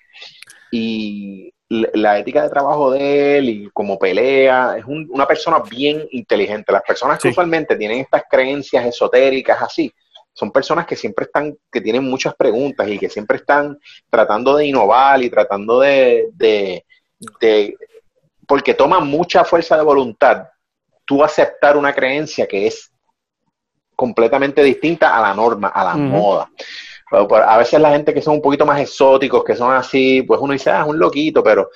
y 0.71 1.51
la 1.69 2.19
ética 2.19 2.43
de 2.43 2.49
trabajo 2.49 2.91
de 2.91 3.37
él 3.37 3.49
y 3.49 3.69
como 3.71 3.99
pelea, 3.99 4.77
es 4.77 4.85
una 4.85 5.27
persona 5.27 5.59
bien 5.59 6.07
inteligente. 6.11 6.71
Las 6.71 6.83
personas 6.83 7.19
que 7.19 7.29
usualmente 7.29 7.75
tienen 7.75 7.99
estas 7.99 8.23
creencias 8.29 8.85
esotéricas 8.85 9.61
así, 9.61 9.93
son 10.33 10.51
personas 10.51 10.85
que 10.85 10.95
siempre 10.95 11.25
están, 11.25 11.57
que 11.71 11.81
tienen 11.81 12.03
muchas 12.03 12.35
preguntas 12.35 12.87
y 12.87 12.99
que 12.99 13.09
siempre 13.09 13.37
están 13.37 13.77
tratando 14.09 14.55
de 14.55 14.67
innovar 14.67 15.21
y 15.23 15.29
tratando 15.29 15.79
de, 15.79 16.29
de, 16.33 16.85
de 17.41 17.75
porque 18.47 18.73
toman 18.75 19.07
mucha 19.07 19.43
fuerza 19.43 19.75
de 19.75 19.83
voluntad 19.83 20.47
tú 21.07 21.23
aceptar 21.23 21.75
una 21.75 21.93
creencia 21.93 22.45
que 22.47 22.67
es 22.67 22.91
completamente 23.95 24.61
distinta 24.61 25.17
a 25.17 25.21
la 25.21 25.33
norma, 25.33 25.69
a 25.69 25.83
la 25.83 25.95
moda. 25.95 26.51
A 27.11 27.57
veces 27.57 27.79
la 27.79 27.91
gente 27.91 28.13
que 28.13 28.21
son 28.21 28.35
un 28.35 28.41
poquito 28.41 28.65
más 28.65 28.81
exóticos, 28.81 29.43
que 29.43 29.55
son 29.55 29.73
así, 29.73 30.23
pues 30.23 30.39
uno 30.41 30.53
dice, 30.53 30.69
ah, 30.69 30.81
es 30.81 30.87
un 30.87 30.99
loquito, 30.99 31.41
pero 31.41 31.69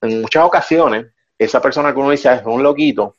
en 0.00 0.22
muchas 0.22 0.44
ocasiones, 0.44 1.06
esa 1.38 1.60
persona 1.60 1.92
que 1.92 2.00
uno 2.00 2.10
dice, 2.10 2.28
ah, 2.28 2.34
es 2.36 2.46
un 2.46 2.62
loquito, 2.62 3.16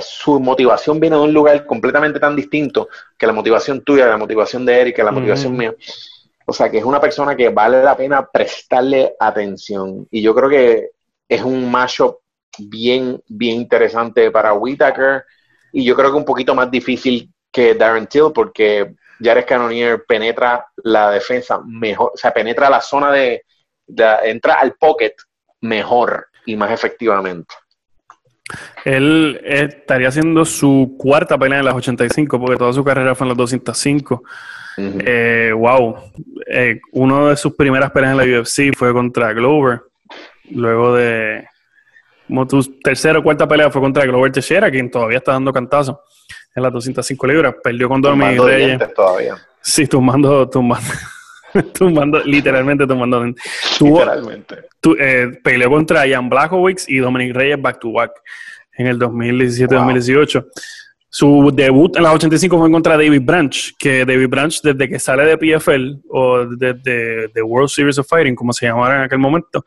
su 0.00 0.40
motivación 0.40 1.00
viene 1.00 1.16
de 1.16 1.22
un 1.22 1.32
lugar 1.32 1.66
completamente 1.66 2.20
tan 2.20 2.36
distinto 2.36 2.88
que 3.16 3.26
la 3.26 3.32
motivación 3.32 3.82
tuya, 3.82 4.06
la 4.06 4.16
motivación 4.16 4.64
de 4.64 4.80
Eric, 4.80 4.96
que 4.96 5.04
la 5.04 5.12
motivación 5.12 5.56
mía. 5.56 5.74
O 6.46 6.52
sea, 6.52 6.70
que 6.70 6.78
es 6.78 6.84
una 6.84 7.00
persona 7.00 7.36
que 7.36 7.48
vale 7.48 7.82
la 7.82 7.96
pena 7.96 8.26
prestarle 8.26 9.14
atención. 9.18 10.06
Y 10.10 10.22
yo 10.22 10.34
creo 10.34 10.48
que 10.48 10.90
es 11.28 11.42
un 11.42 11.70
macho 11.70 12.20
bien, 12.58 13.20
bien 13.28 13.56
interesante 13.56 14.30
para 14.30 14.54
Whitaker 14.54 15.24
y 15.72 15.84
yo 15.84 15.94
creo 15.94 16.10
que 16.10 16.16
un 16.16 16.24
poquito 16.24 16.54
más 16.54 16.70
difícil 16.70 17.32
que 17.56 17.74
Darren 17.74 18.06
Till 18.06 18.32
porque 18.34 18.92
Jared 19.18 19.46
Cannonier 19.46 20.04
penetra 20.06 20.66
la 20.84 21.10
defensa 21.10 21.58
mejor, 21.64 22.12
o 22.12 22.16
sea, 22.18 22.34
penetra 22.34 22.68
la 22.68 22.82
zona 22.82 23.10
de, 23.10 23.44
entra 24.24 24.54
al 24.60 24.74
pocket 24.74 25.14
mejor 25.62 26.26
y 26.44 26.54
más 26.54 26.70
efectivamente. 26.70 27.54
Él 28.84 29.40
estaría 29.42 30.08
haciendo 30.08 30.44
su 30.44 30.96
cuarta 30.98 31.38
pelea 31.38 31.60
en 31.60 31.64
las 31.64 31.74
85 31.74 32.38
porque 32.38 32.58
toda 32.58 32.74
su 32.74 32.84
carrera 32.84 33.14
fue 33.14 33.24
en 33.24 33.28
las 33.30 33.38
205. 33.38 34.22
Eh, 34.76 35.50
wow. 35.56 35.96
Eh, 36.46 36.78
uno 36.92 37.28
de 37.28 37.36
sus 37.38 37.54
primeras 37.54 37.90
peleas 37.90 38.12
en 38.12 38.18
la 38.18 38.40
UFC 38.40 38.76
fue 38.76 38.92
contra 38.92 39.32
Glover. 39.32 39.80
Luego 40.50 40.94
de, 40.94 41.48
como 42.28 42.46
tu 42.46 42.62
tercera 42.82 43.18
o 43.18 43.22
cuarta 43.22 43.48
pelea 43.48 43.70
fue 43.70 43.80
contra 43.80 44.04
Glover 44.04 44.30
Teixeira, 44.30 44.70
quien 44.70 44.90
todavía 44.90 45.18
está 45.18 45.32
dando 45.32 45.54
cantazo 45.54 46.02
en 46.56 46.62
las 46.62 46.72
205 46.72 47.26
libras. 47.26 47.54
Perdió 47.62 47.88
con 47.88 48.00
Dominic 48.00 48.40
Reyes. 48.42 48.94
todavía. 48.94 49.36
Sí, 49.60 49.86
tumbando, 49.86 50.48
tumbando, 50.48 50.88
tumbando, 51.74 52.20
literalmente 52.24 52.86
tumbando. 52.86 53.24
literalmente. 53.80 54.56
Eh, 54.98 55.38
peleó 55.42 55.70
contra 55.70 56.06
Ian 56.06 56.28
Blachowicz 56.28 56.88
y 56.88 56.98
Dominic 56.98 57.34
Reyes 57.34 57.60
back 57.60 57.78
to 57.80 57.92
back 57.92 58.12
en 58.76 58.86
el 58.86 58.98
2017-2018. 58.98 60.46
Su 61.08 61.50
debut 61.54 61.96
en 61.96 62.02
las 62.02 62.14
85 62.14 62.58
fue 62.58 62.70
contra 62.70 62.96
David 62.96 63.22
Branch, 63.22 63.74
que 63.78 64.04
David 64.04 64.28
Branch 64.28 64.60
desde 64.62 64.88
que 64.88 64.98
sale 64.98 65.24
de 65.24 65.38
PFL 65.38 66.00
o 66.10 66.44
desde 66.44 67.28
de 67.28 67.42
World 67.42 67.70
Series 67.70 67.98
of 67.98 68.06
Fighting, 68.08 68.34
como 68.34 68.52
se 68.52 68.66
llamaba 68.66 68.96
en 68.96 69.02
aquel 69.02 69.18
momento, 69.18 69.64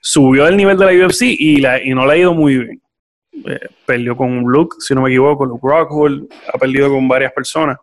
subió 0.00 0.46
el 0.46 0.56
nivel 0.56 0.78
de 0.78 0.86
la 0.86 1.06
UFC 1.06 1.22
y, 1.22 1.56
la, 1.56 1.82
y 1.82 1.90
no 1.90 2.06
le 2.06 2.12
ha 2.12 2.16
ido 2.16 2.34
muy 2.34 2.58
bien. 2.58 2.82
Eh, 3.44 3.68
perdió 3.84 4.16
con 4.16 4.40
Luke, 4.40 4.76
si 4.80 4.94
no 4.94 5.02
me 5.02 5.10
equivoco, 5.10 5.44
Luke 5.44 5.66
Rockhold, 5.66 6.28
ha 6.52 6.58
perdido 6.58 6.88
con 6.88 7.06
varias 7.06 7.32
personas. 7.32 7.78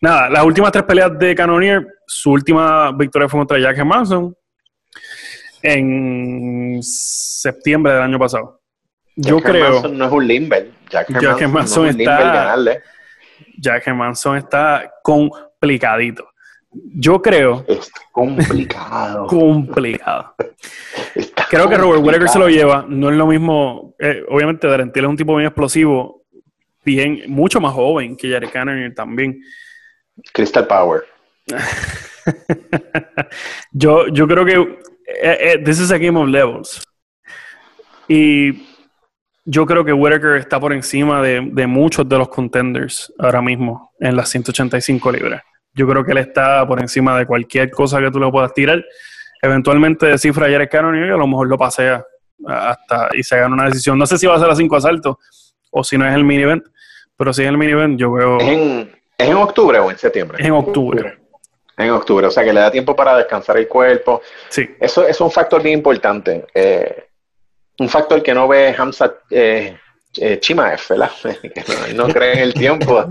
Nada, 0.00 0.28
las 0.30 0.44
últimas 0.44 0.72
tres 0.72 0.84
peleas 0.84 1.18
de 1.18 1.34
Cannonier, 1.34 1.86
su 2.06 2.32
última 2.32 2.92
victoria 2.92 3.28
fue 3.28 3.40
contra 3.40 3.58
Jack 3.58 3.84
Manson 3.84 4.34
en 5.62 6.78
septiembre 6.82 7.92
del 7.92 8.02
año 8.02 8.18
pasado. 8.18 8.60
Yo 9.16 9.40
creo. 9.40 9.88
no 9.88 10.06
es 10.06 10.12
un 10.12 10.26
limber. 10.26 10.70
Jack, 10.88 11.10
Manson, 11.48 11.88
está. 11.88 12.56
Jack 13.58 13.88
Manson 13.88 14.36
está 14.36 14.90
complicadito. 15.02 16.29
Yo 16.72 17.20
creo. 17.20 17.64
Es 17.66 17.90
complicado. 18.12 19.26
complicado. 19.28 20.34
creo 21.48 21.68
que 21.68 21.76
Robert 21.76 22.02
Whittaker 22.02 22.28
se 22.28 22.38
lo 22.38 22.48
lleva. 22.48 22.84
No 22.88 23.10
es 23.10 23.16
lo 23.16 23.26
mismo. 23.26 23.94
Eh, 23.98 24.24
obviamente, 24.28 24.68
Darentil 24.68 25.04
es 25.04 25.10
un 25.10 25.16
tipo 25.16 25.34
bien 25.36 25.48
explosivo, 25.48 26.24
bien, 26.84 27.24
mucho 27.28 27.60
más 27.60 27.72
joven 27.72 28.16
que 28.16 28.30
Jared 28.30 28.50
Cannon 28.50 28.94
también. 28.94 29.40
Crystal 30.32 30.66
Power. 30.66 31.04
yo, 33.72 34.06
yo 34.08 34.28
creo 34.28 34.44
que 34.44 34.52
eh, 35.22 35.38
eh, 35.40 35.58
this 35.64 35.80
is 35.80 35.90
a 35.90 35.98
game 35.98 36.18
of 36.18 36.28
levels. 36.28 36.82
Y 38.06 38.66
yo 39.44 39.66
creo 39.66 39.84
que 39.84 39.92
Whittaker 39.92 40.36
está 40.36 40.60
por 40.60 40.72
encima 40.72 41.20
de, 41.22 41.48
de 41.52 41.66
muchos 41.66 42.08
de 42.08 42.18
los 42.18 42.28
contenders 42.28 43.12
ahora 43.18 43.42
mismo 43.42 43.92
en 43.98 44.14
las 44.14 44.28
185 44.28 45.12
libras. 45.12 45.42
Yo 45.74 45.86
creo 45.86 46.04
que 46.04 46.12
él 46.12 46.18
está 46.18 46.66
por 46.66 46.80
encima 46.80 47.18
de 47.18 47.26
cualquier 47.26 47.70
cosa 47.70 48.00
que 48.00 48.10
tú 48.10 48.18
le 48.18 48.30
puedas 48.30 48.52
tirar. 48.52 48.84
Eventualmente 49.42 50.06
descifra 50.06 50.46
ayer 50.46 50.60
el 50.60 50.68
canon 50.68 50.96
y 50.96 51.02
a 51.02 51.16
lo 51.16 51.26
mejor 51.26 51.48
lo 51.48 51.56
pasea 51.56 52.04
hasta 52.46 53.08
y 53.12 53.22
se 53.22 53.38
gana 53.38 53.54
una 53.54 53.66
decisión. 53.66 53.98
No 53.98 54.06
sé 54.06 54.18
si 54.18 54.26
va 54.26 54.36
a 54.36 54.40
ser 54.40 54.50
a 54.50 54.54
cinco 54.54 54.76
asaltos 54.76 55.16
o 55.70 55.84
si 55.84 55.96
no 55.96 56.06
es 56.06 56.14
el 56.14 56.24
mini 56.24 56.42
event, 56.42 56.64
pero 57.16 57.32
si 57.32 57.42
es 57.42 57.48
el 57.48 57.56
mini 57.56 57.72
event, 57.72 57.98
yo 57.98 58.12
veo. 58.12 58.38
¿Es 58.38 58.48
en, 58.48 59.00
¿Es 59.16 59.28
en 59.28 59.36
octubre 59.36 59.78
o 59.78 59.90
en 59.90 59.98
septiembre? 59.98 60.38
Es 60.40 60.46
en 60.46 60.52
octubre. 60.52 61.18
En 61.76 61.90
octubre, 61.90 62.26
o 62.26 62.30
sea 62.30 62.44
que 62.44 62.52
le 62.52 62.60
da 62.60 62.70
tiempo 62.70 62.94
para 62.94 63.16
descansar 63.16 63.56
el 63.56 63.66
cuerpo. 63.66 64.20
Sí. 64.48 64.68
Eso, 64.78 65.06
es 65.06 65.18
un 65.20 65.30
factor 65.30 65.62
bien 65.62 65.78
importante. 65.78 66.46
Eh, 66.52 67.06
un 67.78 67.88
factor 67.88 68.22
que 68.22 68.34
no 68.34 68.46
ve 68.46 68.74
Hamza 68.76 69.14
eh, 69.30 69.78
eh, 70.16 70.38
Chimaef, 70.40 70.88
¿verdad? 70.88 71.10
no, 71.96 72.06
no 72.06 72.12
cree 72.12 72.32
en 72.34 72.38
el 72.40 72.54
tiempo. 72.54 73.04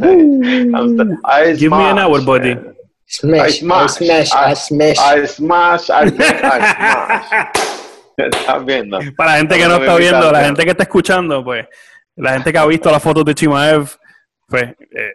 Give 1.57 1.69
me 1.69 1.89
an 1.89 1.99
hour, 1.99 2.21
buddy. 2.23 2.57
Smash, 3.11 3.63
I 3.63 3.87
smash, 3.87 4.31
I 4.35 4.55
smash, 4.55 4.99
I 4.99 5.25
smash, 5.25 5.89
I 5.89 6.09
smash, 6.09 7.47
¿Estás 8.17 8.65
viendo? 8.65 8.99
Para 9.17 9.31
la 9.31 9.37
gente 9.39 9.57
que 9.57 9.65
no, 9.67 9.77
está 9.77 9.95
viendo, 9.95 10.31
la 10.31 10.45
gente 10.45 10.63
que 10.63 10.69
está 10.71 10.83
escuchando, 10.83 11.43
pues, 11.43 11.65
la 12.17 12.33
gente 12.33 12.51
que 12.51 12.57
ha 12.59 12.65
visto 12.67 12.91
las 12.91 13.01
fotos 13.01 13.25
de 13.25 13.33
Chimaev, 13.33 13.89
pues, 14.47 14.63
eh, 14.63 15.13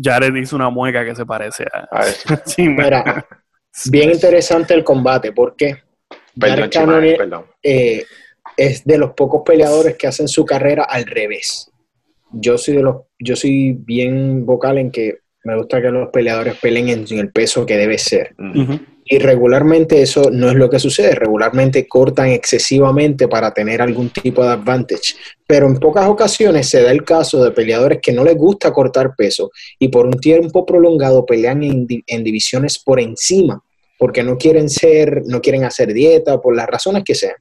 Jared 0.00 0.32
hizo 0.36 0.54
una 0.54 0.70
mueca 0.70 1.04
que 1.04 1.16
se 1.16 1.26
parece 1.26 1.64
a, 1.72 1.88
a 1.90 2.04
Mira, 2.58 3.26
bien 3.90 4.12
interesante 4.12 4.74
el 4.74 4.84
combate, 4.84 5.32
porque 5.32 5.82
perdón, 6.38 6.70
Chimaev, 6.70 7.16
perdón. 7.16 7.46
Eh, 7.60 8.04
es 8.58 8.84
de 8.84 8.98
los 8.98 9.12
pocos 9.12 9.42
peleadores 9.46 9.96
que 9.96 10.08
hacen 10.08 10.28
su 10.28 10.44
carrera 10.44 10.82
al 10.82 11.06
revés. 11.06 11.70
Yo 12.32 12.58
soy 12.58 12.76
de 12.76 12.82
los, 12.82 12.96
yo 13.18 13.36
soy 13.36 13.72
bien 13.72 14.44
vocal 14.44 14.76
en 14.76 14.90
que 14.90 15.20
me 15.44 15.56
gusta 15.56 15.80
que 15.80 15.90
los 15.90 16.08
peleadores 16.10 16.56
peleen 16.56 16.88
en, 16.88 17.18
el 17.18 17.30
peso 17.30 17.64
que 17.64 17.76
debe 17.76 17.96
ser. 17.96 18.34
Y 19.10 19.18
regularmente 19.18 20.02
eso 20.02 20.30
no 20.30 20.50
es 20.50 20.54
lo 20.56 20.68
que 20.68 20.78
sucede. 20.78 21.14
Regularmente 21.14 21.88
cortan 21.88 22.28
excesivamente 22.28 23.28
para 23.28 23.54
tener 23.54 23.80
algún 23.80 24.10
tipo 24.10 24.42
de 24.42 24.50
advantage. 24.50 25.14
Pero 25.46 25.66
en 25.66 25.76
pocas 25.76 26.06
ocasiones 26.06 26.68
se 26.68 26.82
da 26.82 26.90
el 26.90 27.04
caso 27.04 27.42
de 27.42 27.52
peleadores 27.52 28.00
que 28.02 28.12
no 28.12 28.24
les 28.24 28.36
gusta 28.36 28.72
cortar 28.72 29.14
peso 29.16 29.50
y 29.78 29.88
por 29.88 30.04
un 30.04 30.20
tiempo 30.20 30.66
prolongado 30.66 31.24
pelean 31.24 31.62
en, 31.62 31.86
en 32.06 32.24
divisiones 32.24 32.78
por 32.78 33.00
encima 33.00 33.62
porque 33.98 34.22
no 34.22 34.38
quieren 34.38 34.68
ser, 34.70 35.22
no 35.26 35.40
quieren 35.40 35.64
hacer 35.64 35.92
dieta, 35.92 36.40
por 36.40 36.54
las 36.54 36.68
razones 36.68 37.02
que 37.04 37.16
sean. 37.16 37.34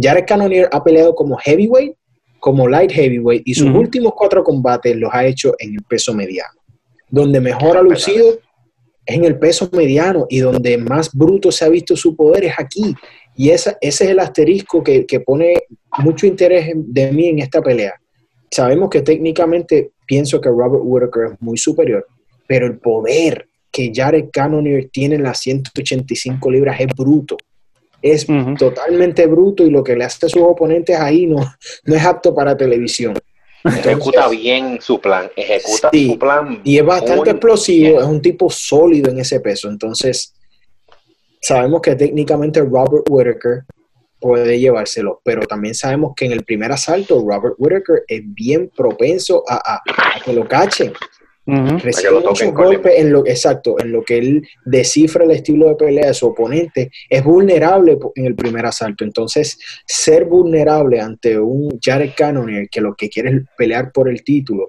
Jared 0.00 0.24
Cannonier 0.26 0.68
ha 0.72 0.82
peleado 0.82 1.14
como 1.14 1.36
heavyweight, 1.36 1.94
como 2.38 2.68
light 2.68 2.90
heavyweight, 2.90 3.42
y 3.44 3.54
sus 3.54 3.68
últimos 3.68 4.14
cuatro 4.16 4.42
combates 4.42 4.96
los 4.96 5.10
ha 5.12 5.26
hecho 5.26 5.54
en 5.58 5.74
el 5.74 5.82
peso 5.82 6.14
mediano. 6.14 6.60
Donde 7.08 7.40
mejor 7.40 7.76
ha 7.76 7.82
lucido 7.82 8.38
es 9.04 9.16
en 9.16 9.24
el 9.24 9.38
peso 9.38 9.68
mediano 9.72 10.26
y 10.28 10.38
donde 10.40 10.78
más 10.78 11.12
bruto 11.12 11.50
se 11.50 11.64
ha 11.64 11.68
visto 11.68 11.96
su 11.96 12.14
poder 12.14 12.44
es 12.44 12.54
aquí. 12.56 12.94
Y 13.34 13.50
esa, 13.50 13.76
ese 13.80 14.04
es 14.04 14.10
el 14.10 14.20
asterisco 14.20 14.82
que, 14.82 15.06
que 15.06 15.20
pone 15.20 15.54
mucho 15.98 16.26
interés 16.26 16.72
de 16.74 17.12
mí 17.12 17.28
en 17.28 17.40
esta 17.40 17.60
pelea. 17.62 17.94
Sabemos 18.50 18.90
que 18.90 19.02
técnicamente 19.02 19.92
pienso 20.06 20.40
que 20.40 20.48
Robert 20.48 20.82
Whitaker 20.84 21.32
es 21.32 21.40
muy 21.40 21.56
superior, 21.56 22.06
pero 22.46 22.66
el 22.66 22.78
poder 22.78 23.48
que 23.70 23.92
Jared 23.94 24.26
Cannonier 24.32 24.88
tiene 24.92 25.14
en 25.16 25.22
las 25.22 25.38
185 25.40 26.50
libras 26.50 26.80
es 26.80 26.88
bruto. 26.96 27.36
Es 28.02 28.26
totalmente 28.58 29.26
bruto 29.26 29.64
y 29.64 29.70
lo 29.70 29.84
que 29.84 29.96
le 29.96 30.04
hace 30.04 30.26
a 30.26 30.28
sus 30.28 30.42
oponentes 30.42 30.98
ahí 30.98 31.26
no, 31.26 31.38
no 31.84 31.94
es 31.94 32.04
apto 32.04 32.34
para 32.34 32.56
televisión. 32.56 33.14
ejecuta 33.64 34.28
bien 34.28 34.78
su 34.80 35.00
plan, 35.00 35.30
ejecuta 35.36 35.90
su 35.92 36.18
plan. 36.18 36.60
Y 36.64 36.78
es 36.78 36.84
bastante 36.84 37.30
explosivo, 37.30 38.00
es 38.00 38.06
un 38.06 38.22
tipo 38.22 38.48
sólido 38.50 39.10
en 39.10 39.20
ese 39.20 39.40
peso. 39.40 39.68
Entonces, 39.68 40.34
sabemos 41.40 41.80
que 41.80 41.94
técnicamente 41.94 42.60
Robert 42.60 43.04
Whitaker 43.08 43.64
puede 44.20 44.60
llevárselo, 44.60 45.20
pero 45.24 45.46
también 45.46 45.74
sabemos 45.74 46.12
que 46.14 46.26
en 46.26 46.32
el 46.32 46.44
primer 46.44 46.70
asalto 46.70 47.24
Robert 47.26 47.54
Whitaker 47.58 48.04
es 48.06 48.22
bien 48.24 48.70
propenso 48.74 49.42
a, 49.48 49.80
que 50.24 50.32
lo 50.32 50.46
cachen. 50.46 50.92
Recibe 51.78 52.12
muchos 52.12 52.52
golpes 52.52 52.94
en 52.96 53.12
lo 53.12 53.26
exacto, 53.26 53.76
en 53.80 53.92
lo 53.92 54.02
que 54.02 54.18
él 54.18 54.48
descifra 54.64 55.24
el 55.24 55.32
estilo 55.32 55.68
de 55.68 55.74
pelea 55.74 56.08
de 56.08 56.14
su 56.14 56.26
oponente, 56.26 56.90
es 57.08 57.24
vulnerable 57.24 57.98
en 58.14 58.26
el 58.26 58.34
primer 58.34 58.66
asalto. 58.66 59.04
Entonces, 59.04 59.58
ser 59.86 60.26
vulnerable 60.26 61.00
ante 61.00 61.38
un 61.38 61.78
Jared 61.82 62.12
Cannonier 62.16 62.68
que 62.70 62.80
lo 62.80 62.94
que 62.94 63.08
quiere 63.08 63.30
es 63.30 63.42
pelear 63.56 63.90
por 63.92 64.08
el 64.08 64.22
título, 64.22 64.68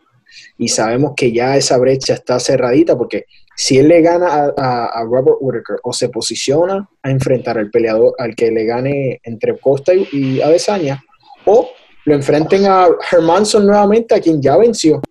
y 0.57 0.69
sabemos 0.69 1.13
que 1.15 1.31
ya 1.31 1.57
esa 1.57 1.77
brecha 1.77 2.13
está 2.13 2.39
cerradita 2.39 2.97
porque 2.97 3.25
si 3.55 3.77
él 3.77 3.89
le 3.89 4.01
gana 4.01 4.53
a, 4.57 5.03
Robert 5.03 5.37
Whitaker 5.39 5.77
o 5.83 5.93
se 5.93 6.09
posiciona 6.09 6.89
a 7.03 7.11
enfrentar 7.11 7.57
al 7.57 7.69
peleador 7.69 8.15
al 8.17 8.33
que 8.33 8.49
le 8.49 8.65
gane 8.65 9.19
entre 9.23 9.57
Costa 9.59 9.93
y, 9.93 10.07
y 10.11 10.41
Adesanya, 10.41 11.03
o 11.45 11.69
lo 12.05 12.15
enfrenten 12.15 12.65
a 12.65 12.87
Hermanson 13.11 13.67
nuevamente, 13.67 14.15
a 14.15 14.19
quien 14.19 14.41
ya 14.41 14.57
venció, 14.57 15.01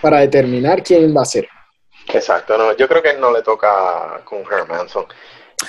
para 0.00 0.20
determinar 0.20 0.82
quién 0.82 1.14
va 1.16 1.22
a 1.22 1.26
ser. 1.26 1.48
Exacto, 2.08 2.56
no, 2.58 2.76
yo 2.76 2.88
creo 2.88 3.02
que 3.02 3.14
no 3.14 3.30
le 3.30 3.42
toca 3.42 4.20
con 4.24 4.40
Hermanson. 4.40 5.06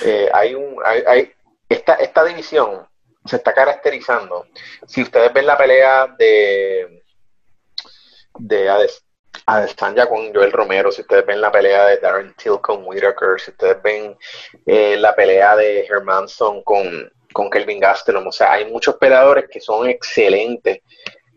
Eh, 0.04 0.28
hay 0.32 0.54
un, 0.54 0.76
hay, 0.84 1.32
esta, 1.68 1.94
esta 1.94 2.24
división 2.24 2.86
se 3.24 3.36
está 3.36 3.52
caracterizando. 3.52 4.46
Si 4.86 5.02
ustedes 5.02 5.32
ven 5.32 5.46
la 5.46 5.56
pelea 5.56 6.06
de, 6.18 7.02
de 8.38 8.92
Adesanya 9.46 10.06
con 10.06 10.34
Joel 10.34 10.52
Romero, 10.52 10.90
si 10.90 11.02
ustedes 11.02 11.24
ven 11.26 11.40
la 11.40 11.52
pelea 11.52 11.86
de 11.86 11.98
Darren 11.98 12.34
Till 12.34 12.60
con 12.60 12.84
Whitaker, 12.84 13.40
si 13.40 13.50
ustedes 13.52 13.80
ven 13.82 14.16
eh, 14.66 14.96
la 14.98 15.14
pelea 15.14 15.56
de 15.56 15.86
Hermanson 15.86 16.62
con, 16.62 17.10
con 17.32 17.50
Kelvin 17.50 17.80
Gastelum, 17.80 18.26
o 18.26 18.32
sea, 18.32 18.52
hay 18.52 18.70
muchos 18.70 18.96
peleadores 18.96 19.48
que 19.48 19.60
son 19.60 19.88
excelentes, 19.88 20.80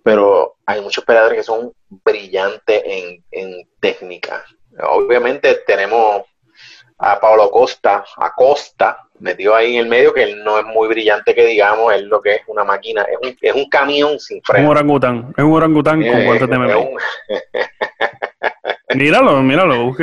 pero 0.03 0.57
hay 0.65 0.81
muchos 0.81 1.03
peleadores 1.03 1.37
que 1.37 1.43
son 1.43 1.73
brillantes 2.03 2.83
en, 2.85 3.23
en 3.31 3.67
técnica. 3.79 4.43
Obviamente 4.79 5.61
tenemos 5.65 6.23
a 6.97 7.19
Pablo 7.19 7.51
Costa, 7.51 8.05
a 8.17 8.33
Costa, 8.33 8.97
metido 9.19 9.55
ahí 9.55 9.75
en 9.75 9.83
el 9.83 9.89
medio, 9.89 10.13
que 10.13 10.23
él 10.23 10.43
no 10.43 10.59
es 10.59 10.65
muy 10.65 10.87
brillante 10.87 11.35
que 11.35 11.45
digamos, 11.45 11.93
es 11.93 12.03
lo 12.03 12.21
que 12.21 12.35
es 12.35 12.41
una 12.47 12.63
máquina, 12.63 13.03
es 13.03 13.17
un, 13.21 13.37
es 13.39 13.53
un 13.53 13.69
camión 13.69 14.19
sin 14.19 14.41
freno. 14.41 14.65
Un 14.65 14.71
orangután, 14.71 15.33
es 15.35 15.43
un 15.43 15.53
orangután 15.53 16.01
con 16.01 16.09
eh, 16.09 16.25
guantes 16.25 16.49
de 16.49 16.57
míralo, 18.95 19.41
míralo, 19.41 19.93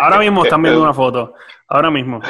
ahora 0.00 0.18
mismo 0.18 0.44
están 0.44 0.62
viendo 0.62 0.82
una 0.82 0.94
foto, 0.94 1.34
ahora 1.68 1.90
mismo, 1.90 2.20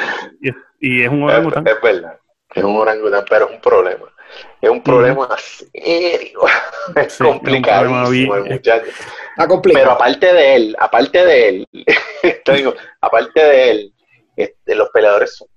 y, 0.79 1.03
es 1.03 1.09
un 1.09 1.23
orangután. 1.23 1.67
Es, 1.67 1.81
verdad, 1.81 2.19
es 2.53 2.63
un 2.63 2.75
orangután, 2.75 3.25
pero 3.27 3.45
es 3.45 3.51
un 3.55 3.61
problema. 3.61 4.05
Es 4.61 4.69
un 4.69 4.83
problema 4.83 5.27
serio, 5.37 6.41
es 6.95 7.17
complicadísimo 7.17 8.35
el 8.35 8.43
muchacho. 8.45 8.91
Pero 9.63 9.91
aparte 9.91 10.33
de 10.33 10.55
él, 10.55 10.75
aparte 10.79 11.25
de 11.25 11.49
él, 11.49 11.67
te 12.45 12.53
digo, 12.53 12.75
aparte 13.01 13.41
de 13.41 13.71
él, 13.71 13.93
este, 14.35 14.75
los 14.75 14.89
peleadores 14.89 15.35
son 15.35 15.47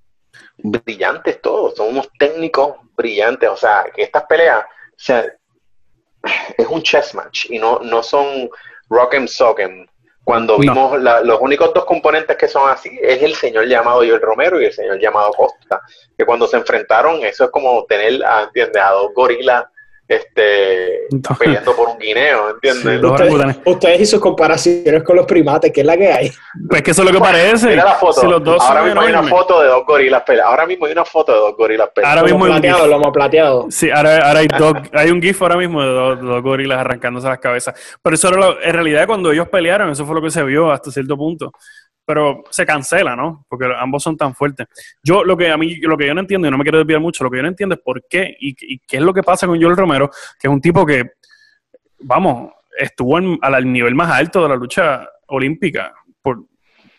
brillantes 0.59 1.41
todos, 1.43 1.75
son 1.75 1.89
unos 1.89 2.09
técnicos 2.19 2.77
brillantes, 2.97 3.49
o 3.49 3.57
sea, 3.57 3.85
que 3.95 4.03
estas 4.03 4.25
peleas, 4.25 4.65
o 4.65 4.97
sea, 4.97 5.27
es 6.57 6.67
un 6.67 6.83
chess 6.83 7.15
match 7.15 7.47
y 7.51 7.59
no, 7.59 7.81
no 7.81 8.03
son 8.03 8.49
rock 8.89 9.15
and 9.15 9.29
sock 9.29 9.61
Cuando 10.25 10.59
vimos 10.59 10.99
los 11.01 11.41
únicos 11.41 11.75
dos 11.75 11.85
componentes 11.85 12.37
que 12.37 12.49
son 12.49 12.71
así 12.71 12.99
es 13.03 13.23
el 13.23 13.35
señor 13.35 13.67
llamado 13.67 13.99
Joel 13.99 14.23
Romero 14.23 14.61
y 14.61 14.65
el 14.65 14.73
señor 14.73 14.99
llamado 14.99 15.31
Costa, 15.33 15.83
que 16.17 16.25
cuando 16.25 16.47
se 16.47 16.57
enfrentaron, 16.57 17.23
eso 17.23 17.45
es 17.45 17.51
como 17.51 17.85
tener 17.85 18.25
a, 18.25 18.51
a 18.51 18.91
dos 18.93 19.13
gorilas 19.15 19.67
este, 20.07 21.07
peleando 21.39 21.75
por 21.75 21.89
un 21.89 21.99
guineo, 21.99 22.51
¿entiendes? 22.51 23.01
ustedes, 23.65 24.01
y 24.01 24.07
sus 24.07 24.21
comparaciones 24.21 25.03
con 25.03 25.17
los 25.17 25.25
primates, 25.25 25.73
¿qué 25.73 25.81
es 25.81 25.87
la 25.87 25.97
que 25.97 26.13
hay? 26.13 26.33
Pues 26.69 26.83
que 26.83 26.91
eso 26.91 27.03
es 27.03 27.07
lo 27.09 27.15
que 27.15 27.21
parece. 27.21 27.69
Mira 27.69 27.85
la 27.85 27.95
foto. 27.95 28.21
ahora 28.61 28.83
mismo 28.83 29.01
hay 29.01 29.11
una 29.11 29.23
foto 29.23 29.63
de 29.63 29.69
dos 29.69 29.87
gorilas 29.87 30.23
peleando. 30.23 30.51
Ahora 30.51 30.67
mismo 30.67 30.87
hay 30.87 30.93
una 30.93 31.05
foto 31.05 31.33
de 31.33 31.39
dos 31.39 31.57
gorilas 31.57 31.89
peleando. 31.95 32.21
Ahora 32.21 32.31
mismo 32.31 32.47
plateado, 32.47 32.87
lomo 32.87 33.13
plateado. 33.13 33.67
Sí, 33.71 33.91
ahora, 33.91 34.29
ahora 34.29 34.41
hay, 34.41 34.49
dos, 34.49 34.75
hay 34.93 35.11
un 35.11 35.23
gif 35.23 35.41
ahora 35.41 35.57
mismo 35.57 35.83
de 35.83 35.89
dos, 35.89 36.21
dos, 36.21 36.43
gorilas 36.43 36.79
arrancándose 36.79 37.29
las 37.29 37.39
cabezas. 37.39 37.99
Pero 38.03 38.15
eso 38.15 38.29
era 38.29 38.57
en 38.63 38.73
realidad 38.75 39.07
cuando 39.07 39.33
ellos 39.33 39.49
pelearon, 39.49 39.91
eso 39.91 40.05
fue 40.05 40.15
lo 40.15 40.23
que 40.23 40.31
se 40.31 40.43
vio 40.43 40.71
hasta 40.71 40.91
cierto 40.91 41.17
punto 41.17 41.53
pero 42.05 42.45
se 42.51 42.67
cancela, 42.67 43.17
¿no? 43.17 43.47
Porque 43.49 43.67
ambos 43.79 44.03
son 44.03 44.17
tan 44.17 44.35
fuertes. 44.35 44.67
Yo 45.03 45.25
lo 45.25 45.37
que 45.37 45.51
a 45.51 45.57
mí, 45.57 45.77
lo 45.77 45.97
que 45.97 46.07
yo 46.07 46.15
no 46.15 46.21
entiendo, 46.21 46.47
y 46.47 46.51
no 46.51 46.59
me 46.59 46.65
quiero 46.65 46.79
desviar 46.79 47.01
mucho, 47.01 47.25
lo 47.25 47.31
que 47.31 47.39
yo 47.39 47.43
no 47.43 47.49
entiendo 47.49 47.75
es 47.75 47.81
por 47.81 48.07
qué 48.09 48.37
y, 48.39 48.55
qué 48.55 48.97
es 48.97 49.03
lo 49.03 49.15
que 49.15 49.23
pasa 49.23 49.47
con 49.47 49.61
Joel 49.61 49.77
Romero, 49.77 50.11
que 50.39 50.49
es 50.49 50.53
un 50.53 50.61
tipo 50.61 50.85
que, 50.85 51.13
vamos, 52.01 52.53
estuvo 52.79 53.17
al 53.17 53.73
nivel 53.73 53.95
más 53.95 54.11
alto 54.11 54.43
de 54.43 54.49
la 54.49 54.57
lucha 54.57 55.09
olímpica, 55.29 55.95
por, 56.21 56.39
o 56.39 56.47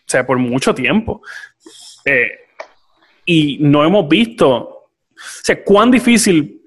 sea, 0.06 0.26
por 0.26 0.38
mucho 0.38 0.74
tiempo. 0.74 1.22
Eh, 2.04 2.30
y 3.24 3.58
no 3.60 3.84
hemos 3.84 4.08
visto, 4.08 4.48
o 4.48 4.90
sea, 5.14 5.62
cuán 5.62 5.90
difícil 5.90 6.62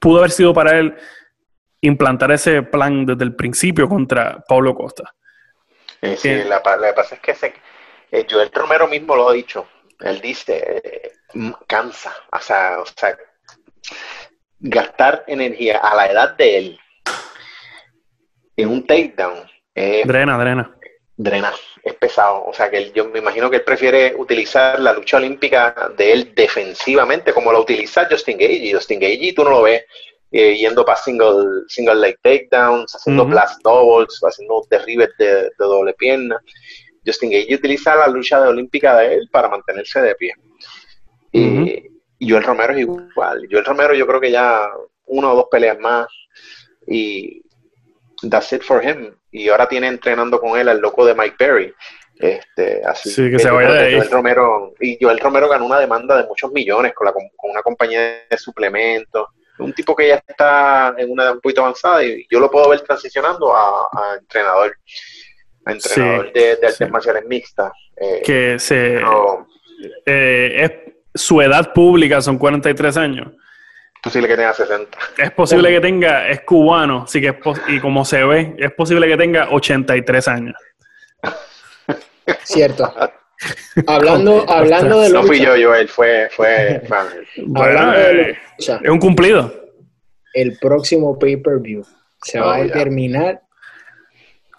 pudo 0.00 0.18
haber 0.18 0.30
sido 0.30 0.52
para 0.52 0.78
él 0.78 0.94
implantar 1.80 2.32
ese 2.32 2.62
plan 2.62 3.04
desde 3.04 3.24
el 3.24 3.34
principio 3.34 3.88
contra 3.88 4.42
Pablo 4.48 4.74
Costa. 4.74 5.14
Eh, 6.02 6.16
sí, 6.16 6.28
la, 6.44 6.60
lo 6.76 6.82
que 6.82 6.92
pasa 6.94 7.14
es 7.14 7.20
que 7.20 7.34
se, 7.34 7.54
eh, 8.10 8.26
Joel 8.28 8.50
Romero 8.52 8.88
mismo 8.88 9.14
lo 9.14 9.28
ha 9.28 9.32
dicho. 9.32 9.68
Él 10.00 10.20
dice, 10.20 10.80
eh, 10.82 11.12
cansa, 11.68 12.12
o 12.32 12.40
sea, 12.40 12.80
o 12.80 12.86
sea, 12.86 13.16
gastar 14.58 15.24
energía 15.28 15.78
a 15.78 15.94
la 15.94 16.06
edad 16.06 16.36
de 16.36 16.58
él 16.58 16.80
en 18.56 18.68
un 18.68 18.84
takedown. 18.84 19.48
drena, 19.74 20.36
drena. 20.38 20.76
Drena, 21.16 21.52
es 21.84 21.94
pesado. 21.94 22.46
O 22.46 22.52
sea, 22.52 22.68
que 22.68 22.90
yo 22.90 23.08
me 23.08 23.20
imagino 23.20 23.48
que 23.48 23.56
él 23.56 23.62
prefiere 23.62 24.14
utilizar 24.16 24.80
la 24.80 24.92
lucha 24.92 25.18
olímpica 25.18 25.92
de 25.96 26.12
él 26.12 26.34
defensivamente, 26.34 27.32
como 27.32 27.52
lo 27.52 27.60
utiliza 27.60 28.08
Justin 28.10 28.38
Gage. 28.38 28.72
Justin 28.74 28.98
Gage, 28.98 29.32
tú 29.36 29.44
no 29.44 29.50
lo 29.50 29.62
ves 29.62 29.84
eh, 30.34 30.56
yendo 30.56 30.82
para 30.82 30.96
single, 30.96 31.64
single 31.68 31.96
leg 31.96 32.18
takedowns, 32.22 32.94
haciendo 32.94 33.26
blast 33.26 33.60
doubles, 33.62 34.18
haciendo 34.22 34.66
derribes 34.70 35.10
de, 35.18 35.50
doble 35.58 35.92
pierna. 35.92 36.40
Justin 37.04 37.32
Gage 37.32 37.54
utiliza 37.54 37.94
la 37.96 38.06
lucha 38.06 38.40
de 38.40 38.48
olímpica 38.48 38.96
de 38.96 39.14
él 39.14 39.28
para 39.30 39.50
mantenerse 39.50 40.00
de 40.00 40.14
pie. 40.14 40.32
Y 41.32 42.30
Joel 42.30 42.44
Romero 42.44 42.72
es 42.72 42.80
igual. 42.80 43.46
Joel 43.50 43.64
Romero 43.64 43.94
yo 43.94 44.06
creo 44.06 44.20
que 44.20 44.30
ya 44.30 44.70
una 45.06 45.32
o 45.32 45.36
dos 45.36 45.46
peleas 45.50 45.78
más 45.78 46.06
y 46.86 47.42
that's 48.30 48.54
it 48.54 48.62
for 48.62 48.82
him. 48.82 49.14
Y 49.30 49.50
ahora 49.50 49.68
tiene 49.68 49.88
entrenando 49.88 50.40
con 50.40 50.58
él 50.58 50.68
al 50.68 50.80
loco 50.80 51.04
de 51.04 51.14
Mike 51.14 51.36
Perry. 51.38 51.74
Este, 52.18 52.82
así 52.86 53.10
sí, 53.10 53.30
que, 53.30 53.38
se 53.38 53.50
vaya 53.50 53.72
de 53.72 53.96
Joel 53.96 54.10
Romero, 54.10 54.74
y 54.80 54.96
Joel 55.00 55.18
Romero 55.18 55.48
ganó 55.48 55.66
una 55.66 55.80
demanda 55.80 56.16
de 56.16 56.28
muchos 56.28 56.52
millones 56.52 56.94
con, 56.94 57.06
la, 57.06 57.12
con 57.12 57.50
una 57.50 57.62
compañía 57.62 58.22
de 58.30 58.38
suplementos 58.38 59.26
un 59.58 59.72
tipo 59.72 59.94
que 59.94 60.08
ya 60.08 60.22
está 60.26 60.94
en 60.96 61.10
una 61.10 61.24
edad 61.24 61.32
un 61.34 61.40
poquito 61.40 61.62
avanzada 61.62 62.04
y 62.04 62.26
yo 62.30 62.40
lo 62.40 62.50
puedo 62.50 62.68
ver 62.70 62.80
transicionando 62.80 63.54
a, 63.54 64.16
entrenador, 64.18 64.76
a 65.64 65.72
entrenador 65.72 66.32
de, 66.32 66.58
artes 66.62 66.90
marciales 66.90 67.24
mixtas. 67.26 67.72
Eh, 67.96 68.22
que 68.24 68.58
se, 68.58 69.00
eh, 70.06 70.64
es, 70.64 70.72
su 71.14 71.40
edad 71.40 71.72
pública 71.72 72.20
son 72.20 72.38
43 72.38 72.96
años. 72.96 73.28
Es 73.28 74.02
posible 74.02 74.28
que 74.28 74.36
tenga 74.36 74.52
60. 74.52 74.98
Es 75.18 75.30
posible 75.32 75.68
que 75.68 75.80
tenga, 75.80 76.28
es 76.28 76.40
cubano, 76.40 77.06
sí 77.06 77.20
que 77.20 77.28
es 77.28 77.36
y 77.68 77.78
como 77.78 78.04
se 78.04 78.24
ve, 78.24 78.54
es 78.58 78.72
posible 78.72 79.06
que 79.06 79.16
tenga 79.16 79.48
83 79.50 80.28
años. 80.28 80.56
Cierto. 82.44 82.92
hablando, 83.86 84.48
hablando 84.48 85.00
de 85.00 85.10
No 85.10 85.22
fui 85.22 85.40
yo, 85.40 85.52
Joel, 85.60 85.88
fue, 85.88 86.28
fue 86.30 86.82
hablando 87.54 87.92
de 87.92 88.30
eh, 88.30 88.38
es 88.58 88.90
un 88.90 88.98
cumplido. 88.98 89.52
El 90.34 90.56
próximo 90.58 91.18
pay-per-view 91.18 91.84
se 92.22 92.40
va 92.40 92.56
a 92.56 92.60
oh, 92.60 92.62
determinar 92.62 93.42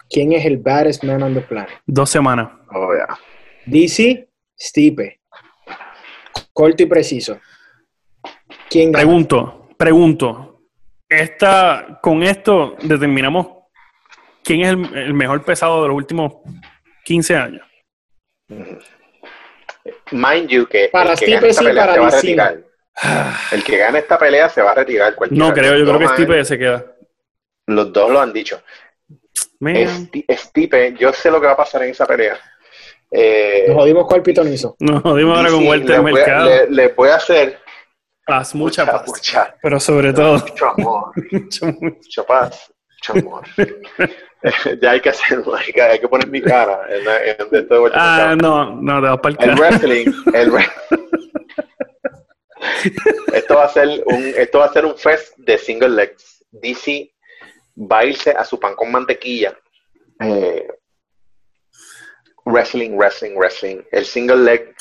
quién 0.08 0.32
es 0.32 0.44
el 0.44 0.58
baddest 0.58 1.02
man 1.02 1.22
on 1.22 1.34
the 1.34 1.40
planet. 1.40 1.70
Dos 1.86 2.10
semanas. 2.10 2.48
Oh, 2.72 2.92
DC, 3.66 4.28
Stipe. 4.58 5.20
Corto 6.52 6.82
y 6.82 6.86
preciso. 6.86 7.38
¿Quién 8.68 8.92
Pregunto, 8.92 9.68
pregunto. 9.76 10.62
Esta, 11.08 11.98
con 12.02 12.22
esto 12.22 12.76
determinamos 12.82 13.48
quién 14.42 14.60
es 14.62 14.68
el, 14.68 15.14
mejor 15.14 15.44
pesado 15.44 15.82
de 15.82 15.88
los 15.88 15.96
últimos 15.96 16.34
15 17.04 17.36
años. 17.36 17.62
Mind 20.12 20.48
you 20.48 20.66
que 20.66 20.88
para 20.88 21.12
el 21.12 21.18
que 21.18 21.26
Stipe 21.26 21.52
sí, 21.52 21.64
para 21.64 21.96
DC. 21.96 22.64
El 23.52 23.64
que 23.64 23.76
gane 23.76 23.98
esta 23.98 24.18
pelea 24.18 24.48
se 24.48 24.62
va 24.62 24.70
a 24.70 24.74
retirar. 24.74 25.14
No 25.30 25.52
creo, 25.52 25.76
yo 25.76 25.84
creo 25.84 25.98
que 25.98 26.08
Stipe 26.08 26.44
se 26.44 26.58
queda. 26.58 26.84
Los 27.66 27.92
dos 27.92 28.10
lo 28.10 28.20
han 28.20 28.32
dicho. 28.32 28.62
Stipe, 30.30 30.94
yo 30.98 31.12
sé 31.12 31.30
lo 31.30 31.40
que 31.40 31.46
va 31.46 31.52
a 31.52 31.56
pasar 31.56 31.82
en 31.82 31.90
esa 31.90 32.06
pelea. 32.06 32.38
Eh, 33.10 33.64
Nos 33.68 33.76
jodimos 33.76 34.06
con 34.06 34.16
el 34.16 34.22
pitonizo. 34.22 34.76
Nos 34.80 35.02
jodimos 35.02 35.36
ahora 35.36 35.50
con 35.50 35.64
vuelta 35.64 35.92
de 35.94 36.02
mercado. 36.02 36.48
Le, 36.48 36.70
le, 36.70 36.88
puede 36.90 37.12
hacer 37.12 37.58
paz, 38.26 38.54
mucha, 38.54 38.86
paz. 38.86 39.04
pero 39.62 39.78
sobre 39.78 40.12
todo. 40.12 40.38
Mucho 40.48 40.66
amor. 40.66 41.12
mucho, 41.80 42.24
paz. 42.26 42.72
Mucho 42.90 43.12
amor. 43.12 43.44
ya 44.82 44.90
hay 44.90 45.00
que 45.00 45.08
hacer, 45.08 45.42
hay 45.58 45.72
que, 45.72 45.82
hay 45.82 45.98
que 45.98 46.08
poner 46.08 46.28
mi 46.28 46.42
cara 46.42 46.82
en, 46.88 47.00
en, 47.00 47.36
en 47.40 47.66
de 47.66 47.90
Ah, 47.94 48.36
no, 48.36 48.76
no, 48.80 49.00
te 49.00 49.08
vas 49.08 49.20
para 49.20 49.44
el 49.44 49.50
El 49.50 49.56
wrestling, 49.56 50.12
el 50.34 50.52
esto 53.32 53.56
va 53.56 53.64
a 53.64 53.68
ser 53.68 54.02
un, 54.06 54.32
esto 54.36 54.58
va 54.58 54.66
a 54.66 54.72
ser 54.72 54.84
un 54.84 54.96
fest 54.96 55.36
de 55.38 55.58
single 55.58 55.90
legs. 55.90 56.44
DC 56.50 57.10
va 57.76 58.00
a 58.00 58.04
irse 58.04 58.30
a 58.30 58.44
su 58.44 58.60
pan 58.60 58.74
con 58.74 58.90
mantequilla. 58.90 59.56
Eh, 60.20 60.68
wrestling, 62.44 62.96
wrestling, 62.96 63.36
wrestling. 63.36 63.82
El 63.90 64.04
single 64.04 64.36
leg, 64.36 64.74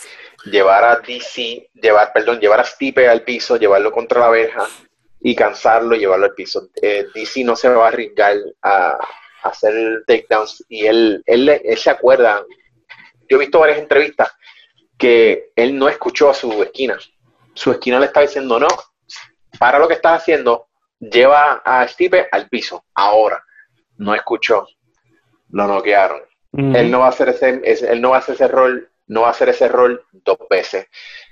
llevar 0.45 0.83
a 0.83 0.97
DC, 0.97 1.69
llevar, 1.73 2.11
perdón, 2.13 2.39
llevar 2.39 2.59
a 2.59 2.65
Stipe 2.65 3.07
al 3.07 3.23
piso, 3.23 3.57
llevarlo 3.57 3.91
contra 3.91 4.21
la 4.21 4.29
verja 4.29 4.67
y 5.21 5.35
cansarlo 5.35 5.95
y 5.95 5.99
llevarlo 5.99 6.25
al 6.25 6.33
piso. 6.33 6.69
Eh, 6.81 7.07
DC 7.13 7.43
no 7.43 7.55
se 7.55 7.69
va 7.69 7.85
a 7.85 7.89
arriesgar 7.89 8.35
a, 8.61 8.97
hacer 9.43 10.03
takedowns 10.05 10.65
y 10.69 10.85
él, 10.85 11.23
él, 11.25 11.49
él, 11.49 11.77
se 11.77 11.89
acuerda. 11.89 12.43
Yo 13.29 13.37
he 13.37 13.39
visto 13.39 13.59
varias 13.59 13.79
entrevistas 13.79 14.31
que 14.97 15.51
él 15.55 15.77
no 15.77 15.89
escuchó 15.89 16.29
a 16.29 16.33
su 16.33 16.63
esquina. 16.63 16.97
Su 17.53 17.71
esquina 17.71 17.99
le 17.99 18.07
está 18.07 18.21
diciendo, 18.21 18.59
no, 18.59 18.67
para 19.59 19.79
lo 19.79 19.87
que 19.87 19.95
estás 19.95 20.21
haciendo, 20.21 20.67
lleva 20.99 21.61
a 21.65 21.87
Stipe 21.87 22.27
al 22.31 22.49
piso. 22.49 22.85
Ahora, 22.93 23.43
no 23.97 24.15
escuchó, 24.15 24.67
lo 25.49 25.67
noquearon. 25.67 26.21
Él 26.55 26.91
no 26.91 26.99
va 26.99 27.07
a 27.07 27.09
hacer 27.09 27.29
ese, 27.29 27.61
él 27.91 27.99
no 27.99 28.11
va 28.11 28.17
a 28.17 28.19
hacer 28.19 28.35
ese 28.35 28.47
rol, 28.47 28.87
no 29.07 29.21
va 29.21 29.29
a 29.29 29.31
hacer 29.31 29.49
ese 29.49 29.67
rol 29.67 30.05
dos 30.11 30.37
veces. 30.49 30.87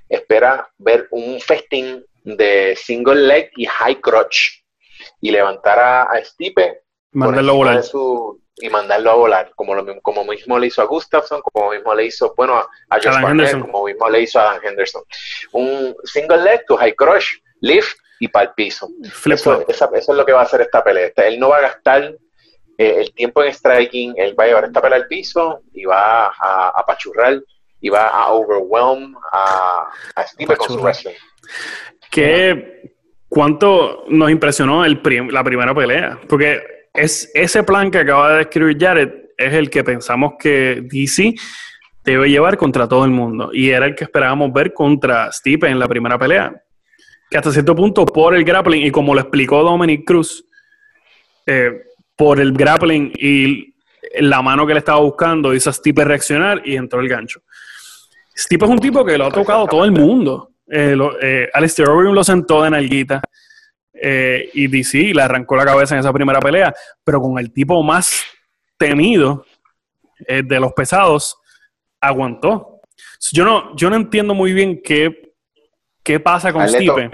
Espera 0.10 0.68
ver 0.80 1.08
un 1.12 1.40
festín 1.40 2.04
de 2.24 2.76
single 2.76 3.28
leg 3.28 3.52
y 3.56 3.66
high 3.66 4.02
crotch 4.02 4.64
y 5.20 5.32
levantar 5.32 5.80
a, 5.80 6.24
Stipe 6.24 6.82
mandarlo 7.12 7.52
a 7.52 7.56
volar. 7.56 7.84
y 8.58 8.70
mandarlo 8.70 9.12
a 9.12 9.16
volar, 9.16 9.52
como, 9.56 9.76
lo, 9.76 10.02
como 10.02 10.24
mismo 10.26 10.60
le 10.60 10.68
hizo 10.68 10.82
a 10.82 10.86
Gustafsson, 10.86 11.42
como 11.42 11.72
mismo 11.72 11.94
le 11.94 12.06
hizo, 12.06 12.34
bueno, 12.36 12.56
a, 12.56 12.96
Josh 12.96 13.22
Barnett, 13.22 13.60
como 13.60 13.86
mismo 13.86 14.10
le 14.10 14.22
hizo 14.22 14.40
a 14.40 14.44
Dan 14.44 14.60
Henderson. 14.64 15.04
Un 15.52 15.96
single 16.04 16.44
leg 16.44 16.66
to 16.68 16.78
high 16.78 16.94
crotch, 16.94 17.26
lift 17.62 17.98
y 18.20 18.28
para 18.28 18.46
el 18.46 18.54
piso. 18.54 18.90
Eso, 19.26 19.66
es 19.68 20.08
lo 20.08 20.26
que 20.26 20.34
va 20.34 20.42
a 20.42 20.44
hacer 20.44 20.62
esta 20.62 20.84
pelea. 20.84 21.12
Él 21.16 21.40
no 21.40 21.50
va 21.50 21.58
a 21.58 21.62
gastar 21.62 22.16
eh, 22.78 22.96
el 22.98 23.14
tiempo 23.14 23.44
en 23.44 23.54
striking, 23.54 24.14
él 24.18 24.36
va 24.40 24.44
a 24.44 24.48
llevar 24.48 24.66
esta 24.66 24.82
pelea 24.82 24.98
al 24.98 25.08
piso 25.08 25.62
y 25.74 25.86
va 25.86 26.28
a, 26.28 26.70
apachurrar 26.76 27.42
y 27.80 27.90
va 27.90 28.08
a 28.08 28.32
overwhelm 28.32 29.18
a, 29.32 29.90
a 30.16 30.28
Steve 30.28 30.56
con 30.56 30.68
su 30.68 30.80
wrestling. 30.80 31.16
¿Qué, 32.12 32.96
¿Cuánto 33.32 34.04
nos 34.10 34.30
impresionó 34.30 34.84
el 34.84 35.02
la 35.32 35.42
primera 35.42 35.74
pelea? 35.74 36.20
Porque 36.28 36.81
es 36.94 37.32
ese 37.34 37.64
plan 37.64 37.90
que 37.90 38.00
acaba 38.00 38.32
de 38.32 38.38
describir 38.40 38.78
Jared 38.80 39.10
es 39.38 39.54
el 39.54 39.70
que 39.70 39.84
pensamos 39.84 40.34
que 40.38 40.84
DC 40.84 41.34
debe 42.04 42.30
llevar 42.30 42.58
contra 42.58 42.88
todo 42.88 43.06
el 43.06 43.12
mundo. 43.12 43.52
Y 43.54 43.70
era 43.70 43.86
el 43.86 43.96
que 43.96 44.04
esperábamos 44.04 44.52
ver 44.54 44.74
contra 44.74 45.32
Stipe 45.32 45.68
en 45.68 45.80
la 45.80 45.88
primera 45.88 46.18
pelea 46.18 46.54
que 47.32 47.38
hasta 47.38 47.52
cierto 47.52 47.74
punto 47.74 48.06
por 48.06 48.36
el 48.36 48.44
grappling, 48.44 48.86
y 48.86 48.92
como 48.92 49.16
lo 49.16 49.22
explicó 49.22 49.64
Dominic 49.64 50.06
Cruz, 50.06 50.46
eh, 51.46 51.72
por 52.14 52.42
el 52.42 52.52
grappling 52.52 53.14
y 53.18 53.74
la 54.20 54.42
mano 54.42 54.68
que 54.68 54.74
le 54.74 54.80
estaba 54.80 55.00
buscando, 55.00 55.54
hizo 55.54 55.70
a 55.70 55.74
Stipe 55.74 56.04
reaccionar 56.04 56.62
y 56.66 56.76
entró 56.76 57.00
el 57.00 57.08
gancho. 57.08 57.42
Stipe 58.38 58.66
es 58.66 58.72
un 58.72 58.80
tipo 58.80 59.06
que 59.06 59.18
lo 59.18 59.28
ha 59.28 59.32
tocado 59.32 59.66
todo 59.66 59.86
el 59.86 59.92
mundo. 59.92 60.52
Eh, 60.70 60.98
eh 61.22 61.50
Alistair 61.54 61.88
Overeem 61.88 62.14
lo 62.14 62.24
sentó 62.24 62.64
de 62.64 62.70
nalguita 62.70 63.22
eh, 64.02 64.50
y 64.54 64.68
DC 64.68 65.14
le 65.14 65.22
arrancó 65.22 65.56
la 65.56 65.66
cabeza 65.66 65.96
en 65.96 66.00
esa 66.00 66.14
primera 66.14 66.40
pelea, 66.40 66.74
pero 67.04 67.22
con 67.22 67.38
el 67.40 67.54
tipo 67.54 67.82
más 67.84 68.24
temido 68.78 69.46
de 70.28 70.60
los 70.60 70.74
pesados, 70.74 71.36
aguantó. 72.00 72.82
Yo 73.32 73.44
no, 73.44 73.76
yo 73.76 73.90
no 73.90 73.96
entiendo 73.96 74.36
muy 74.36 74.54
bien 74.54 74.82
qué, 74.84 75.34
qué 76.04 76.20
pasa 76.20 76.54
con 76.54 76.68
Stipe. 76.68 77.10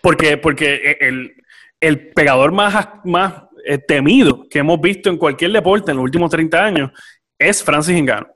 Porque, 0.00 0.36
porque 0.36 0.96
el, 1.00 1.40
el 1.80 2.12
pegador 2.12 2.52
más, 2.52 2.88
más 3.04 3.44
eh, 3.64 3.78
temido 3.78 4.48
que 4.48 4.60
hemos 4.60 4.80
visto 4.80 5.08
en 5.08 5.16
cualquier 5.16 5.52
deporte 5.52 5.90
en 5.90 5.96
los 5.96 6.04
últimos 6.04 6.30
30 6.30 6.64
años 6.64 6.90
es 7.38 7.64
Francis 7.64 8.00
Ngannou. 8.00 8.30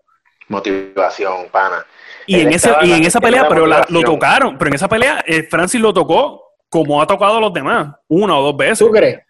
Motivación, 0.49 1.49
pana. 1.51 1.85
Y, 2.27 2.41
en, 2.41 2.53
ese, 2.53 2.75
y 2.83 2.93
en 2.93 3.05
esa 3.05 3.21
pelea, 3.21 3.47
pero 3.49 3.67
lo 3.67 4.01
tocaron, 4.03 4.57
pero 4.57 4.69
en 4.69 4.75
esa 4.75 4.89
pelea 4.89 5.23
eh, 5.27 5.43
Francis 5.43 5.81
lo 5.81 5.93
tocó 5.93 6.54
como 6.69 7.01
ha 7.01 7.07
tocado 7.07 7.37
a 7.37 7.41
los 7.41 7.53
demás, 7.53 7.95
una 8.09 8.39
o 8.39 8.43
dos 8.43 8.57
veces. 8.57 8.79
¿Tú 8.79 8.91
crees? 8.91 9.21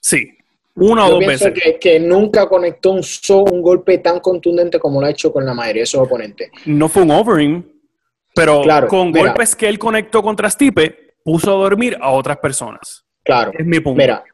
Sí, 0.00 0.30
una 0.74 1.06
o 1.06 1.10
dos 1.10 1.20
veces. 1.20 1.52
Que, 1.52 1.78
que 1.78 2.00
nunca 2.00 2.48
conectó 2.48 2.92
un, 2.92 3.02
un 3.50 3.62
golpe 3.62 3.98
tan 3.98 4.20
contundente 4.20 4.78
como 4.78 5.00
lo 5.00 5.06
ha 5.06 5.10
hecho 5.10 5.32
con 5.32 5.44
la 5.44 5.54
mayoría 5.54 5.82
de 5.82 5.86
sus 5.86 6.00
oponentes. 6.00 6.50
No 6.66 6.88
fue 6.88 7.02
un 7.02 7.10
overing, 7.10 7.80
pero 8.34 8.62
con 8.88 9.12
golpes 9.12 9.56
que 9.56 9.68
él 9.68 9.78
conectó 9.78 10.22
contra 10.22 10.48
Stipe, 10.48 11.14
puso 11.24 11.50
a 11.50 11.54
dormir 11.54 11.98
a 12.00 12.10
otras 12.10 12.38
personas. 12.38 13.04
Claro. 13.22 13.52
Es 13.58 13.66
mi 13.66 13.80
punto. 13.80 14.00
Mira, 14.00 14.24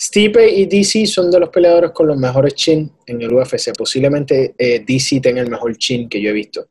Stipe 0.00 0.48
y 0.48 0.66
DC 0.66 1.06
son 1.06 1.30
de 1.30 1.40
los 1.40 1.48
peleadores 1.48 1.90
con 1.92 2.06
los 2.06 2.16
mejores 2.16 2.54
chin 2.54 2.92
en 3.06 3.22
el 3.22 3.32
UFC. 3.32 3.76
Posiblemente 3.76 4.54
eh, 4.58 4.84
DC 4.86 5.20
tenga 5.20 5.40
el 5.40 5.50
mejor 5.50 5.76
chin 5.76 6.08
que 6.08 6.20
yo 6.20 6.30
he 6.30 6.32
visto. 6.32 6.68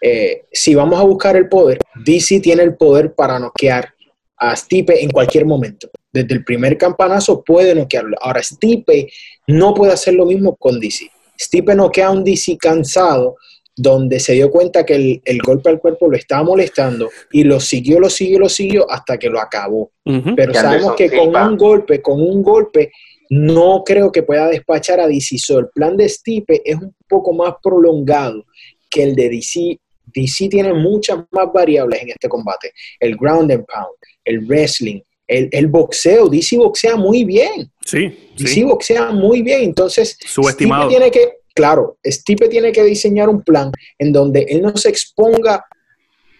Eh, 0.00 0.46
si 0.50 0.74
vamos 0.74 0.98
a 0.98 1.04
buscar 1.04 1.36
el 1.36 1.48
poder, 1.48 1.78
DC 2.04 2.40
tiene 2.40 2.62
el 2.62 2.76
poder 2.76 3.14
para 3.14 3.38
noquear 3.38 3.94
a 4.40 4.56
Stipe 4.56 5.02
en 5.02 5.10
cualquier 5.10 5.44
momento. 5.44 5.90
Desde 6.12 6.34
el 6.34 6.44
primer 6.44 6.76
campanazo 6.76 7.44
puede 7.44 7.74
noquearlo. 7.74 8.16
Ahora, 8.20 8.42
Stipe 8.42 9.08
no 9.46 9.74
puede 9.74 9.92
hacer 9.92 10.14
lo 10.14 10.26
mismo 10.26 10.56
con 10.56 10.80
DC. 10.80 11.10
Stipe 11.38 11.74
noquea 11.74 12.08
a 12.08 12.10
un 12.10 12.24
DC 12.24 12.56
cansado 12.58 13.36
donde 13.76 14.18
se 14.20 14.32
dio 14.32 14.50
cuenta 14.50 14.84
que 14.84 15.20
el, 15.24 15.38
golpe 15.42 15.70
al 15.70 15.78
cuerpo 15.78 16.08
lo 16.08 16.16
estaba 16.16 16.42
molestando 16.42 17.08
y 17.30 17.44
lo 17.44 17.60
siguió, 17.60 18.00
lo 18.00 18.10
siguió, 18.10 18.38
lo 18.38 18.48
siguió 18.48 18.90
hasta 18.90 19.16
que 19.18 19.30
lo 19.30 19.40
acabó. 19.40 19.92
Pero 20.36 20.52
sabemos 20.52 20.94
que 20.96 21.10
con 21.10 21.34
un 21.34 21.56
golpe, 21.56 22.02
con 22.02 22.20
un 22.20 22.42
golpe, 22.42 22.90
no 23.30 23.82
creo 23.84 24.10
que 24.10 24.22
pueda 24.22 24.48
despachar 24.48 25.00
a 25.00 25.06
DC. 25.06 25.36
el 25.50 25.68
plan 25.68 25.96
de 25.96 26.08
Stipe 26.08 26.60
es 26.64 26.76
un 26.76 26.94
poco 27.08 27.32
más 27.32 27.54
prolongado 27.62 28.44
que 28.90 29.04
el 29.04 29.14
de 29.14 29.28
DC. 29.30 29.78
DC 30.12 30.48
tiene 30.48 30.72
muchas 30.74 31.20
más 31.30 31.52
variables 31.52 32.02
en 32.02 32.10
este 32.10 32.28
combate. 32.28 32.72
El 32.98 33.16
ground 33.16 33.50
and 33.52 33.64
pound, 33.64 33.94
el 34.30 34.46
wrestling, 34.46 35.00
el, 35.26 35.66
boxeo. 35.68 36.28
DC 36.28 36.56
boxea 36.56 36.96
muy 36.96 37.24
bien. 37.24 37.70
Sí. 37.84 38.30
DC 38.36 38.64
boxea 38.64 39.10
muy 39.12 39.42
bien. 39.42 39.62
Entonces, 39.62 40.16
Subestimado. 40.24 40.88
Stipe 40.88 40.98
tiene 40.98 41.10
que 41.10 41.40
claro, 41.54 41.98
Stipe 42.04 42.48
tiene 42.48 42.72
que 42.72 42.82
diseñar 42.84 43.28
un 43.28 43.42
plan 43.42 43.70
en 43.98 44.12
donde 44.12 44.46
él 44.48 44.62
no 44.62 44.76
se 44.76 44.88
exponga 44.88 45.64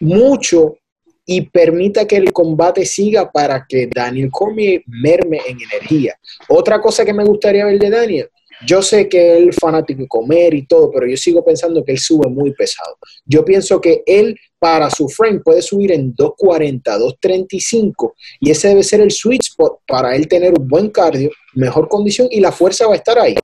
mucho 0.00 0.76
y 1.26 1.42
permita 1.42 2.06
que 2.06 2.16
el 2.16 2.32
combate 2.32 2.84
siga 2.84 3.30
para 3.30 3.64
que 3.68 3.86
Daniel 3.86 4.30
Cormier 4.30 4.82
merme 4.86 5.40
en 5.46 5.58
energía. 5.60 6.18
Otra 6.48 6.80
cosa 6.80 7.04
que 7.04 7.12
me 7.12 7.24
gustaría 7.24 7.66
ver 7.66 7.78
de 7.78 7.90
Daniel, 7.90 8.30
yo 8.66 8.82
sé 8.82 9.08
que 9.08 9.36
él 9.36 9.48
es 9.48 9.56
fanático 9.56 10.02
de 10.02 10.08
comer 10.08 10.54
y 10.54 10.66
todo, 10.66 10.90
pero 10.90 11.06
yo 11.06 11.16
sigo 11.16 11.44
pensando 11.44 11.84
que 11.84 11.92
él 11.92 11.98
sube 11.98 12.28
muy 12.28 12.52
pesado. 12.52 12.96
Yo 13.24 13.44
pienso 13.44 13.80
que 13.80 14.02
él 14.06 14.36
para 14.58 14.90
su 14.90 15.08
frame 15.08 15.40
puede 15.40 15.62
subir 15.62 15.92
en 15.92 16.14
240, 16.14 16.98
235 16.98 18.14
y 18.40 18.50
ese 18.50 18.68
debe 18.68 18.82
ser 18.82 19.00
el 19.00 19.10
sweet 19.10 19.42
spot 19.42 19.80
para 19.86 20.14
él 20.14 20.28
tener 20.28 20.52
un 20.58 20.68
buen 20.68 20.90
cardio, 20.90 21.30
mejor 21.54 21.88
condición 21.88 22.28
y 22.30 22.40
la 22.40 22.52
fuerza 22.52 22.86
va 22.86 22.94
a 22.94 22.96
estar 22.96 23.18
ahí. 23.18 23.34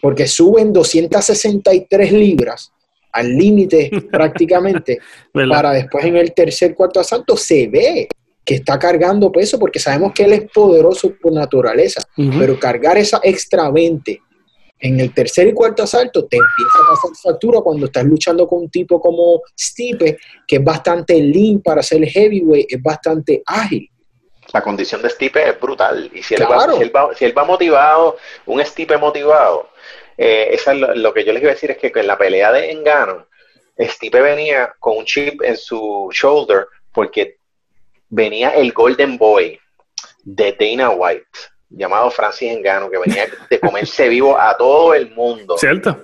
Porque 0.00 0.26
suben 0.26 0.72
263 0.72 2.12
libras 2.12 2.72
al 3.12 3.36
límite 3.36 3.90
prácticamente, 4.10 4.98
para 5.32 5.72
después 5.72 6.04
en 6.04 6.16
el 6.16 6.32
tercer, 6.32 6.74
cuarto 6.74 6.98
asalto 6.98 7.36
se 7.36 7.68
ve 7.68 8.08
que 8.44 8.56
está 8.56 8.76
cargando 8.76 9.30
peso 9.30 9.56
porque 9.58 9.78
sabemos 9.78 10.12
que 10.12 10.24
él 10.24 10.32
es 10.32 10.50
poderoso 10.50 11.14
por 11.22 11.32
naturaleza, 11.32 12.02
pero 12.16 12.58
cargar 12.58 12.98
esa 12.98 13.20
extra 13.22 13.70
20 13.70 14.20
en 14.82 14.98
el 14.98 15.14
tercer 15.14 15.46
y 15.46 15.54
cuarto 15.54 15.84
asalto 15.84 16.26
te 16.26 16.36
empieza 16.36 16.78
a 16.84 16.90
pasar 16.90 17.10
factura 17.22 17.60
cuando 17.60 17.86
estás 17.86 18.04
luchando 18.04 18.48
con 18.48 18.62
un 18.62 18.70
tipo 18.70 19.00
como 19.00 19.40
Stipe, 19.58 20.18
que 20.46 20.56
es 20.56 20.64
bastante 20.64 21.14
lean 21.22 21.62
para 21.62 21.84
ser 21.84 22.04
heavyweight, 22.04 22.66
es 22.68 22.82
bastante 22.82 23.42
ágil. 23.46 23.88
La 24.52 24.60
condición 24.60 25.00
de 25.00 25.08
Stipe 25.08 25.48
es 25.48 25.58
brutal. 25.60 26.10
Y 26.12 26.20
si, 26.24 26.34
él, 26.34 26.42
va, 26.42 26.66
si, 27.14 27.24
él, 27.24 27.38
va, 27.38 27.44
motivado, 27.44 28.16
un 28.46 28.60
Stipe 28.64 28.98
motivado, 28.98 29.70
eh, 30.18 30.48
es 30.50 30.66
lo, 30.66 31.14
que 31.14 31.24
yo 31.24 31.32
les 31.32 31.42
iba 31.42 31.52
a 31.52 31.54
decir 31.54 31.70
es 31.70 31.78
que 31.78 31.92
en 31.94 32.06
la 32.08 32.18
pelea 32.18 32.50
de 32.50 32.72
Engano, 32.72 33.28
Stipe 33.78 34.20
venía 34.20 34.74
con 34.80 34.98
un 34.98 35.04
chip 35.04 35.42
en 35.42 35.56
su 35.56 36.10
shoulder 36.12 36.66
porque 36.92 37.36
venía 38.08 38.50
el 38.50 38.72
Golden 38.72 39.16
Boy 39.16 39.60
de 40.24 40.56
Dana 40.58 40.90
White, 40.90 41.38
llamado 41.74 42.10
Francis 42.10 42.52
Engano, 42.52 42.90
que 42.90 42.98
venía 42.98 43.26
de 43.48 43.60
comerse 43.60 44.08
vivo 44.08 44.38
a 44.38 44.56
todo 44.56 44.94
el 44.94 45.10
mundo. 45.10 45.56
¿Cierto? 45.58 45.96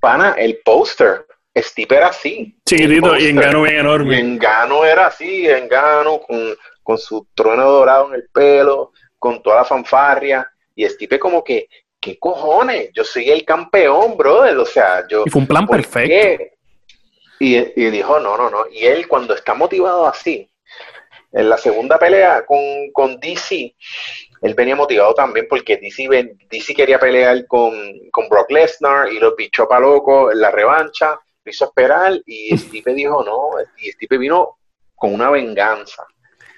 Pana, 0.00 0.34
el 0.38 0.58
póster, 0.64 1.26
Stipe 1.56 1.96
era 1.96 2.08
así. 2.08 2.56
Chiquitito 2.66 3.16
y 3.16 3.28
Engano 3.28 3.62
bien 3.62 3.76
enorme. 3.78 4.18
Engano 4.18 4.84
era 4.84 5.06
así, 5.06 5.48
Engano 5.48 6.20
con, 6.20 6.54
con 6.82 6.98
su 6.98 7.26
trueno 7.34 7.64
dorado 7.64 8.08
en 8.08 8.16
el 8.16 8.28
pelo, 8.32 8.92
con 9.18 9.42
toda 9.42 9.56
la 9.56 9.64
fanfarria, 9.64 10.48
y 10.74 10.86
Stipe 10.86 11.18
como 11.18 11.42
que, 11.42 11.68
¿qué 11.98 12.18
cojones? 12.18 12.90
Yo 12.92 13.04
soy 13.04 13.30
el 13.30 13.44
campeón, 13.44 14.16
brother, 14.16 14.56
o 14.58 14.66
sea, 14.66 15.06
yo... 15.08 15.24
Y 15.26 15.30
fue 15.30 15.40
un 15.40 15.46
plan 15.46 15.66
perfecto. 15.66 16.44
Y, 17.38 17.56
y 17.56 17.90
dijo, 17.90 18.18
no, 18.20 18.36
no, 18.36 18.48
no, 18.48 18.64
y 18.70 18.86
él 18.86 19.08
cuando 19.08 19.34
está 19.34 19.54
motivado 19.54 20.06
así, 20.06 20.50
en 21.32 21.48
la 21.50 21.58
segunda 21.58 21.98
pelea 21.98 22.46
con, 22.46 22.60
con 22.92 23.20
DC, 23.20 23.74
él 24.42 24.54
venía 24.54 24.76
motivado 24.76 25.14
también 25.14 25.46
porque 25.48 25.76
DC, 25.76 26.36
DC 26.50 26.74
quería 26.74 26.98
pelear 26.98 27.46
con, 27.46 27.74
con 28.10 28.28
Brock 28.28 28.50
Lesnar 28.50 29.12
y 29.12 29.18
lo 29.18 29.34
pichó 29.34 29.68
para 29.68 29.80
loco 29.80 30.30
en 30.30 30.40
la 30.40 30.50
revancha, 30.50 31.18
lo 31.44 31.50
hizo 31.50 31.66
esperar 31.66 32.20
y 32.26 32.56
Stipe 32.58 32.94
dijo 32.94 33.22
no, 33.24 33.50
y 33.78 33.90
Stipe 33.92 34.18
vino 34.18 34.58
con 34.94 35.14
una 35.14 35.30
venganza. 35.30 36.06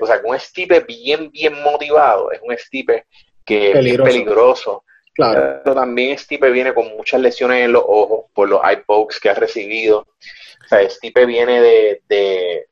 O 0.00 0.06
sea, 0.06 0.22
con 0.22 0.32
un 0.32 0.40
Stipe 0.40 0.80
bien, 0.80 1.30
bien 1.30 1.60
motivado, 1.62 2.30
es 2.32 2.40
un 2.42 2.56
Stipe 2.56 3.06
que 3.44 3.72
es 3.72 3.96
peligroso. 3.98 4.84
Claro. 5.14 5.60
Pero 5.64 5.74
también 5.74 6.16
Stipe 6.16 6.48
viene 6.50 6.72
con 6.72 6.88
muchas 6.96 7.20
lesiones 7.20 7.64
en 7.64 7.72
los 7.72 7.82
ojos 7.84 8.26
por 8.32 8.48
los 8.48 8.60
eye 8.62 8.84
pokes 8.86 9.16
que 9.20 9.30
ha 9.30 9.34
recibido. 9.34 10.00
O 10.00 10.68
sea, 10.68 10.88
Stipe 10.88 11.26
viene 11.26 11.60
de 11.60 12.68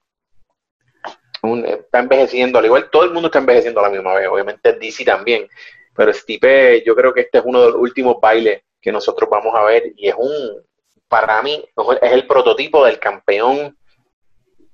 está 1.64 2.01
envejeciendo, 2.01 2.59
al 2.59 2.64
igual 2.64 2.90
todo 2.90 3.05
el 3.05 3.12
mundo 3.12 3.28
está 3.28 3.38
envejeciendo 3.38 3.80
a 3.80 3.84
la 3.84 3.90
misma 3.90 4.14
vez, 4.14 4.28
obviamente 4.28 4.72
DC 4.72 5.05
también, 5.05 5.49
pero 5.94 6.12
Stipe, 6.12 6.82
yo 6.84 6.94
creo 6.94 7.12
que 7.12 7.22
este 7.22 7.38
es 7.38 7.44
uno 7.44 7.61
de 7.61 7.70
los 7.70 7.80
últimos 7.80 8.20
bailes 8.20 8.62
que 8.80 8.92
nosotros 8.92 9.28
vamos 9.30 9.55
a 9.55 9.64
ver 9.64 9.92
y 9.97 10.09
es 10.09 10.14
un, 10.16 10.62
para 11.09 11.42
mí, 11.42 11.64
es 12.03 12.12
el 12.12 12.26
prototipo 12.26 12.84
del 12.84 12.99
campeón 12.99 13.76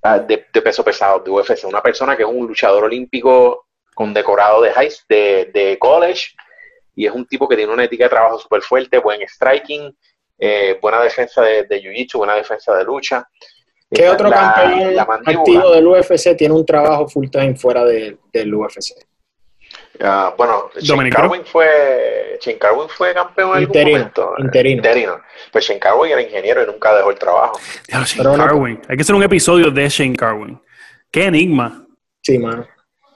ah, 0.02 0.18
de, 0.18 0.38
peso 0.38 0.84
pesado 0.84 1.20
de 1.20 1.30
UFC, 1.30 1.64
una 1.64 1.82
persona 1.82 2.16
que 2.16 2.22
es 2.22 2.28
un 2.28 2.46
luchador 2.46 2.84
olímpico 2.84 3.66
condecorado 3.94 4.62
de, 4.62 4.72
high, 4.72 4.92
de, 5.08 5.50
de 5.52 5.78
college 5.78 6.30
y 6.94 7.06
es 7.06 7.12
un 7.12 7.26
tipo 7.26 7.48
que 7.48 7.56
tiene 7.56 7.72
una 7.72 7.84
ética 7.84 8.04
de 8.04 8.10
trabajo 8.10 8.38
súper 8.38 8.62
fuerte, 8.62 8.98
buen 8.98 9.20
striking, 9.26 9.96
eh, 10.38 10.78
buena 10.80 11.00
defensa 11.00 11.42
de, 11.42 11.64
de 11.64 11.80
jiu-jitsu, 11.80 12.18
buena 12.18 12.34
defensa 12.34 12.74
de 12.74 12.84
lucha. 12.84 13.26
¿Qué 13.93 14.09
otro 14.09 14.30
campeón 14.30 14.99
activo 14.99 15.72
del 15.72 15.86
UFC 15.86 16.36
tiene 16.36 16.55
un 16.55 16.64
trabajo 16.64 17.09
full 17.09 17.28
time 17.28 17.55
fuera 17.55 17.84
del 17.84 18.55
UFC? 18.55 18.93
Uh, 20.01 20.34
bueno, 20.36 20.70
Shane 20.80 21.11
Carwin 21.11 21.45
fue, 21.45 22.38
Carwin 22.59 22.88
fue 22.88 23.12
campeón 23.12 23.51
en 23.51 23.57
algún 23.57 23.82
momento. 23.82 24.34
Interino. 24.38 24.76
interino. 24.76 25.20
Pues 25.53 25.66
Shane 25.66 25.78
Carwin 25.78 26.12
era 26.12 26.22
ingeniero 26.22 26.62
y 26.62 26.66
nunca 26.66 26.95
dejó 26.95 27.11
el 27.11 27.18
trabajo. 27.18 27.61
Shane 27.88 28.36
Carwin. 28.36 28.80
Hay 28.88 28.97
que 28.97 29.03
hacer 29.03 29.14
un 29.14 29.22
episodio 29.22 29.70
de 29.70 29.88
Shane 29.88 30.16
Carwin. 30.16 30.61
Qué 31.11 31.24
enigma. 31.26 31.86
Sí, 32.22 32.38
mano. 32.38 32.66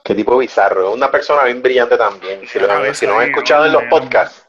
Qué 0.03 0.13
tipo 0.15 0.37
bizarro. 0.37 0.93
Una 0.93 1.09
persona 1.09 1.43
bien 1.43 1.61
brillante 1.61 1.97
también. 1.97 2.47
Si 2.47 2.59
lo, 2.59 2.93
si 2.93 3.05
lo 3.05 3.17
han 3.17 3.29
escuchado 3.29 3.65
en 3.65 3.73
los 3.73 3.83
podcasts, 3.89 4.47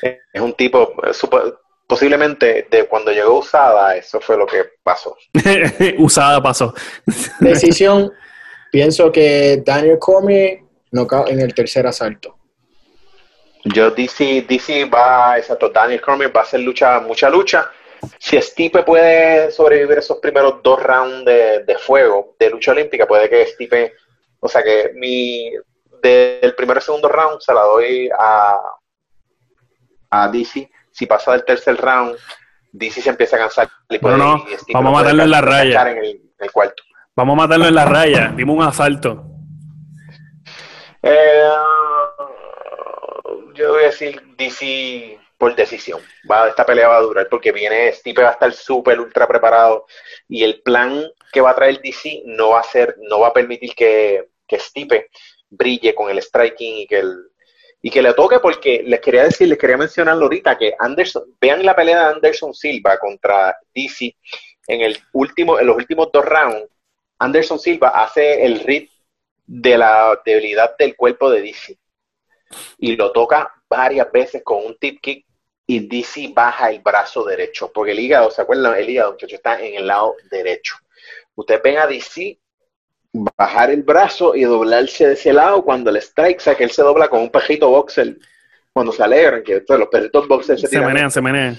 es 0.00 0.40
un 0.40 0.54
tipo 0.54 0.94
super, 1.12 1.58
posiblemente 1.90 2.68
de 2.70 2.86
cuando 2.86 3.10
llegó 3.10 3.40
usada, 3.40 3.96
eso 3.96 4.20
fue 4.20 4.36
lo 4.36 4.46
que 4.46 4.62
pasó. 4.80 5.16
usada 5.98 6.40
pasó. 6.40 6.72
Decisión, 7.40 8.12
pienso 8.70 9.10
que 9.10 9.60
Daniel 9.66 9.98
Cormier 9.98 10.60
no 10.92 11.08
en 11.26 11.40
el 11.40 11.52
tercer 11.52 11.88
asalto. 11.88 12.36
Yo 13.64 13.90
DC, 13.90 14.46
DC 14.48 14.84
va, 14.84 15.36
exacto, 15.36 15.68
Daniel 15.68 16.00
Cormier 16.00 16.34
va 16.34 16.42
a 16.42 16.44
hacer 16.44 16.60
lucha, 16.60 17.00
mucha 17.00 17.28
lucha. 17.28 17.68
Si 18.20 18.40
Stipe 18.40 18.84
puede 18.84 19.50
sobrevivir 19.50 19.98
esos 19.98 20.18
primeros 20.18 20.62
dos 20.62 20.80
rounds 20.80 21.24
de, 21.24 21.76
fuego 21.80 22.36
de 22.38 22.50
lucha 22.50 22.70
olímpica, 22.70 23.04
puede 23.04 23.28
que 23.28 23.46
Stipe, 23.46 23.94
o 24.38 24.48
sea 24.48 24.62
que 24.62 24.92
mi 24.94 25.50
del 26.00 26.54
primer 26.54 26.78
y 26.78 26.80
segundo 26.80 27.08
round 27.08 27.40
se 27.40 27.52
la 27.52 27.62
doy 27.62 28.08
a, 28.16 28.58
a 30.08 30.28
DC 30.28 30.70
si 31.00 31.06
pasa 31.06 31.32
del 31.32 31.46
tercer 31.46 31.78
round, 31.78 32.14
DC 32.72 33.00
se 33.00 33.08
empieza 33.08 33.36
a 33.36 33.38
cansar. 33.38 33.70
no, 34.02 34.44
vamos 34.74 34.92
a 34.92 34.96
matarlo 34.98 35.22
en 35.22 35.30
la 35.30 35.40
raya. 35.40 35.90
En 35.92 35.96
el, 36.38 36.52
cuarto. 36.52 36.82
Vamos 37.16 37.32
a 37.32 37.36
matarlo 37.38 37.66
en 37.66 37.74
la 37.74 37.86
raya. 37.86 38.34
Dimos 38.36 38.58
un 38.58 38.62
asalto. 38.62 39.24
Eh, 41.02 41.48
yo 43.54 43.72
voy 43.72 43.84
a 43.84 43.86
decir 43.86 44.20
DC 44.36 45.18
por 45.38 45.56
decisión. 45.56 46.02
Va, 46.30 46.48
esta 46.50 46.66
pelea 46.66 46.88
va 46.88 46.98
a 46.98 47.00
durar 47.00 47.28
porque 47.30 47.50
viene 47.50 47.90
Stipe 47.94 48.22
va 48.22 48.28
a 48.28 48.32
estar 48.32 48.52
súper 48.52 49.00
ultra 49.00 49.26
preparado 49.26 49.86
y 50.28 50.44
el 50.44 50.60
plan 50.60 51.02
que 51.32 51.40
va 51.40 51.52
a 51.52 51.54
traer 51.54 51.80
DC 51.80 52.24
no 52.26 52.50
va 52.50 52.60
a 52.60 52.64
ser, 52.64 52.94
no 53.08 53.20
va 53.20 53.28
a 53.28 53.32
permitir 53.32 53.74
que, 53.74 54.28
que 54.46 54.58
Stipe 54.58 55.08
brille 55.48 55.94
con 55.94 56.10
el 56.10 56.20
striking 56.20 56.80
y 56.80 56.86
que 56.86 56.98
el, 56.98 57.29
y 57.82 57.90
que 57.90 58.02
le 58.02 58.12
toque 58.14 58.38
porque 58.40 58.82
les 58.84 59.00
quería 59.00 59.24
decir, 59.24 59.48
les 59.48 59.58
quería 59.58 59.76
mencionar 59.76 60.14
ahorita 60.14 60.58
que 60.58 60.74
Anderson, 60.78 61.24
vean 61.40 61.64
la 61.64 61.74
pelea 61.74 61.98
de 61.98 62.14
Anderson 62.14 62.54
Silva 62.54 62.98
contra 62.98 63.56
DC 63.74 64.14
en 64.66 64.80
el 64.82 64.98
último, 65.12 65.58
en 65.58 65.66
los 65.66 65.76
últimos 65.76 66.10
dos 66.12 66.24
rounds, 66.24 66.68
Anderson 67.18 67.58
Silva 67.58 67.88
hace 67.88 68.44
el 68.44 68.60
rit 68.60 68.90
de 69.46 69.76
la 69.76 70.20
debilidad 70.24 70.76
del 70.76 70.96
cuerpo 70.96 71.30
de 71.30 71.42
DC 71.42 71.78
y 72.78 72.96
lo 72.96 73.12
toca 73.12 73.52
varias 73.68 74.10
veces 74.10 74.42
con 74.44 74.64
un 74.64 74.76
tip 74.76 75.00
kick 75.00 75.26
y 75.66 75.86
DC 75.86 76.32
baja 76.34 76.70
el 76.70 76.80
brazo 76.80 77.24
derecho, 77.24 77.70
porque 77.72 77.92
el 77.92 78.00
hígado, 78.00 78.30
¿se 78.30 78.42
acuerdan? 78.42 78.76
El 78.76 78.90
hígado, 78.90 79.12
muchachos, 79.12 79.34
está 79.34 79.60
en 79.60 79.76
el 79.76 79.86
lado 79.86 80.16
derecho. 80.28 80.74
Ustedes 81.36 81.62
ven 81.62 81.78
a 81.78 81.86
DC 81.86 82.39
bajar 83.12 83.70
el 83.70 83.82
brazo 83.82 84.34
y 84.34 84.42
doblarse 84.42 85.08
de 85.08 85.14
ese 85.14 85.32
lado 85.32 85.64
cuando 85.64 85.90
el 85.90 85.96
strike, 85.96 86.40
o 86.46 86.56
que 86.56 86.64
él 86.64 86.70
se 86.70 86.82
dobla 86.82 87.08
con 87.08 87.22
un 87.22 87.30
pejito 87.30 87.68
boxer 87.68 88.16
cuando 88.72 88.92
se 88.92 89.02
alegran, 89.02 89.42
que 89.42 89.62
los 89.68 89.88
perritos 89.88 90.28
boxer 90.28 90.58
se, 90.58 90.68
se 90.68 90.80
menean, 90.80 91.10
se 91.10 91.20
menean. 91.20 91.58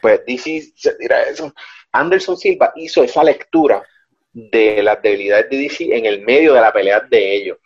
Pues 0.00 0.22
DC 0.26 0.72
se 0.74 0.94
tira 0.94 1.22
eso. 1.22 1.52
Anderson 1.92 2.36
Silva 2.36 2.72
hizo 2.76 3.04
esa 3.04 3.22
lectura 3.22 3.82
de 4.32 4.82
las 4.82 5.00
debilidades 5.02 5.50
de 5.50 5.58
DC 5.58 5.96
en 5.96 6.06
el 6.06 6.22
medio 6.22 6.54
de 6.54 6.60
la 6.60 6.72
pelea 6.72 7.00
de 7.00 7.36
ellos. 7.36 7.58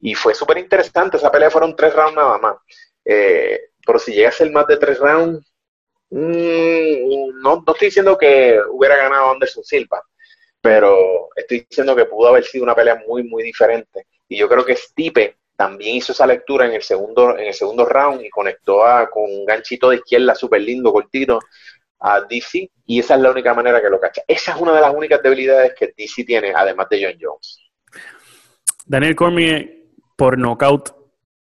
Y 0.00 0.14
fue 0.14 0.34
súper 0.34 0.58
interesante, 0.58 1.16
esa 1.16 1.32
pelea 1.32 1.50
fueron 1.50 1.74
tres 1.74 1.94
rounds 1.94 2.14
nada 2.14 2.38
más. 2.38 2.56
Eh, 3.04 3.60
pero 3.84 3.98
si 3.98 4.12
llega 4.12 4.28
a 4.28 4.32
ser 4.32 4.50
más 4.50 4.66
de 4.66 4.76
tres 4.76 4.98
rounds, 4.98 5.52
mm, 6.10 7.40
no, 7.40 7.62
no 7.66 7.72
estoy 7.72 7.88
diciendo 7.88 8.16
que 8.16 8.60
hubiera 8.70 8.96
ganado 8.96 9.30
Anderson 9.30 9.64
Silva, 9.64 10.02
pero 10.66 11.28
estoy 11.36 11.60
diciendo 11.60 11.94
que 11.94 12.06
pudo 12.06 12.26
haber 12.26 12.42
sido 12.42 12.64
una 12.64 12.74
pelea 12.74 13.00
muy, 13.06 13.22
muy 13.22 13.44
diferente. 13.44 14.08
Y 14.28 14.36
yo 14.36 14.48
creo 14.48 14.64
que 14.64 14.74
Stipe 14.74 15.36
también 15.54 15.94
hizo 15.94 16.10
esa 16.10 16.26
lectura 16.26 16.66
en 16.66 16.72
el 16.72 16.82
segundo, 16.82 17.38
en 17.38 17.46
el 17.46 17.54
segundo 17.54 17.84
round 17.84 18.24
y 18.24 18.30
conectó 18.30 18.84
a, 18.84 19.08
con 19.08 19.22
un 19.30 19.46
ganchito 19.46 19.90
de 19.90 19.98
izquierda 19.98 20.34
súper 20.34 20.62
lindo, 20.62 20.92
cortito, 20.92 21.38
a 22.00 22.20
DC, 22.22 22.68
y 22.84 22.98
esa 22.98 23.14
es 23.14 23.20
la 23.20 23.30
única 23.30 23.54
manera 23.54 23.80
que 23.80 23.88
lo 23.88 24.00
cacha. 24.00 24.22
Esa 24.26 24.56
es 24.56 24.60
una 24.60 24.74
de 24.74 24.80
las 24.80 24.92
únicas 24.92 25.22
debilidades 25.22 25.72
que 25.78 25.94
DC 25.96 26.24
tiene, 26.24 26.52
además 26.52 26.88
de 26.90 27.04
John 27.04 27.18
Jones. 27.20 27.60
Daniel 28.86 29.14
Cormier 29.14 29.84
por 30.16 30.36
knockout 30.36 30.96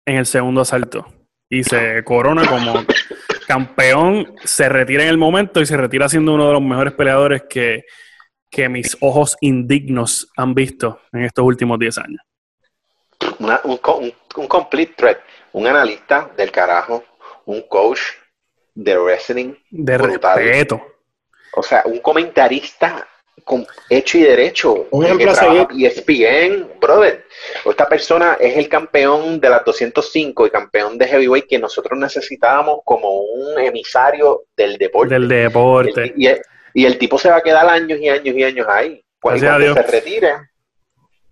en 0.05 0.17
el 0.17 0.25
segundo 0.25 0.59
asalto 0.59 1.07
y 1.47 1.63
se 1.63 2.03
corona 2.03 2.45
como 2.45 2.73
campeón, 3.47 4.35
se 4.43 4.67
retira 4.67 5.03
en 5.03 5.09
el 5.09 5.17
momento 5.17 5.61
y 5.61 5.65
se 5.65 5.77
retira 5.77 6.09
siendo 6.09 6.33
uno 6.33 6.47
de 6.47 6.53
los 6.53 6.61
mejores 6.61 6.93
peleadores 6.93 7.43
que, 7.49 7.85
que 8.53 8.69
mis 8.69 8.95
ojos 9.01 9.35
indignos 9.41 10.29
han 10.37 10.53
visto 10.53 10.99
en 11.11 11.23
estos 11.23 11.43
últimos 11.43 11.79
10 11.79 11.97
años. 11.97 12.21
un, 13.63 14.47
complete 14.47 14.93
threat, 14.95 15.17
un 15.53 15.65
analista 15.65 16.29
del 16.37 16.51
carajo, 16.51 17.03
un 17.45 17.63
coach 17.67 17.99
de 18.75 18.97
wrestling 18.97 19.55
de 19.71 19.97
respeto. 19.97 20.81
O 21.55 21.63
sea, 21.63 21.81
un 21.85 21.97
comentarista 21.99 23.07
con 23.43 23.65
hecho 23.89 24.19
y 24.19 24.21
derecho. 24.21 24.87
Un 24.91 25.05
ejemplo 25.05 25.25
que 25.25 25.31
a 25.31 25.35
seguir. 25.35 25.67
trabaja 25.67 25.87
ESPN, 25.87 26.79
brother. 26.79 27.25
Esta 27.65 27.89
persona 27.89 28.37
es 28.39 28.55
el 28.55 28.69
campeón 28.69 29.39
de 29.39 29.49
las 29.49 29.65
205 29.65 30.45
y 30.45 30.49
campeón 30.51 30.97
de 30.99 31.07
heavyweight 31.07 31.47
que 31.47 31.57
nosotros 31.57 31.97
necesitábamos 31.97 32.81
como 32.85 33.21
un 33.21 33.59
emisario 33.59 34.43
del 34.55 34.77
deporte. 34.77 35.15
Del 35.15 35.27
deporte. 35.27 36.03
El- 36.03 36.13
y, 36.15 36.27
el, 36.27 36.41
y 36.73 36.85
el 36.85 36.97
tipo 36.97 37.17
se 37.17 37.29
va 37.29 37.37
a 37.37 37.41
quedar 37.41 37.67
años 37.67 37.99
y 37.99 38.09
años 38.09 38.35
y 38.35 38.43
años 38.43 38.67
ahí. 38.69 39.03
Cuando, 39.21 39.41
Gracias 39.41 39.51
a 39.51 39.73
cuando 39.73 39.73
Dios. 39.81 39.85
se 39.85 39.91
retire, 40.01 40.33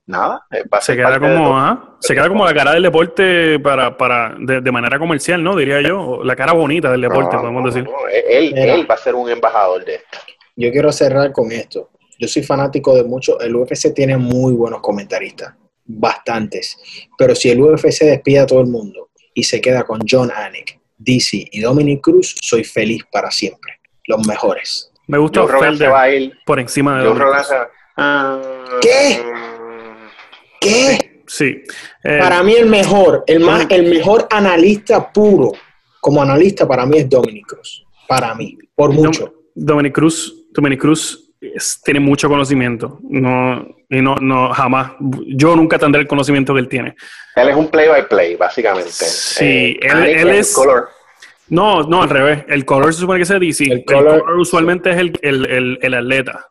nada, 0.05 0.45
eh, 0.51 0.63
va 0.71 0.77
a 0.77 0.81
Se 0.81 0.93
ser 0.93 0.97
queda 0.97 1.19
como, 1.19 1.57
ajá, 1.57 1.95
se 1.99 2.13
queda 2.13 2.27
como 2.29 2.45
la 2.45 2.53
cara 2.53 2.73
del 2.73 2.83
deporte 2.83 3.59
para, 3.59 3.95
para, 3.97 4.35
de, 4.39 4.61
de 4.61 4.71
manera 4.71 4.97
comercial, 4.99 5.43
¿no? 5.43 5.55
Diría 5.55 5.81
yo. 5.81 6.21
La 6.23 6.35
cara 6.35 6.53
bonita 6.53 6.91
del 6.91 7.01
deporte, 7.01 7.35
No, 7.35 7.41
podemos 7.41 7.61
no, 7.63 7.67
decir. 7.69 7.83
no, 7.83 7.91
él, 8.07 8.53
Mira. 8.53 8.73
él 8.75 8.89
va 8.89 8.95
a 8.95 8.97
ser 8.97 9.15
un 9.15 9.29
embajador 9.29 9.83
de 9.85 9.95
esto. 9.95 10.17
Yo 10.55 10.71
quiero 10.71 10.91
cerrar 10.91 11.31
con 11.31 11.51
esto. 11.51 11.89
Yo 12.19 12.27
soy 12.27 12.43
fanático 12.43 12.95
de 12.95 13.03
mucho. 13.03 13.39
El 13.39 13.55
UFC 13.55 13.93
tiene 13.93 14.15
muy 14.17 14.53
buenos 14.53 14.81
comentaristas, 14.81 15.55
bastantes. 15.85 16.77
Pero 17.17 17.33
si 17.35 17.49
el 17.49 17.61
UFC 17.61 18.03
despide 18.03 18.39
a 18.39 18.45
todo 18.45 18.61
el 18.61 18.67
mundo 18.67 19.09
y 19.33 19.43
se 19.43 19.59
queda 19.61 19.83
con 19.83 20.01
John 20.07 20.29
Anik, 20.33 20.79
DC 20.97 21.47
y 21.51 21.61
Dominic 21.61 22.01
Cruz, 22.01 22.35
soy 22.41 22.63
feliz 22.63 23.03
para 23.11 23.31
siempre. 23.31 23.79
Los 24.05 24.27
mejores. 24.27 24.90
Me 25.11 25.17
gusta 25.17 25.45
Felder 25.47 25.91
va 25.91 26.01
a 26.03 26.09
ir. 26.09 26.33
por 26.45 26.59
encima 26.59 26.95
de 26.95 26.99
Joe 27.01 27.09
Dominic 27.09 27.23
Rogan 27.27 27.37
Cruz. 27.43 27.47
se 27.49 27.55
va- 27.57 27.69
Ah, 27.97 28.41
¿Qué? 28.81 29.21
¿Qué? 30.59 31.21
Sí. 31.27 31.63
Eh, 32.03 32.17
Para 32.19 32.43
mí 32.43 32.53
el 32.53 32.67
mejor, 32.67 33.23
el 33.27 33.39
más, 33.41 33.65
el 33.69 33.89
mejor 33.89 34.27
analista 34.29 35.11
puro, 35.11 35.51
como 35.99 36.21
analista 36.21 36.67
para 36.67 36.85
mí 36.85 36.97
es 36.99 37.09
Dominic 37.09 37.45
Cruz. 37.47 37.83
Para 38.07 38.33
mí, 38.35 38.57
por 38.75 38.91
mucho. 38.91 39.33
Dominic 39.53 39.93
Cruz, 39.93 40.33
Dominic 40.51 40.79
Cruz 40.79 41.31
es- 41.39 41.81
tiene 41.83 41.99
mucho 41.99 42.27
conocimiento. 42.29 42.99
No, 43.03 43.65
y 43.89 44.01
no, 44.01 44.15
no, 44.15 44.53
jamás. 44.53 44.93
Yo 45.27 45.55
nunca 45.55 45.77
tendré 45.77 46.01
el 46.01 46.07
conocimiento 46.07 46.53
que 46.53 46.59
él 46.61 46.67
tiene. 46.69 46.95
Él 47.35 47.49
es 47.49 47.55
un 47.55 47.67
play 47.69 47.87
by 47.89 48.07
play, 48.07 48.35
básicamente. 48.35 48.89
Eh, 48.89 49.07
Sí, 49.07 49.77
él- 49.81 49.91
Alex 49.91 50.21
él 50.21 50.29
es- 50.29 50.53
color. 50.55 50.89
No, 51.51 51.83
no, 51.83 52.01
al 52.01 52.09
revés. 52.09 52.45
El 52.47 52.65
color 52.65 52.93
se 52.93 53.01
supone 53.01 53.19
que 53.19 53.23
es 53.23 53.29
DC. 53.39 53.65
El 53.65 53.71
El 53.79 53.85
color- 53.85 54.21
color, 54.21 54.39
usualmente 54.39 54.89
es 54.91 54.97
el, 54.97 55.19
el, 55.21 55.45
el, 55.45 55.79
el 55.81 55.93
atleta. 55.93 56.47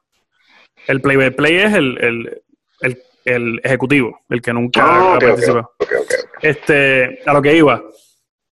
El 0.86 1.00
play 1.00 1.16
by 1.16 1.30
play 1.30 1.56
es 1.56 1.72
el, 1.74 1.98
el, 2.00 2.42
el, 2.82 3.02
el 3.24 3.60
ejecutivo, 3.64 4.20
el 4.28 4.40
que 4.42 4.52
nunca 4.52 4.82
Ah, 4.84 4.98
ha 5.14 5.16
ok, 5.16 5.22
ok, 5.22 5.22
participado. 5.28 5.72
ok, 5.78 5.92
ok. 6.02 6.14
Este, 6.42 7.18
a 7.26 7.32
lo 7.32 7.42
que 7.42 7.56
iba. 7.56 7.82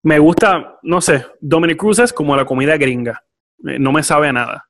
Me 0.03 0.19
gusta, 0.19 0.79
no 0.83 1.01
sé, 1.01 1.25
Dominic 1.41 1.77
Cruz 1.79 2.01
es 2.01 2.13
como 2.13 2.35
la 2.37 2.45
comida 2.45 2.77
gringa. 2.77 3.23
Eh, 3.67 3.79
No 3.79 3.93
me 3.93 4.03
sabe 4.03 4.29
a 4.29 4.33
nada. 4.33 4.69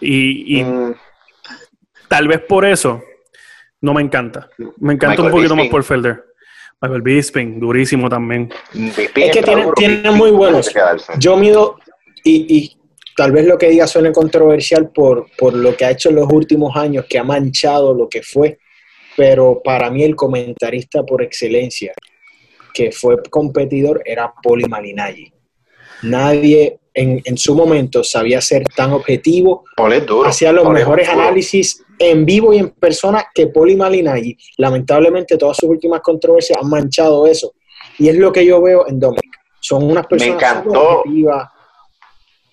Y, 0.00 0.58
y 0.60 0.64
Mm, 0.64 0.94
tal 2.08 2.26
vez 2.28 2.40
por 2.40 2.64
eso 2.64 3.02
no 3.80 3.94
me 3.94 4.02
encanta. 4.02 4.48
Me 4.78 4.94
encanta 4.94 5.22
Michael 5.22 5.26
un 5.26 5.30
poquito 5.30 5.56
más 5.56 5.68
por 5.68 5.84
Felder. 5.84 6.24
Michael 6.82 7.02
Bisping, 7.02 7.58
durísimo 7.58 8.08
también. 8.08 8.50
Bisping 8.72 9.24
Es 9.24 9.32
que 9.32 9.42
tiene- 9.42 9.62
duro, 9.62 9.74
tiene 9.74 9.94
Bisping 9.96 10.14
muy 10.16 10.30
buenos. 10.30 10.70
Yo 11.18 11.36
mido, 11.36 11.78
y, 12.22 12.46
y 12.56 12.76
tal 13.16 13.32
vez 13.32 13.46
lo 13.46 13.56
que 13.56 13.70
diga 13.70 13.86
suene 13.86 14.12
controversial 14.12 14.90
por, 14.90 15.26
por 15.38 15.54
lo 15.54 15.74
que 15.74 15.84
ha 15.86 15.90
hecho 15.90 16.10
en 16.10 16.16
los 16.16 16.30
últimos 16.30 16.76
años, 16.76 17.06
que 17.08 17.18
ha 17.18 17.24
manchado 17.24 17.94
lo 17.94 18.08
que 18.08 18.22
fue, 18.22 18.58
pero 19.16 19.62
para 19.64 19.90
mí 19.90 20.02
el 20.02 20.14
comentarista 20.14 21.02
por 21.04 21.22
excelencia 21.22 21.92
que 22.74 22.92
fue 22.92 23.22
competidor 23.30 24.02
era 24.04 24.34
Poli 24.42 24.64
Malinaggi. 24.66 25.32
Nadie 26.02 26.78
en, 26.96 27.20
en 27.24 27.36
su 27.38 27.54
momento 27.54 28.02
sabía 28.02 28.40
ser 28.40 28.64
tan 28.74 28.92
objetivo, 28.92 29.64
hacía 30.26 30.50
los 30.52 30.64
Paul 30.64 30.76
es 30.76 30.80
mejores 30.82 31.08
análisis 31.08 31.84
en 31.98 32.24
vivo 32.24 32.52
y 32.52 32.58
en 32.58 32.70
persona 32.70 33.26
que 33.34 33.46
Poli 33.48 33.76
Malinaggi. 33.76 34.36
Lamentablemente 34.58 35.36
todas 35.36 35.56
sus 35.58 35.68
últimas 35.68 36.00
controversias 36.00 36.58
han 36.62 36.68
manchado 36.68 37.26
eso. 37.26 37.52
Y 37.98 38.08
es 38.08 38.16
lo 38.16 38.32
que 38.32 38.44
yo 38.44 38.60
veo 38.62 38.86
en 38.88 38.98
Dominic. 38.98 39.36
Son 39.60 39.82
unas 39.84 40.06
personas 40.06 40.36
encantó. 40.36 40.70
súper 40.70 40.86
objetivas. 40.98 41.48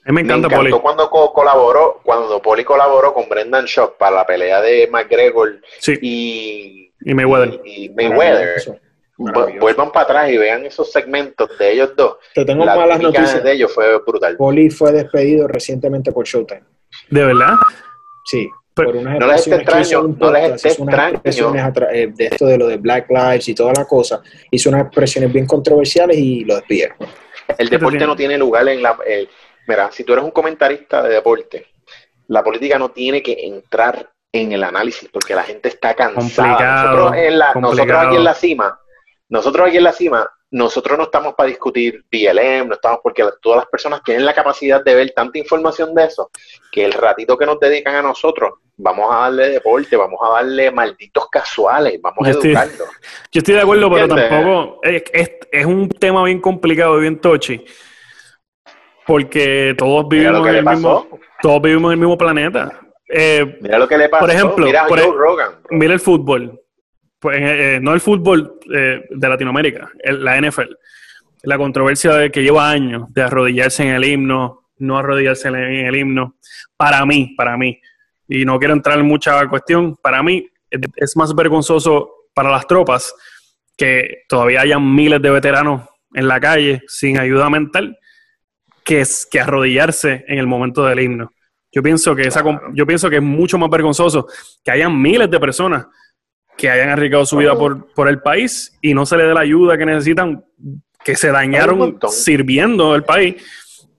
Me 0.05 0.21
encanta 0.21 0.49
me 0.49 0.55
Poli. 0.55 0.67
encantó 0.67 0.81
cuando 0.83 1.09
co- 1.09 1.31
colaboró, 1.33 2.01
cuando 2.03 2.41
Poli 2.41 2.63
colaboró 2.65 3.13
con 3.13 3.29
Brendan 3.29 3.65
Shock 3.65 3.97
para 3.97 4.17
la 4.17 4.25
pelea 4.25 4.61
de 4.61 4.87
McGregor 4.91 5.61
Sí, 5.79 5.97
y, 6.01 6.91
y 7.01 7.13
Mayweather. 7.13 7.61
y, 7.65 7.85
y 7.85 7.89
Mayweather. 7.89 8.81
Maravilloso. 9.17 9.17
Vu- 9.17 9.25
Maravilloso. 9.25 9.61
Vuelvan 9.61 9.91
para 9.91 10.03
atrás 10.05 10.29
y 10.31 10.37
vean 10.37 10.65
esos 10.65 10.91
segmentos 10.91 11.49
de 11.57 11.71
ellos 11.71 11.91
dos. 11.95 12.17
Te 12.33 12.45
tengo 12.45 12.65
la 12.65 12.75
malas 12.75 12.99
noticias. 13.01 13.43
de 13.43 13.51
ellos 13.53 13.71
fue 13.73 13.97
brutal. 13.99 14.35
Poli 14.37 14.69
fue 14.69 14.91
despedido 14.91 15.47
recientemente 15.47 16.11
por 16.11 16.25
Showtime. 16.25 16.63
¿De 17.09 17.25
verdad? 17.25 17.55
Sí, 18.25 18.49
Pero- 18.73 18.89
por 18.91 18.97
unas 19.01 19.19
no 19.19 19.27
les 19.27 19.41
esté 19.41 19.55
extraño, 19.55 20.15
no 20.19 20.31
les 20.31 20.51
esté 20.63 20.69
extraño. 20.69 21.21
eh, 21.91 22.07
de 22.15 22.25
esto 22.25 22.45
de 22.45 22.57
lo 22.57 22.67
de 22.67 22.77
Black 22.77 23.09
Lives 23.09 23.47
y 23.49 23.55
toda 23.55 23.73
la 23.73 23.85
cosa. 23.85 24.21
Hizo 24.51 24.69
unas 24.69 24.81
expresiones 24.85 25.31
bien 25.31 25.45
controversiales 25.45 26.17
y 26.17 26.43
lo 26.45 26.55
despidieron. 26.55 26.97
El 27.57 27.69
deporte 27.69 27.97
tiene? 27.97 28.07
no 28.07 28.15
tiene 28.15 28.37
lugar 28.37 28.67
en 28.69 28.81
la... 28.81 28.97
eh, 29.05 29.27
mira, 29.67 29.91
si 29.91 30.03
tú 30.03 30.13
eres 30.13 30.23
un 30.25 30.31
comentarista 30.31 31.03
de 31.03 31.13
deporte, 31.15 31.67
la 32.27 32.43
política 32.43 32.79
no 32.79 32.89
tiene 32.91 33.21
que 33.21 33.33
entrar 33.45 34.09
en 34.31 34.51
el 34.53 34.63
análisis 34.63 35.09
porque 35.11 35.35
la 35.35 35.43
gente 35.43 35.69
está 35.69 35.93
cansada. 35.93 36.47
Complicado, 36.53 36.91
nosotros, 36.97 37.17
en 37.21 37.37
la- 37.39 37.53
nosotros 37.53 37.97
aquí 37.97 38.15
en 38.15 38.23
la 38.23 38.33
cima, 38.33 38.79
nosotros 39.33 39.67
aquí 39.67 39.77
en 39.77 39.83
la 39.83 39.91
cima, 39.91 40.29
nosotros 40.51 40.97
no 40.97 41.05
estamos 41.05 41.33
para 41.33 41.49
discutir 41.49 42.03
BLM, 42.11 42.67
no 42.67 42.75
estamos 42.75 42.99
porque 43.01 43.23
todas 43.41 43.57
las 43.61 43.65
personas 43.67 44.03
tienen 44.03 44.25
la 44.25 44.33
capacidad 44.35 44.83
de 44.83 44.93
ver 44.93 45.11
tanta 45.15 45.39
información 45.39 45.95
de 45.95 46.05
eso, 46.05 46.29
que 46.71 46.85
el 46.85 46.93
ratito 46.93 47.35
que 47.37 47.45
nos 47.47 47.59
dedican 47.59 47.95
a 47.95 48.01
nosotros, 48.03 48.51
vamos 48.77 49.11
a 49.11 49.21
darle 49.21 49.49
deporte, 49.49 49.95
vamos 49.95 50.19
a 50.23 50.29
darle 50.33 50.69
malditos 50.71 51.27
casuales, 51.31 51.99
vamos 52.01 52.19
Yo 52.21 52.27
a 52.27 52.31
estoy- 52.31 52.51
educarlos. 52.51 52.87
Yo 53.31 53.39
estoy 53.39 53.55
de 53.55 53.61
acuerdo, 53.61 53.89
pero 53.91 54.07
tampoco. 54.07 54.79
Es, 54.83 55.03
es- 55.11 55.31
es 55.51 55.65
un 55.65 55.89
tema 55.89 56.23
bien 56.25 56.39
complicado 56.39 56.97
y 56.99 57.01
bien 57.01 57.19
tochi. 57.19 57.65
Porque 59.05 59.75
todos 59.77 60.07
vivimos 60.07 60.47
en 60.47 60.55
el 60.55 60.65
mismo, 60.65 61.07
todos 61.41 61.61
vivimos 61.61 61.89
en 61.89 61.93
el 61.93 61.99
mismo 61.99 62.17
planeta. 62.17 62.79
Eh, 63.09 63.57
Mira 63.61 63.77
lo 63.77 63.87
que 63.87 63.97
le 63.97 64.07
pasó. 64.09 64.21
Por 64.21 64.31
ejemplo, 64.31 64.65
mira 64.65 64.83
a 64.83 64.87
por 64.87 64.99
Joe 65.01 65.15
Rogan. 65.17 65.51
mira 65.71 65.93
el 65.93 65.99
fútbol. 65.99 66.59
Pues, 67.23 67.39
eh, 67.39 67.75
eh, 67.75 67.79
no 67.79 67.93
el 67.93 68.01
fútbol 68.01 68.59
eh, 68.69 69.05
de 69.09 69.29
Latinoamérica, 69.29 69.89
el- 69.99 70.25
la 70.25 70.35
NFL. 70.35 70.75
La 71.43 71.57
controversia 71.57 72.15
de 72.15 72.29
que 72.29 72.43
lleva 72.43 72.69
años 72.69 73.05
de 73.13 73.21
arrodillarse 73.21 73.81
en 73.83 73.95
el 73.95 74.03
himno, 74.03 74.65
no 74.79 74.97
arrodillarse 74.97 75.47
en 75.47 75.55
el, 75.55 75.95
himno. 75.95 76.35
Para 76.75 77.05
mí, 77.05 77.33
para 77.37 77.55
mí, 77.55 77.79
y 78.27 78.43
no 78.43 78.59
quiero 78.59 78.73
entrar 78.73 78.99
en 78.99 79.05
mucha 79.05 79.47
cuestión, 79.47 79.95
para 79.95 80.21
mí 80.21 80.49
es, 80.69 81.15
más 81.15 81.33
vergonzoso 81.33 82.11
para 82.33 82.51
las 82.51 82.67
tropas 82.67 83.15
que 83.77 84.23
todavía 84.27 84.59
hayan 84.59 84.93
miles 84.93 85.21
de 85.21 85.29
veteranos 85.29 85.81
en 86.13 86.27
la 86.27 86.41
calle 86.41 86.81
sin 86.87 87.17
ayuda 87.19 87.49
mental 87.49 87.97
que, 88.83 88.99
es, 88.99 89.25
que 89.31 89.39
arrodillarse 89.39 90.25
en 90.27 90.39
el 90.39 90.47
momento 90.47 90.83
del 90.83 90.99
himno. 90.99 91.31
Yo 91.71 91.81
pienso 91.81 92.17
que 92.17 92.23
esa, 92.23 92.43
yo 92.73 92.85
pienso 92.85 93.09
que 93.09 93.15
es 93.15 93.23
mucho 93.23 93.57
más 93.57 93.69
vergonzoso 93.69 94.27
que 94.61 94.71
hayan 94.71 95.01
miles 95.01 95.31
de 95.31 95.39
personas 95.39 95.85
que 96.63 96.69
hayan 96.69 96.91
arriesgado 96.91 97.25
su 97.25 97.35
vida 97.35 97.57
por, 97.57 97.93
por 97.93 98.07
el 98.07 98.21
país 98.21 98.73
y 98.81 98.93
no 98.93 99.05
se 99.05 99.17
le 99.17 99.25
dé 99.25 99.33
la 99.33 99.41
ayuda 99.41 99.77
que 99.77 99.85
necesitan, 99.85 100.45
que 101.03 101.13
se 101.13 101.29
dañaron 101.29 101.99
sirviendo 102.07 102.95
el 102.95 103.03
país, 103.03 103.35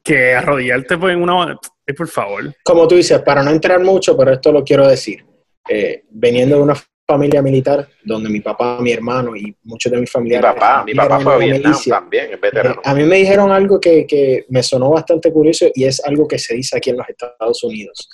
que 0.03 0.33
arrodillarte 0.33 0.97
pues, 0.97 1.13
en 1.13 1.23
una... 1.23 1.59
eh, 1.87 1.93
por 1.93 2.09
favor. 2.09 2.55
Como 2.65 2.89
tú 2.89 2.95
dices, 2.95 3.21
para 3.21 3.43
no 3.43 3.51
entrar 3.51 3.83
mucho, 3.83 4.17
pero 4.17 4.33
esto 4.33 4.51
lo 4.51 4.65
quiero 4.65 4.89
decir. 4.89 5.27
Eh, 5.69 6.05
veniendo 6.09 6.57
de 6.57 6.63
una 6.63 6.75
familia 7.07 7.43
militar, 7.43 7.87
donde 8.03 8.31
mi 8.31 8.41
papá, 8.41 8.79
mi 8.81 8.93
hermano 8.93 9.37
y 9.37 9.55
muchos 9.65 9.93
de 9.93 9.99
mis 9.99 10.09
Mi 10.09 10.13
familiares... 10.13 10.55
papá, 10.55 10.85
mi 10.87 10.95
papá 10.95 11.21
fue 11.21 11.35
a 11.35 11.37
Vietnam 11.37 11.71
milicia, 11.71 11.95
también, 11.97 12.33
es 12.33 12.41
veterano. 12.41 12.77
Eh, 12.77 12.83
a 12.83 12.95
mí 12.95 13.05
me 13.05 13.17
dijeron 13.17 13.53
algo 13.53 13.79
que, 13.79 14.07
que 14.07 14.47
me 14.49 14.63
sonó 14.63 14.89
bastante 14.89 15.31
curioso 15.31 15.67
y 15.75 15.85
es 15.85 16.03
algo 16.03 16.27
que 16.27 16.39
se 16.39 16.55
dice 16.55 16.79
aquí 16.79 16.89
en 16.89 16.97
los 16.97 17.07
Estados 17.11 17.63
Unidos. 17.63 18.09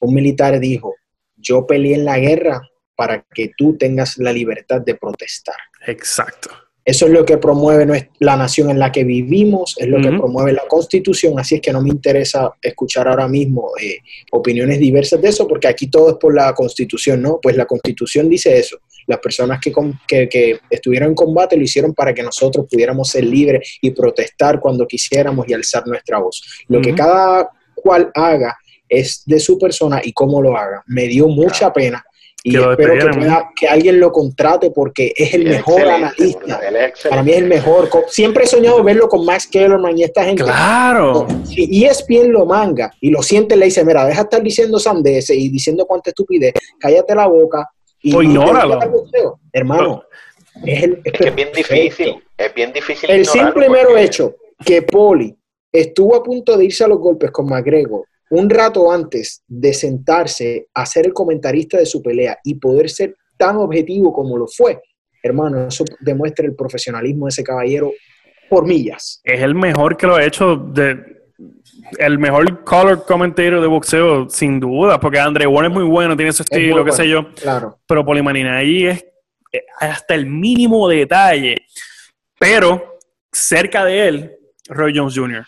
Un 0.00 0.12
militar 0.12 0.60
dijo, 0.60 0.94
yo 1.38 1.66
peleé 1.66 1.94
en 1.94 2.04
la 2.04 2.18
guerra 2.18 2.60
para 2.96 3.24
que 3.34 3.52
tú 3.56 3.76
tengas 3.76 4.18
la 4.18 4.32
libertad 4.32 4.80
de 4.80 4.94
protestar. 4.94 5.56
Exacto. 5.86 6.50
Eso 6.86 7.06
es 7.06 7.12
lo 7.12 7.24
que 7.24 7.38
promueve 7.38 8.10
la 8.18 8.36
nación 8.36 8.68
en 8.68 8.78
la 8.78 8.92
que 8.92 9.04
vivimos, 9.04 9.74
es 9.78 9.88
lo 9.88 10.02
que 10.02 10.10
promueve 10.10 10.52
la 10.52 10.64
constitución, 10.68 11.38
así 11.38 11.54
es 11.54 11.62
que 11.62 11.72
no 11.72 11.80
me 11.80 11.88
interesa 11.88 12.52
escuchar 12.60 13.08
ahora 13.08 13.26
mismo 13.26 13.70
eh, 13.80 14.00
opiniones 14.32 14.78
diversas 14.78 15.22
de 15.22 15.30
eso, 15.30 15.48
porque 15.48 15.66
aquí 15.66 15.86
todo 15.86 16.10
es 16.10 16.16
por 16.16 16.34
la 16.34 16.52
constitución, 16.52 17.22
¿no? 17.22 17.38
Pues 17.40 17.56
la 17.56 17.64
constitución 17.64 18.28
dice 18.28 18.58
eso. 18.58 18.80
Las 19.06 19.18
personas 19.18 19.60
que, 19.62 19.72
com- 19.72 19.98
que, 20.06 20.28
que 20.28 20.60
estuvieron 20.68 21.08
en 21.08 21.14
combate 21.14 21.56
lo 21.56 21.62
hicieron 21.62 21.94
para 21.94 22.12
que 22.12 22.22
nosotros 22.22 22.66
pudiéramos 22.70 23.08
ser 23.08 23.24
libres 23.24 23.78
y 23.80 23.90
protestar 23.92 24.60
cuando 24.60 24.86
quisiéramos 24.86 25.48
y 25.48 25.54
alzar 25.54 25.86
nuestra 25.86 26.18
voz. 26.18 26.64
Lo 26.68 26.82
que 26.82 26.94
cada 26.94 27.48
cual 27.74 28.10
haga 28.14 28.58
es 28.86 29.22
de 29.24 29.40
su 29.40 29.58
persona 29.58 30.02
y 30.04 30.12
cómo 30.12 30.42
lo 30.42 30.54
haga. 30.54 30.82
Me 30.86 31.06
dio 31.06 31.28
mucha 31.28 31.72
pena 31.72 32.04
Y 32.46 32.56
espero 32.58 33.10
que, 33.10 33.42
que, 33.56 33.66
alguien 33.66 33.98
lo 33.98 34.12
contrate 34.12 34.70
porque 34.70 35.14
es 35.16 35.32
el 35.32 35.44
mejor 35.44 35.80
analista. 35.80 36.60
Para 37.08 37.22
mí 37.22 37.30
es 37.30 37.38
el 37.38 37.46
mejor. 37.46 37.88
Siempre 38.08 38.44
he 38.44 38.46
soñado 38.46 38.84
verlo 38.84 39.08
con 39.08 39.24
Max 39.24 39.46
Kellerman 39.46 39.96
y 39.96 40.04
esta 40.04 40.24
gente. 40.24 40.42
Claro. 40.42 41.26
Y 41.48 41.86
ESPN 41.86 42.30
lo 42.32 42.44
manga 42.44 42.92
y 43.00 43.08
lo 43.08 43.22
siente, 43.22 43.56
le 43.56 43.64
dice, 43.64 43.82
mira, 43.82 44.04
deja 44.04 44.20
de 44.20 44.24
estar 44.24 44.42
diciendo 44.42 44.78
sandeces 44.78 45.34
y 45.34 45.48
diciendo 45.48 45.86
cuánta 45.86 46.10
estupidez, 46.10 46.52
cállate 46.78 47.14
la 47.14 47.26
boca. 47.28 47.66
Y, 48.02 48.14
o 48.14 48.22
ignóralo. 48.22 48.78
Hermano, 49.50 50.04
es, 50.66 50.82
que 51.02 51.28
es 51.28 51.34
bien 51.34 51.48
difícil. 51.50 52.22
Es 52.36 52.54
bien 52.54 52.74
difícil. 52.74 53.10
El 53.10 53.24
simple 53.24 53.70
mero 53.70 53.96
hecho 53.96 54.34
que 54.62 54.82
Poli 54.82 55.34
estuvo 55.72 56.14
a 56.14 56.22
punto 56.22 56.58
de 56.58 56.66
irse 56.66 56.84
a 56.84 56.88
los 56.88 56.98
golpes 56.98 57.30
con 57.30 57.46
McGregor 57.46 58.04
un 58.34 58.50
rato 58.50 58.90
antes 58.90 59.42
de 59.46 59.72
sentarse 59.72 60.68
a 60.74 60.86
ser 60.86 61.06
el 61.06 61.12
comentarista 61.12 61.78
de 61.78 61.86
su 61.86 62.02
pelea 62.02 62.38
y 62.44 62.54
poder 62.54 62.90
ser 62.90 63.16
tan 63.36 63.56
objetivo 63.56 64.12
como 64.12 64.36
lo 64.36 64.46
fue, 64.46 64.80
hermano, 65.22 65.66
eso 65.66 65.84
demuestra 66.00 66.46
el 66.46 66.54
profesionalismo 66.54 67.26
de 67.26 67.30
ese 67.30 67.44
caballero 67.44 67.92
por 68.48 68.66
millas. 68.66 69.20
Es 69.24 69.40
el 69.40 69.54
mejor 69.54 69.96
que 69.96 70.06
lo 70.06 70.16
ha 70.16 70.24
hecho 70.24 70.56
de 70.56 71.14
el 71.98 72.18
mejor 72.18 72.64
color 72.64 73.04
commentator 73.04 73.60
de 73.60 73.66
boxeo, 73.66 74.28
sin 74.28 74.60
duda, 74.60 74.98
porque 75.00 75.18
Andre 75.18 75.46
Warren 75.46 75.72
es 75.72 75.78
muy 75.78 75.88
bueno, 75.88 76.16
tiene 76.16 76.32
su 76.32 76.42
estilo, 76.42 76.84
qué 76.84 76.92
sé 76.92 77.08
yo. 77.08 77.32
Claro. 77.34 77.78
Pero 77.86 78.04
Polimanina 78.04 78.58
ahí 78.58 78.86
es 78.86 79.04
eh, 79.52 79.64
hasta 79.80 80.14
el 80.14 80.26
mínimo 80.26 80.88
detalle. 80.88 81.56
Pero 82.38 82.98
cerca 83.32 83.84
de 83.84 84.08
él, 84.08 84.36
Roy 84.68 84.92
Jones 84.96 85.14
Jr. 85.16 85.44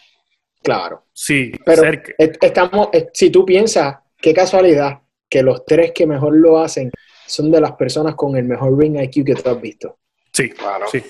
Claro. 0.67 1.05
Sí, 1.12 1.53
pero 1.64 1.83
estamos, 2.14 2.89
si 3.12 3.31
tú 3.31 3.45
piensas, 3.45 3.97
qué 4.21 4.35
casualidad 4.35 5.01
que 5.29 5.43
los 5.43 5.64
tres 5.64 5.93
que 5.93 6.07
mejor 6.07 6.37
lo 6.37 6.59
hacen 6.59 6.91
son 7.27 7.51
de 7.51 7.61
las 7.61 7.73
personas 7.73 8.14
con 8.14 8.37
el 8.37 8.45
mejor 8.45 8.77
ring 8.79 9.01
IQ 9.01 9.25
que 9.25 9.35
tú 9.35 9.49
has 9.49 9.61
visto. 9.61 9.99
Sí, 10.33 10.51
claro. 10.51 10.87
Sí. 10.91 11.03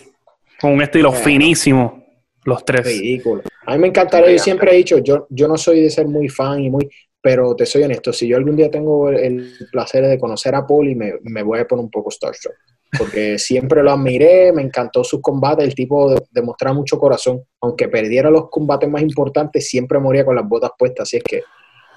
Con 0.61 0.73
un 0.73 0.83
estilo 0.83 1.11
finísimo, 1.13 2.05
los 2.45 2.65
tres. 2.65 2.87
Ridículo. 2.87 3.43
A 3.67 3.73
mí 3.73 3.79
me 3.79 3.89
encantaría, 3.89 4.31
yo 4.31 4.39
siempre 4.39 4.73
he 4.73 4.77
dicho, 4.77 4.99
yo, 4.99 5.27
yo 5.31 5.49
no 5.49 5.57
soy 5.57 5.81
de 5.81 5.91
ser 5.91 6.07
muy 6.07 6.29
fan 6.29 6.61
y 6.61 6.71
muy, 6.71 6.89
pero 7.21 7.57
te 7.57 7.67
soy 7.67 7.83
honesto, 7.83 8.13
si 8.13 8.29
yo 8.29 8.37
algún 8.37 8.57
día 8.57 8.71
tengo 8.71 9.11
el, 9.11 9.53
placer 9.73 10.07
de 10.07 10.19
conocer 10.19 10.55
a 10.55 10.67
Paul 10.67 10.89
y 10.89 10.95
me, 10.95 11.15
me 11.23 11.43
voy 11.43 11.59
a 11.59 11.67
poner 11.67 11.85
un 11.85 11.91
poco 11.91 12.11
starstruck 12.11 12.55
porque 12.99 13.39
siempre 13.39 13.83
lo 13.83 13.93
admiré, 13.93 14.53
me 14.53 14.63
encantó 14.63 15.05
su 15.05 15.21
combate, 15.21 15.65
el 15.65 15.75
tipo 15.75 16.15
demostraba 16.31 16.75
mucho 16.75 16.99
corazón, 16.99 17.43
aunque 17.61 17.89
perdiera 17.89 18.31
los 18.31 18.49
combates 18.51 18.89
más 18.89 19.03
importantes, 19.03 19.69
siempre 19.69 19.99
moría 19.99 20.25
con 20.25 20.37
las 20.37 20.49
botas 20.49 20.71
puestas, 20.79 21.05
así 21.05 21.19
es 21.19 21.25
que 21.25 21.43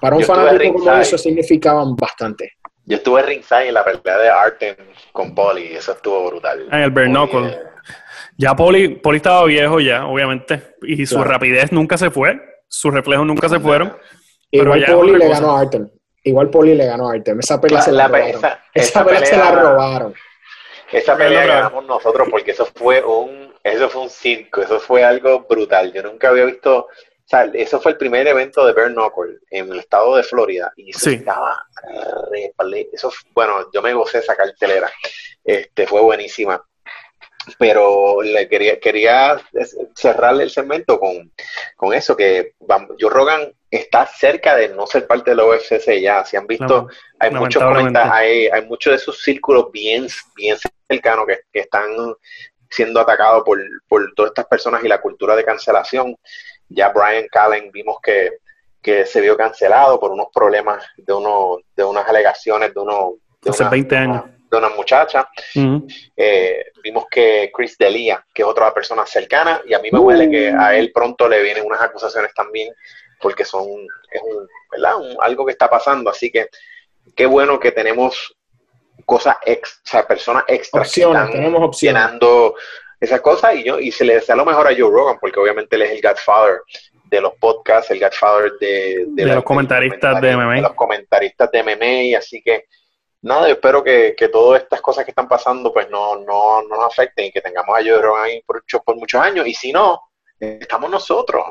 para 0.01 0.15
un 0.15 0.23
fanático 0.23 0.79
como 0.79 0.91
eso 0.93 1.17
significaban 1.17 1.95
bastante. 1.95 2.53
Yo 2.85 2.97
estuve 2.97 3.21
ringside 3.21 3.67
en 3.67 3.73
la 3.73 3.83
pelea 3.83 4.17
de 4.17 4.29
Arten 4.29 4.75
con 5.11 5.35
Poli, 5.35 5.75
eso 5.75 5.91
estuvo 5.91 6.27
brutal. 6.27 6.67
En 6.71 6.79
el 6.79 6.91
bare 6.91 7.11
Ya 8.37 8.55
Poli, 8.55 8.95
Poli 8.95 9.17
estaba 9.17 9.45
viejo 9.45 9.79
ya, 9.79 10.07
obviamente, 10.07 10.75
y 10.81 11.05
su 11.05 11.23
rapidez 11.23 11.71
nunca 11.71 11.97
se 11.97 12.09
fue, 12.09 12.39
sus 12.67 12.93
reflejos 12.93 13.25
nunca 13.25 13.49
se 13.49 13.59
fueron. 13.59 13.93
Igual 14.51 14.85
Poli 14.85 15.17
le 15.17 15.27
ganó 15.27 15.55
a 15.55 15.61
Artem. 15.61 15.89
Igual 16.23 16.49
Poli 16.49 16.75
le 16.75 16.85
ganó 16.85 17.09
a 17.09 17.13
Artem. 17.13 17.39
Esa 17.39 17.61
pelea 17.61 17.81
se 17.81 17.91
la, 17.91 18.07
robaron. 18.07 18.41
Esa, 18.73 19.05
pelea 19.05 19.25
se 19.25 19.37
la 19.37 19.51
robaron. 19.51 20.13
Esa 20.91 21.15
pelea 21.15 21.45
ganamos 21.45 21.85
nosotros 21.85 22.27
porque 22.29 22.51
eso 22.51 22.65
fue 22.65 23.03
un, 23.03 23.53
eso 23.63 23.89
fue 23.89 24.01
un 24.03 24.09
circo, 24.09 24.61
eso 24.61 24.79
fue 24.79 25.03
algo 25.03 25.41
brutal. 25.47 25.93
Yo 25.93 26.01
nunca 26.03 26.29
había 26.29 26.45
visto, 26.45 26.77
o 26.79 26.87
sea, 27.25 27.43
eso 27.53 27.79
fue 27.79 27.91
el 27.91 27.97
primer 27.97 28.27
evento 28.27 28.65
de 28.65 28.73
Bare 28.73 28.93
Knuckle 28.93 29.39
en 29.51 29.71
el 29.71 29.79
estado 29.79 30.15
de 30.15 30.23
Florida 30.23 30.73
y 30.75 30.89
eso 30.89 31.09
estaba 31.11 31.63
eso, 32.91 33.11
bueno, 33.33 33.69
yo 33.71 33.81
me 33.81 33.93
gocé 33.93 34.19
esa 34.19 34.35
cartelera, 34.35 34.91
este, 35.43 35.87
fue 35.87 36.01
buenísima. 36.01 36.63
Pero 37.57 38.21
le 38.21 38.47
quería, 38.47 38.79
quería 38.79 39.39
cerrarle 39.95 40.43
el 40.43 40.49
segmento 40.49 40.99
con, 40.99 41.31
con 41.75 41.93
eso, 41.93 42.15
que 42.15 42.53
yo 42.97 43.09
Rogan 43.09 43.53
está 43.69 44.05
cerca 44.05 44.55
de 44.55 44.69
no 44.69 44.87
ser 44.87 45.07
parte 45.07 45.31
de 45.31 45.37
la 45.37 45.45
OFCC 45.45 46.01
ya. 46.01 46.25
Si 46.25 46.37
han 46.37 46.47
visto, 46.47 46.87
hay 47.19 47.31
muchos 47.31 47.63
hay, 47.95 48.47
hay 48.47 48.65
muchos 48.65 48.91
de 48.91 48.97
esos 48.97 49.21
círculos 49.21 49.71
bien, 49.71 50.07
bien 50.35 50.57
cercanos 50.87 51.25
que, 51.27 51.59
están 51.59 51.89
siendo 52.69 52.99
atacados 52.99 53.43
por, 53.43 53.59
por, 53.87 54.13
todas 54.15 54.31
estas 54.31 54.45
personas 54.45 54.83
y 54.83 54.87
la 54.87 55.01
cultura 55.01 55.35
de 55.35 55.45
cancelación. 55.45 56.15
Ya 56.69 56.89
Brian 56.89 57.27
Callen 57.31 57.71
vimos 57.71 57.97
que, 58.01 58.31
que 58.81 59.05
se 59.05 59.21
vio 59.21 59.35
cancelado 59.35 59.99
por 59.99 60.11
unos 60.11 60.27
problemas 60.33 60.85
de 60.97 61.13
uno, 61.13 61.57
de 61.75 61.83
unas 61.83 62.07
alegaciones 62.07 62.73
de 62.73 62.79
uno 62.79 63.15
de 63.41 63.51
Hace 63.51 63.63
20 63.63 63.97
años. 63.97 64.23
De 64.49 64.57
una 64.57 64.69
muchacha. 64.69 65.29
Eh, 66.15 66.65
vimos 66.81 67.05
que 67.09 67.51
Chris 67.53 67.77
Delia, 67.77 68.25
que 68.33 68.41
es 68.41 68.47
otra 68.47 68.73
persona 68.73 69.05
cercana, 69.05 69.61
y 69.65 69.73
a 69.73 69.79
mí 69.79 69.89
me 69.91 69.99
huele 69.99 70.29
que 70.29 70.49
a 70.49 70.75
él 70.75 70.91
pronto 70.91 71.27
le 71.27 71.43
vienen 71.43 71.65
unas 71.65 71.81
acusaciones 71.81 72.33
también 72.33 72.73
porque 73.21 73.45
son, 73.45 73.67
es 74.11 74.21
un, 74.23 74.47
¿verdad? 74.71 74.95
algo 75.21 75.45
que 75.45 75.51
está 75.51 75.69
pasando. 75.69 76.09
Así 76.09 76.31
que 76.31 76.47
qué 77.15 77.25
bueno 77.25 77.59
que 77.59 77.71
tenemos 77.71 78.35
cosas 79.05 79.37
ex, 79.45 79.81
o 79.85 79.89
sea, 79.89 80.07
personas 80.07 80.43
extra 80.47 80.81
opciones, 80.81 81.27
que 81.27 81.33
tenemos 81.33 81.61
opciones. 81.63 82.01
llenando 82.01 82.55
esas 82.99 83.21
cosas 83.21 83.55
y 83.55 83.63
yo 83.63 83.79
y 83.79 83.91
se 83.91 84.05
le 84.05 84.15
desea 84.15 84.35
lo 84.35 84.45
mejor 84.45 84.67
a 84.67 84.75
Joe 84.75 84.91
Rogan 84.91 85.17
porque 85.19 85.39
obviamente 85.39 85.75
él 85.75 85.83
es 85.83 85.91
el 85.91 86.01
Godfather 86.01 86.61
de 87.05 87.21
los 87.21 87.33
podcasts, 87.35 87.89
el 87.91 87.99
Godfather 87.99 88.51
de, 88.59 89.05
de, 89.07 89.25
los 89.25 89.43
comentaristas 89.43 90.21
de, 90.21 90.35
MMA. 90.35 90.61
los 90.61 90.73
comentaristas 90.75 91.49
de 91.51 91.63
MMA, 91.63 92.17
así 92.17 92.41
que 92.43 92.65
nada, 93.21 93.47
yo 93.47 93.53
espero 93.53 93.83
que, 93.83 94.15
que, 94.17 94.29
todas 94.29 94.61
estas 94.61 94.81
cosas 94.81 95.05
que 95.05 95.11
están 95.11 95.27
pasando 95.27 95.73
pues 95.73 95.89
no, 95.89 96.15
no, 96.17 96.61
no 96.61 96.77
nos 96.77 96.85
afecten 96.85 97.25
y 97.25 97.31
que 97.31 97.41
tengamos 97.41 97.77
a 97.77 97.81
Joe 97.81 98.01
Rogan 98.01 98.23
ahí 98.23 98.41
por, 98.43 98.63
por 98.85 98.95
muchos 98.95 99.21
años 99.21 99.45
y 99.47 99.53
si 99.53 99.71
no, 99.71 100.01
estamos 100.39 100.89
nosotros 100.89 101.43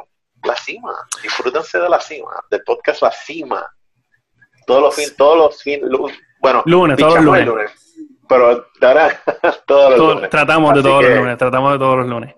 la 0.45 0.57
cima. 0.57 0.95
Disfrútense 1.23 1.79
de 1.79 1.89
la 1.89 2.01
cima, 2.01 2.43
del 2.51 2.63
podcast 2.63 3.03
La 3.03 3.11
Cima. 3.11 3.67
Todos 4.67 4.83
los 4.83 4.95
fines, 4.95 5.17
todos 5.17 5.37
los 5.39 5.63
fines, 5.63 5.89
bueno, 6.41 6.63
lunes, 6.67 6.99
todos 6.99 7.23
los 7.23 7.45
lunes. 7.45 7.71
Pero 8.29 8.65
ahora 8.83 9.23
todos 9.67 9.91
los 9.97 10.15
lunes. 10.15 10.31
Tratamos 10.31 10.75
de 10.75 10.83
todos 10.83 11.03
los 11.03 11.17
lunes, 11.17 11.39
tratamos 11.39 11.73
de 11.73 11.79
todos 11.79 11.97
los 11.99 12.07
lunes. 12.07 12.35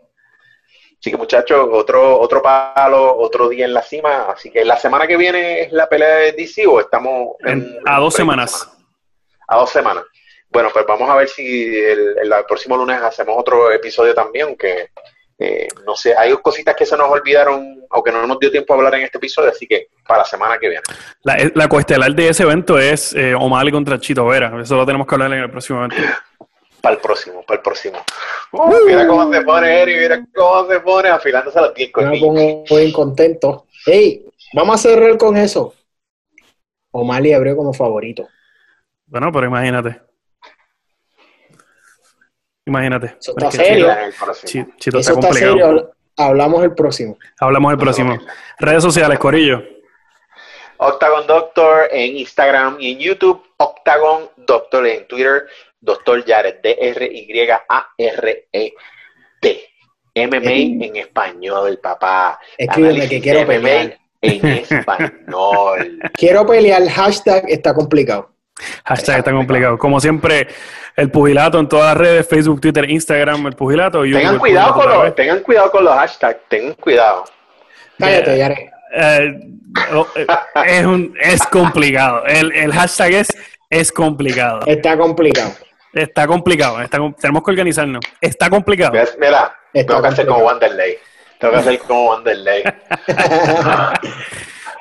Así 0.99 1.11
que 1.11 1.17
muchachos, 1.17 1.67
otro, 1.73 2.21
otro 2.21 2.43
palo, 2.43 3.17
otro 3.17 3.49
día 3.49 3.65
en 3.65 3.73
la 3.73 3.83
cima. 3.83 4.31
Así 4.31 4.51
que 4.51 4.65
la 4.65 4.77
semana 4.77 5.07
que 5.07 5.17
viene 5.17 5.63
es 5.63 5.73
la 5.73 5.89
pelea 5.89 6.17
de 6.17 6.33
DC 6.33 6.67
o 6.67 6.79
estamos 6.79 7.37
a 7.87 7.99
dos 7.99 8.15
semanas. 8.15 8.80
A 9.51 9.57
dos 9.57 9.71
semanas. 9.71 10.05
Bueno, 10.49 10.71
pues 10.73 10.85
vamos 10.87 11.09
a 11.11 11.17
ver 11.17 11.29
si 11.29 11.77
el, 11.77 12.17
el, 12.19 12.33
próximo 12.47 12.77
lunes 12.77 13.01
hacemos 13.03 13.37
otro 13.39 13.71
episodio 13.71 14.15
también, 14.15 14.57
que 14.57 14.91
eh, 15.39 15.69
no 15.87 15.97
sé, 15.97 16.15
hay 16.17 16.33
cositas 16.37 16.77
que 16.77 16.85
se 16.85 16.97
nos 16.97 17.11
olvidaron 17.11 17.83
o 17.91 18.03
que 18.03 18.13
no 18.13 18.27
nos 18.27 18.39
dio 18.39 18.51
tiempo 18.51 18.75
a 18.75 18.77
hablar 18.77 18.95
en 18.97 19.03
este 19.03 19.19
episodio, 19.19 19.51
así 19.51 19.67
que 19.67 19.89
para 20.07 20.19
la 20.19 20.25
semana 20.25 20.59
que 20.59 20.69
viene. 20.69 20.83
La, 21.23 21.35
eh, 21.37 21.51
la 21.55 21.67
cuestelar 21.67 22.13
de 22.15 22.29
ese 22.29 22.43
evento 22.43 22.79
es 22.79 23.15
eh, 23.15 23.35
O'Malley 23.35 23.73
contra 23.73 23.99
Chito 23.99 24.27
Vera. 24.27 24.53
Eso 24.61 24.77
lo 24.77 24.85
tenemos 24.85 25.07
que 25.07 25.15
hablar 25.15 25.33
en 25.33 25.41
el 25.41 25.51
próximo 25.51 25.79
evento. 25.79 25.97
Para 26.81 26.95
el 26.95 27.01
próximo, 27.01 27.43
para 27.43 27.57
el 27.57 27.63
próximo. 27.63 28.05
Uh, 28.53 28.87
mira 28.87 29.07
cómo 29.07 29.33
se 29.33 29.41
pone 29.43 29.83
Eri, 29.83 29.97
mira 29.97 30.25
cómo 30.35 30.69
se 30.71 30.81
pone 30.81 31.09
afilándose 31.09 31.61
los 31.61 31.73
pies 31.73 31.91
conmigo. 31.91 32.33
Muy 32.33 32.93
contento. 32.93 33.67
Hey, 33.87 34.27
vamos 34.53 34.77
a 34.77 34.89
cerrar 34.89 35.17
con 35.17 35.37
eso. 35.37 35.75
O'Malley 36.91 37.33
abrió 37.33 37.57
como 37.57 37.73
favorito. 37.73 38.29
Bueno, 39.11 39.31
pero 39.33 39.47
imagínate. 39.47 40.01
Imagínate. 42.65 43.17
Eso 43.19 43.35
está 43.37 43.51
serio. 43.51 43.89
Chito, 44.77 44.99
está, 45.01 45.15
complicado. 45.15 45.93
Hablamos 46.17 46.63
el 46.63 46.75
próximo. 46.75 47.19
Hablamos 47.41 47.73
el 47.73 47.79
próximo. 47.79 48.17
Redes 48.61 48.85
sociales, 48.85 49.19
Corillo. 49.19 49.65
Octagon 50.77 51.27
Doctor 51.27 51.89
en 51.91 52.19
Instagram 52.19 52.77
y 52.79 52.93
en 52.93 53.01
YouTube. 53.01 53.43
Octagon 53.57 54.31
Doctor 54.37 54.87
en 54.87 55.09
Twitter. 55.09 55.49
Doctor 55.81 56.25
Jared, 56.25 56.61
D-R-Y-A-R-E-T. 56.63 57.31
MMA 60.15 60.85
en 60.87 60.97
español, 60.97 61.81
papá. 61.83 62.39
Escríbeme 62.57 63.09
que 63.09 63.21
quiero 63.21 63.45
MMA 63.45 63.97
en 64.21 64.47
español. 64.47 65.99
Quiero 66.13 66.47
pelear. 66.47 66.87
Hashtag 66.89 67.45
está 67.49 67.75
complicado. 67.75 68.30
Hashtag 68.85 69.19
está 69.19 69.33
complicado. 69.33 69.79
Como 69.79 70.01
siempre, 70.01 70.49
el 70.97 71.11
pugilato 71.11 71.59
en 71.59 71.69
todas 71.69 71.87
las 71.87 71.97
redes, 71.97 72.29
Facebook, 72.29 72.61
Twitter, 72.61 72.89
Instagram, 72.89 73.47
el 73.47 73.55
pugilato. 73.55 74.03
tengan, 74.03 74.39
cuidado 74.39 74.75
con 74.75 74.89
los, 74.89 75.15
tengan 75.15 75.41
cuidado 75.41 75.71
con 75.71 75.85
los 75.85 75.95
hashtags, 75.95 76.41
tengan 76.49 76.75
cuidado. 76.75 77.25
Cállate, 77.99 78.39
ya 78.39 78.55
eh, 78.93 79.41
oh, 79.95 80.07
eh, 80.17 80.27
es, 80.67 80.85
un, 80.85 81.15
es 81.21 81.47
complicado. 81.47 82.25
El, 82.27 82.53
el, 82.53 82.73
hashtag 82.73 83.13
es, 83.13 83.29
es 83.69 83.93
complicado. 83.93 84.63
Está 84.67 84.97
complicado. 84.97 85.53
Está 85.93 86.27
complicado. 86.27 86.79
tenemos 87.21 87.43
que 87.43 87.51
organizarnos. 87.51 88.01
Está 88.21 88.51
complicado. 88.51 88.93
Mira, 89.19 89.57
tengo 89.73 90.03
que 90.03 90.09
hacer 90.09 90.27
como 90.27 90.45
Wanderley. 90.45 90.99
Tengo 91.39 91.55
que 91.55 91.61
hacer 91.61 91.79
como 91.81 92.11
Wanderley. 92.11 92.63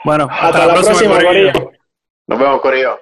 bueno, 0.03 0.27
hasta, 0.29 0.65
la, 0.65 0.73
próxima, 0.73 1.19
Nos 2.27 2.39
vemos, 2.39 2.61
Corillo. 2.61 2.99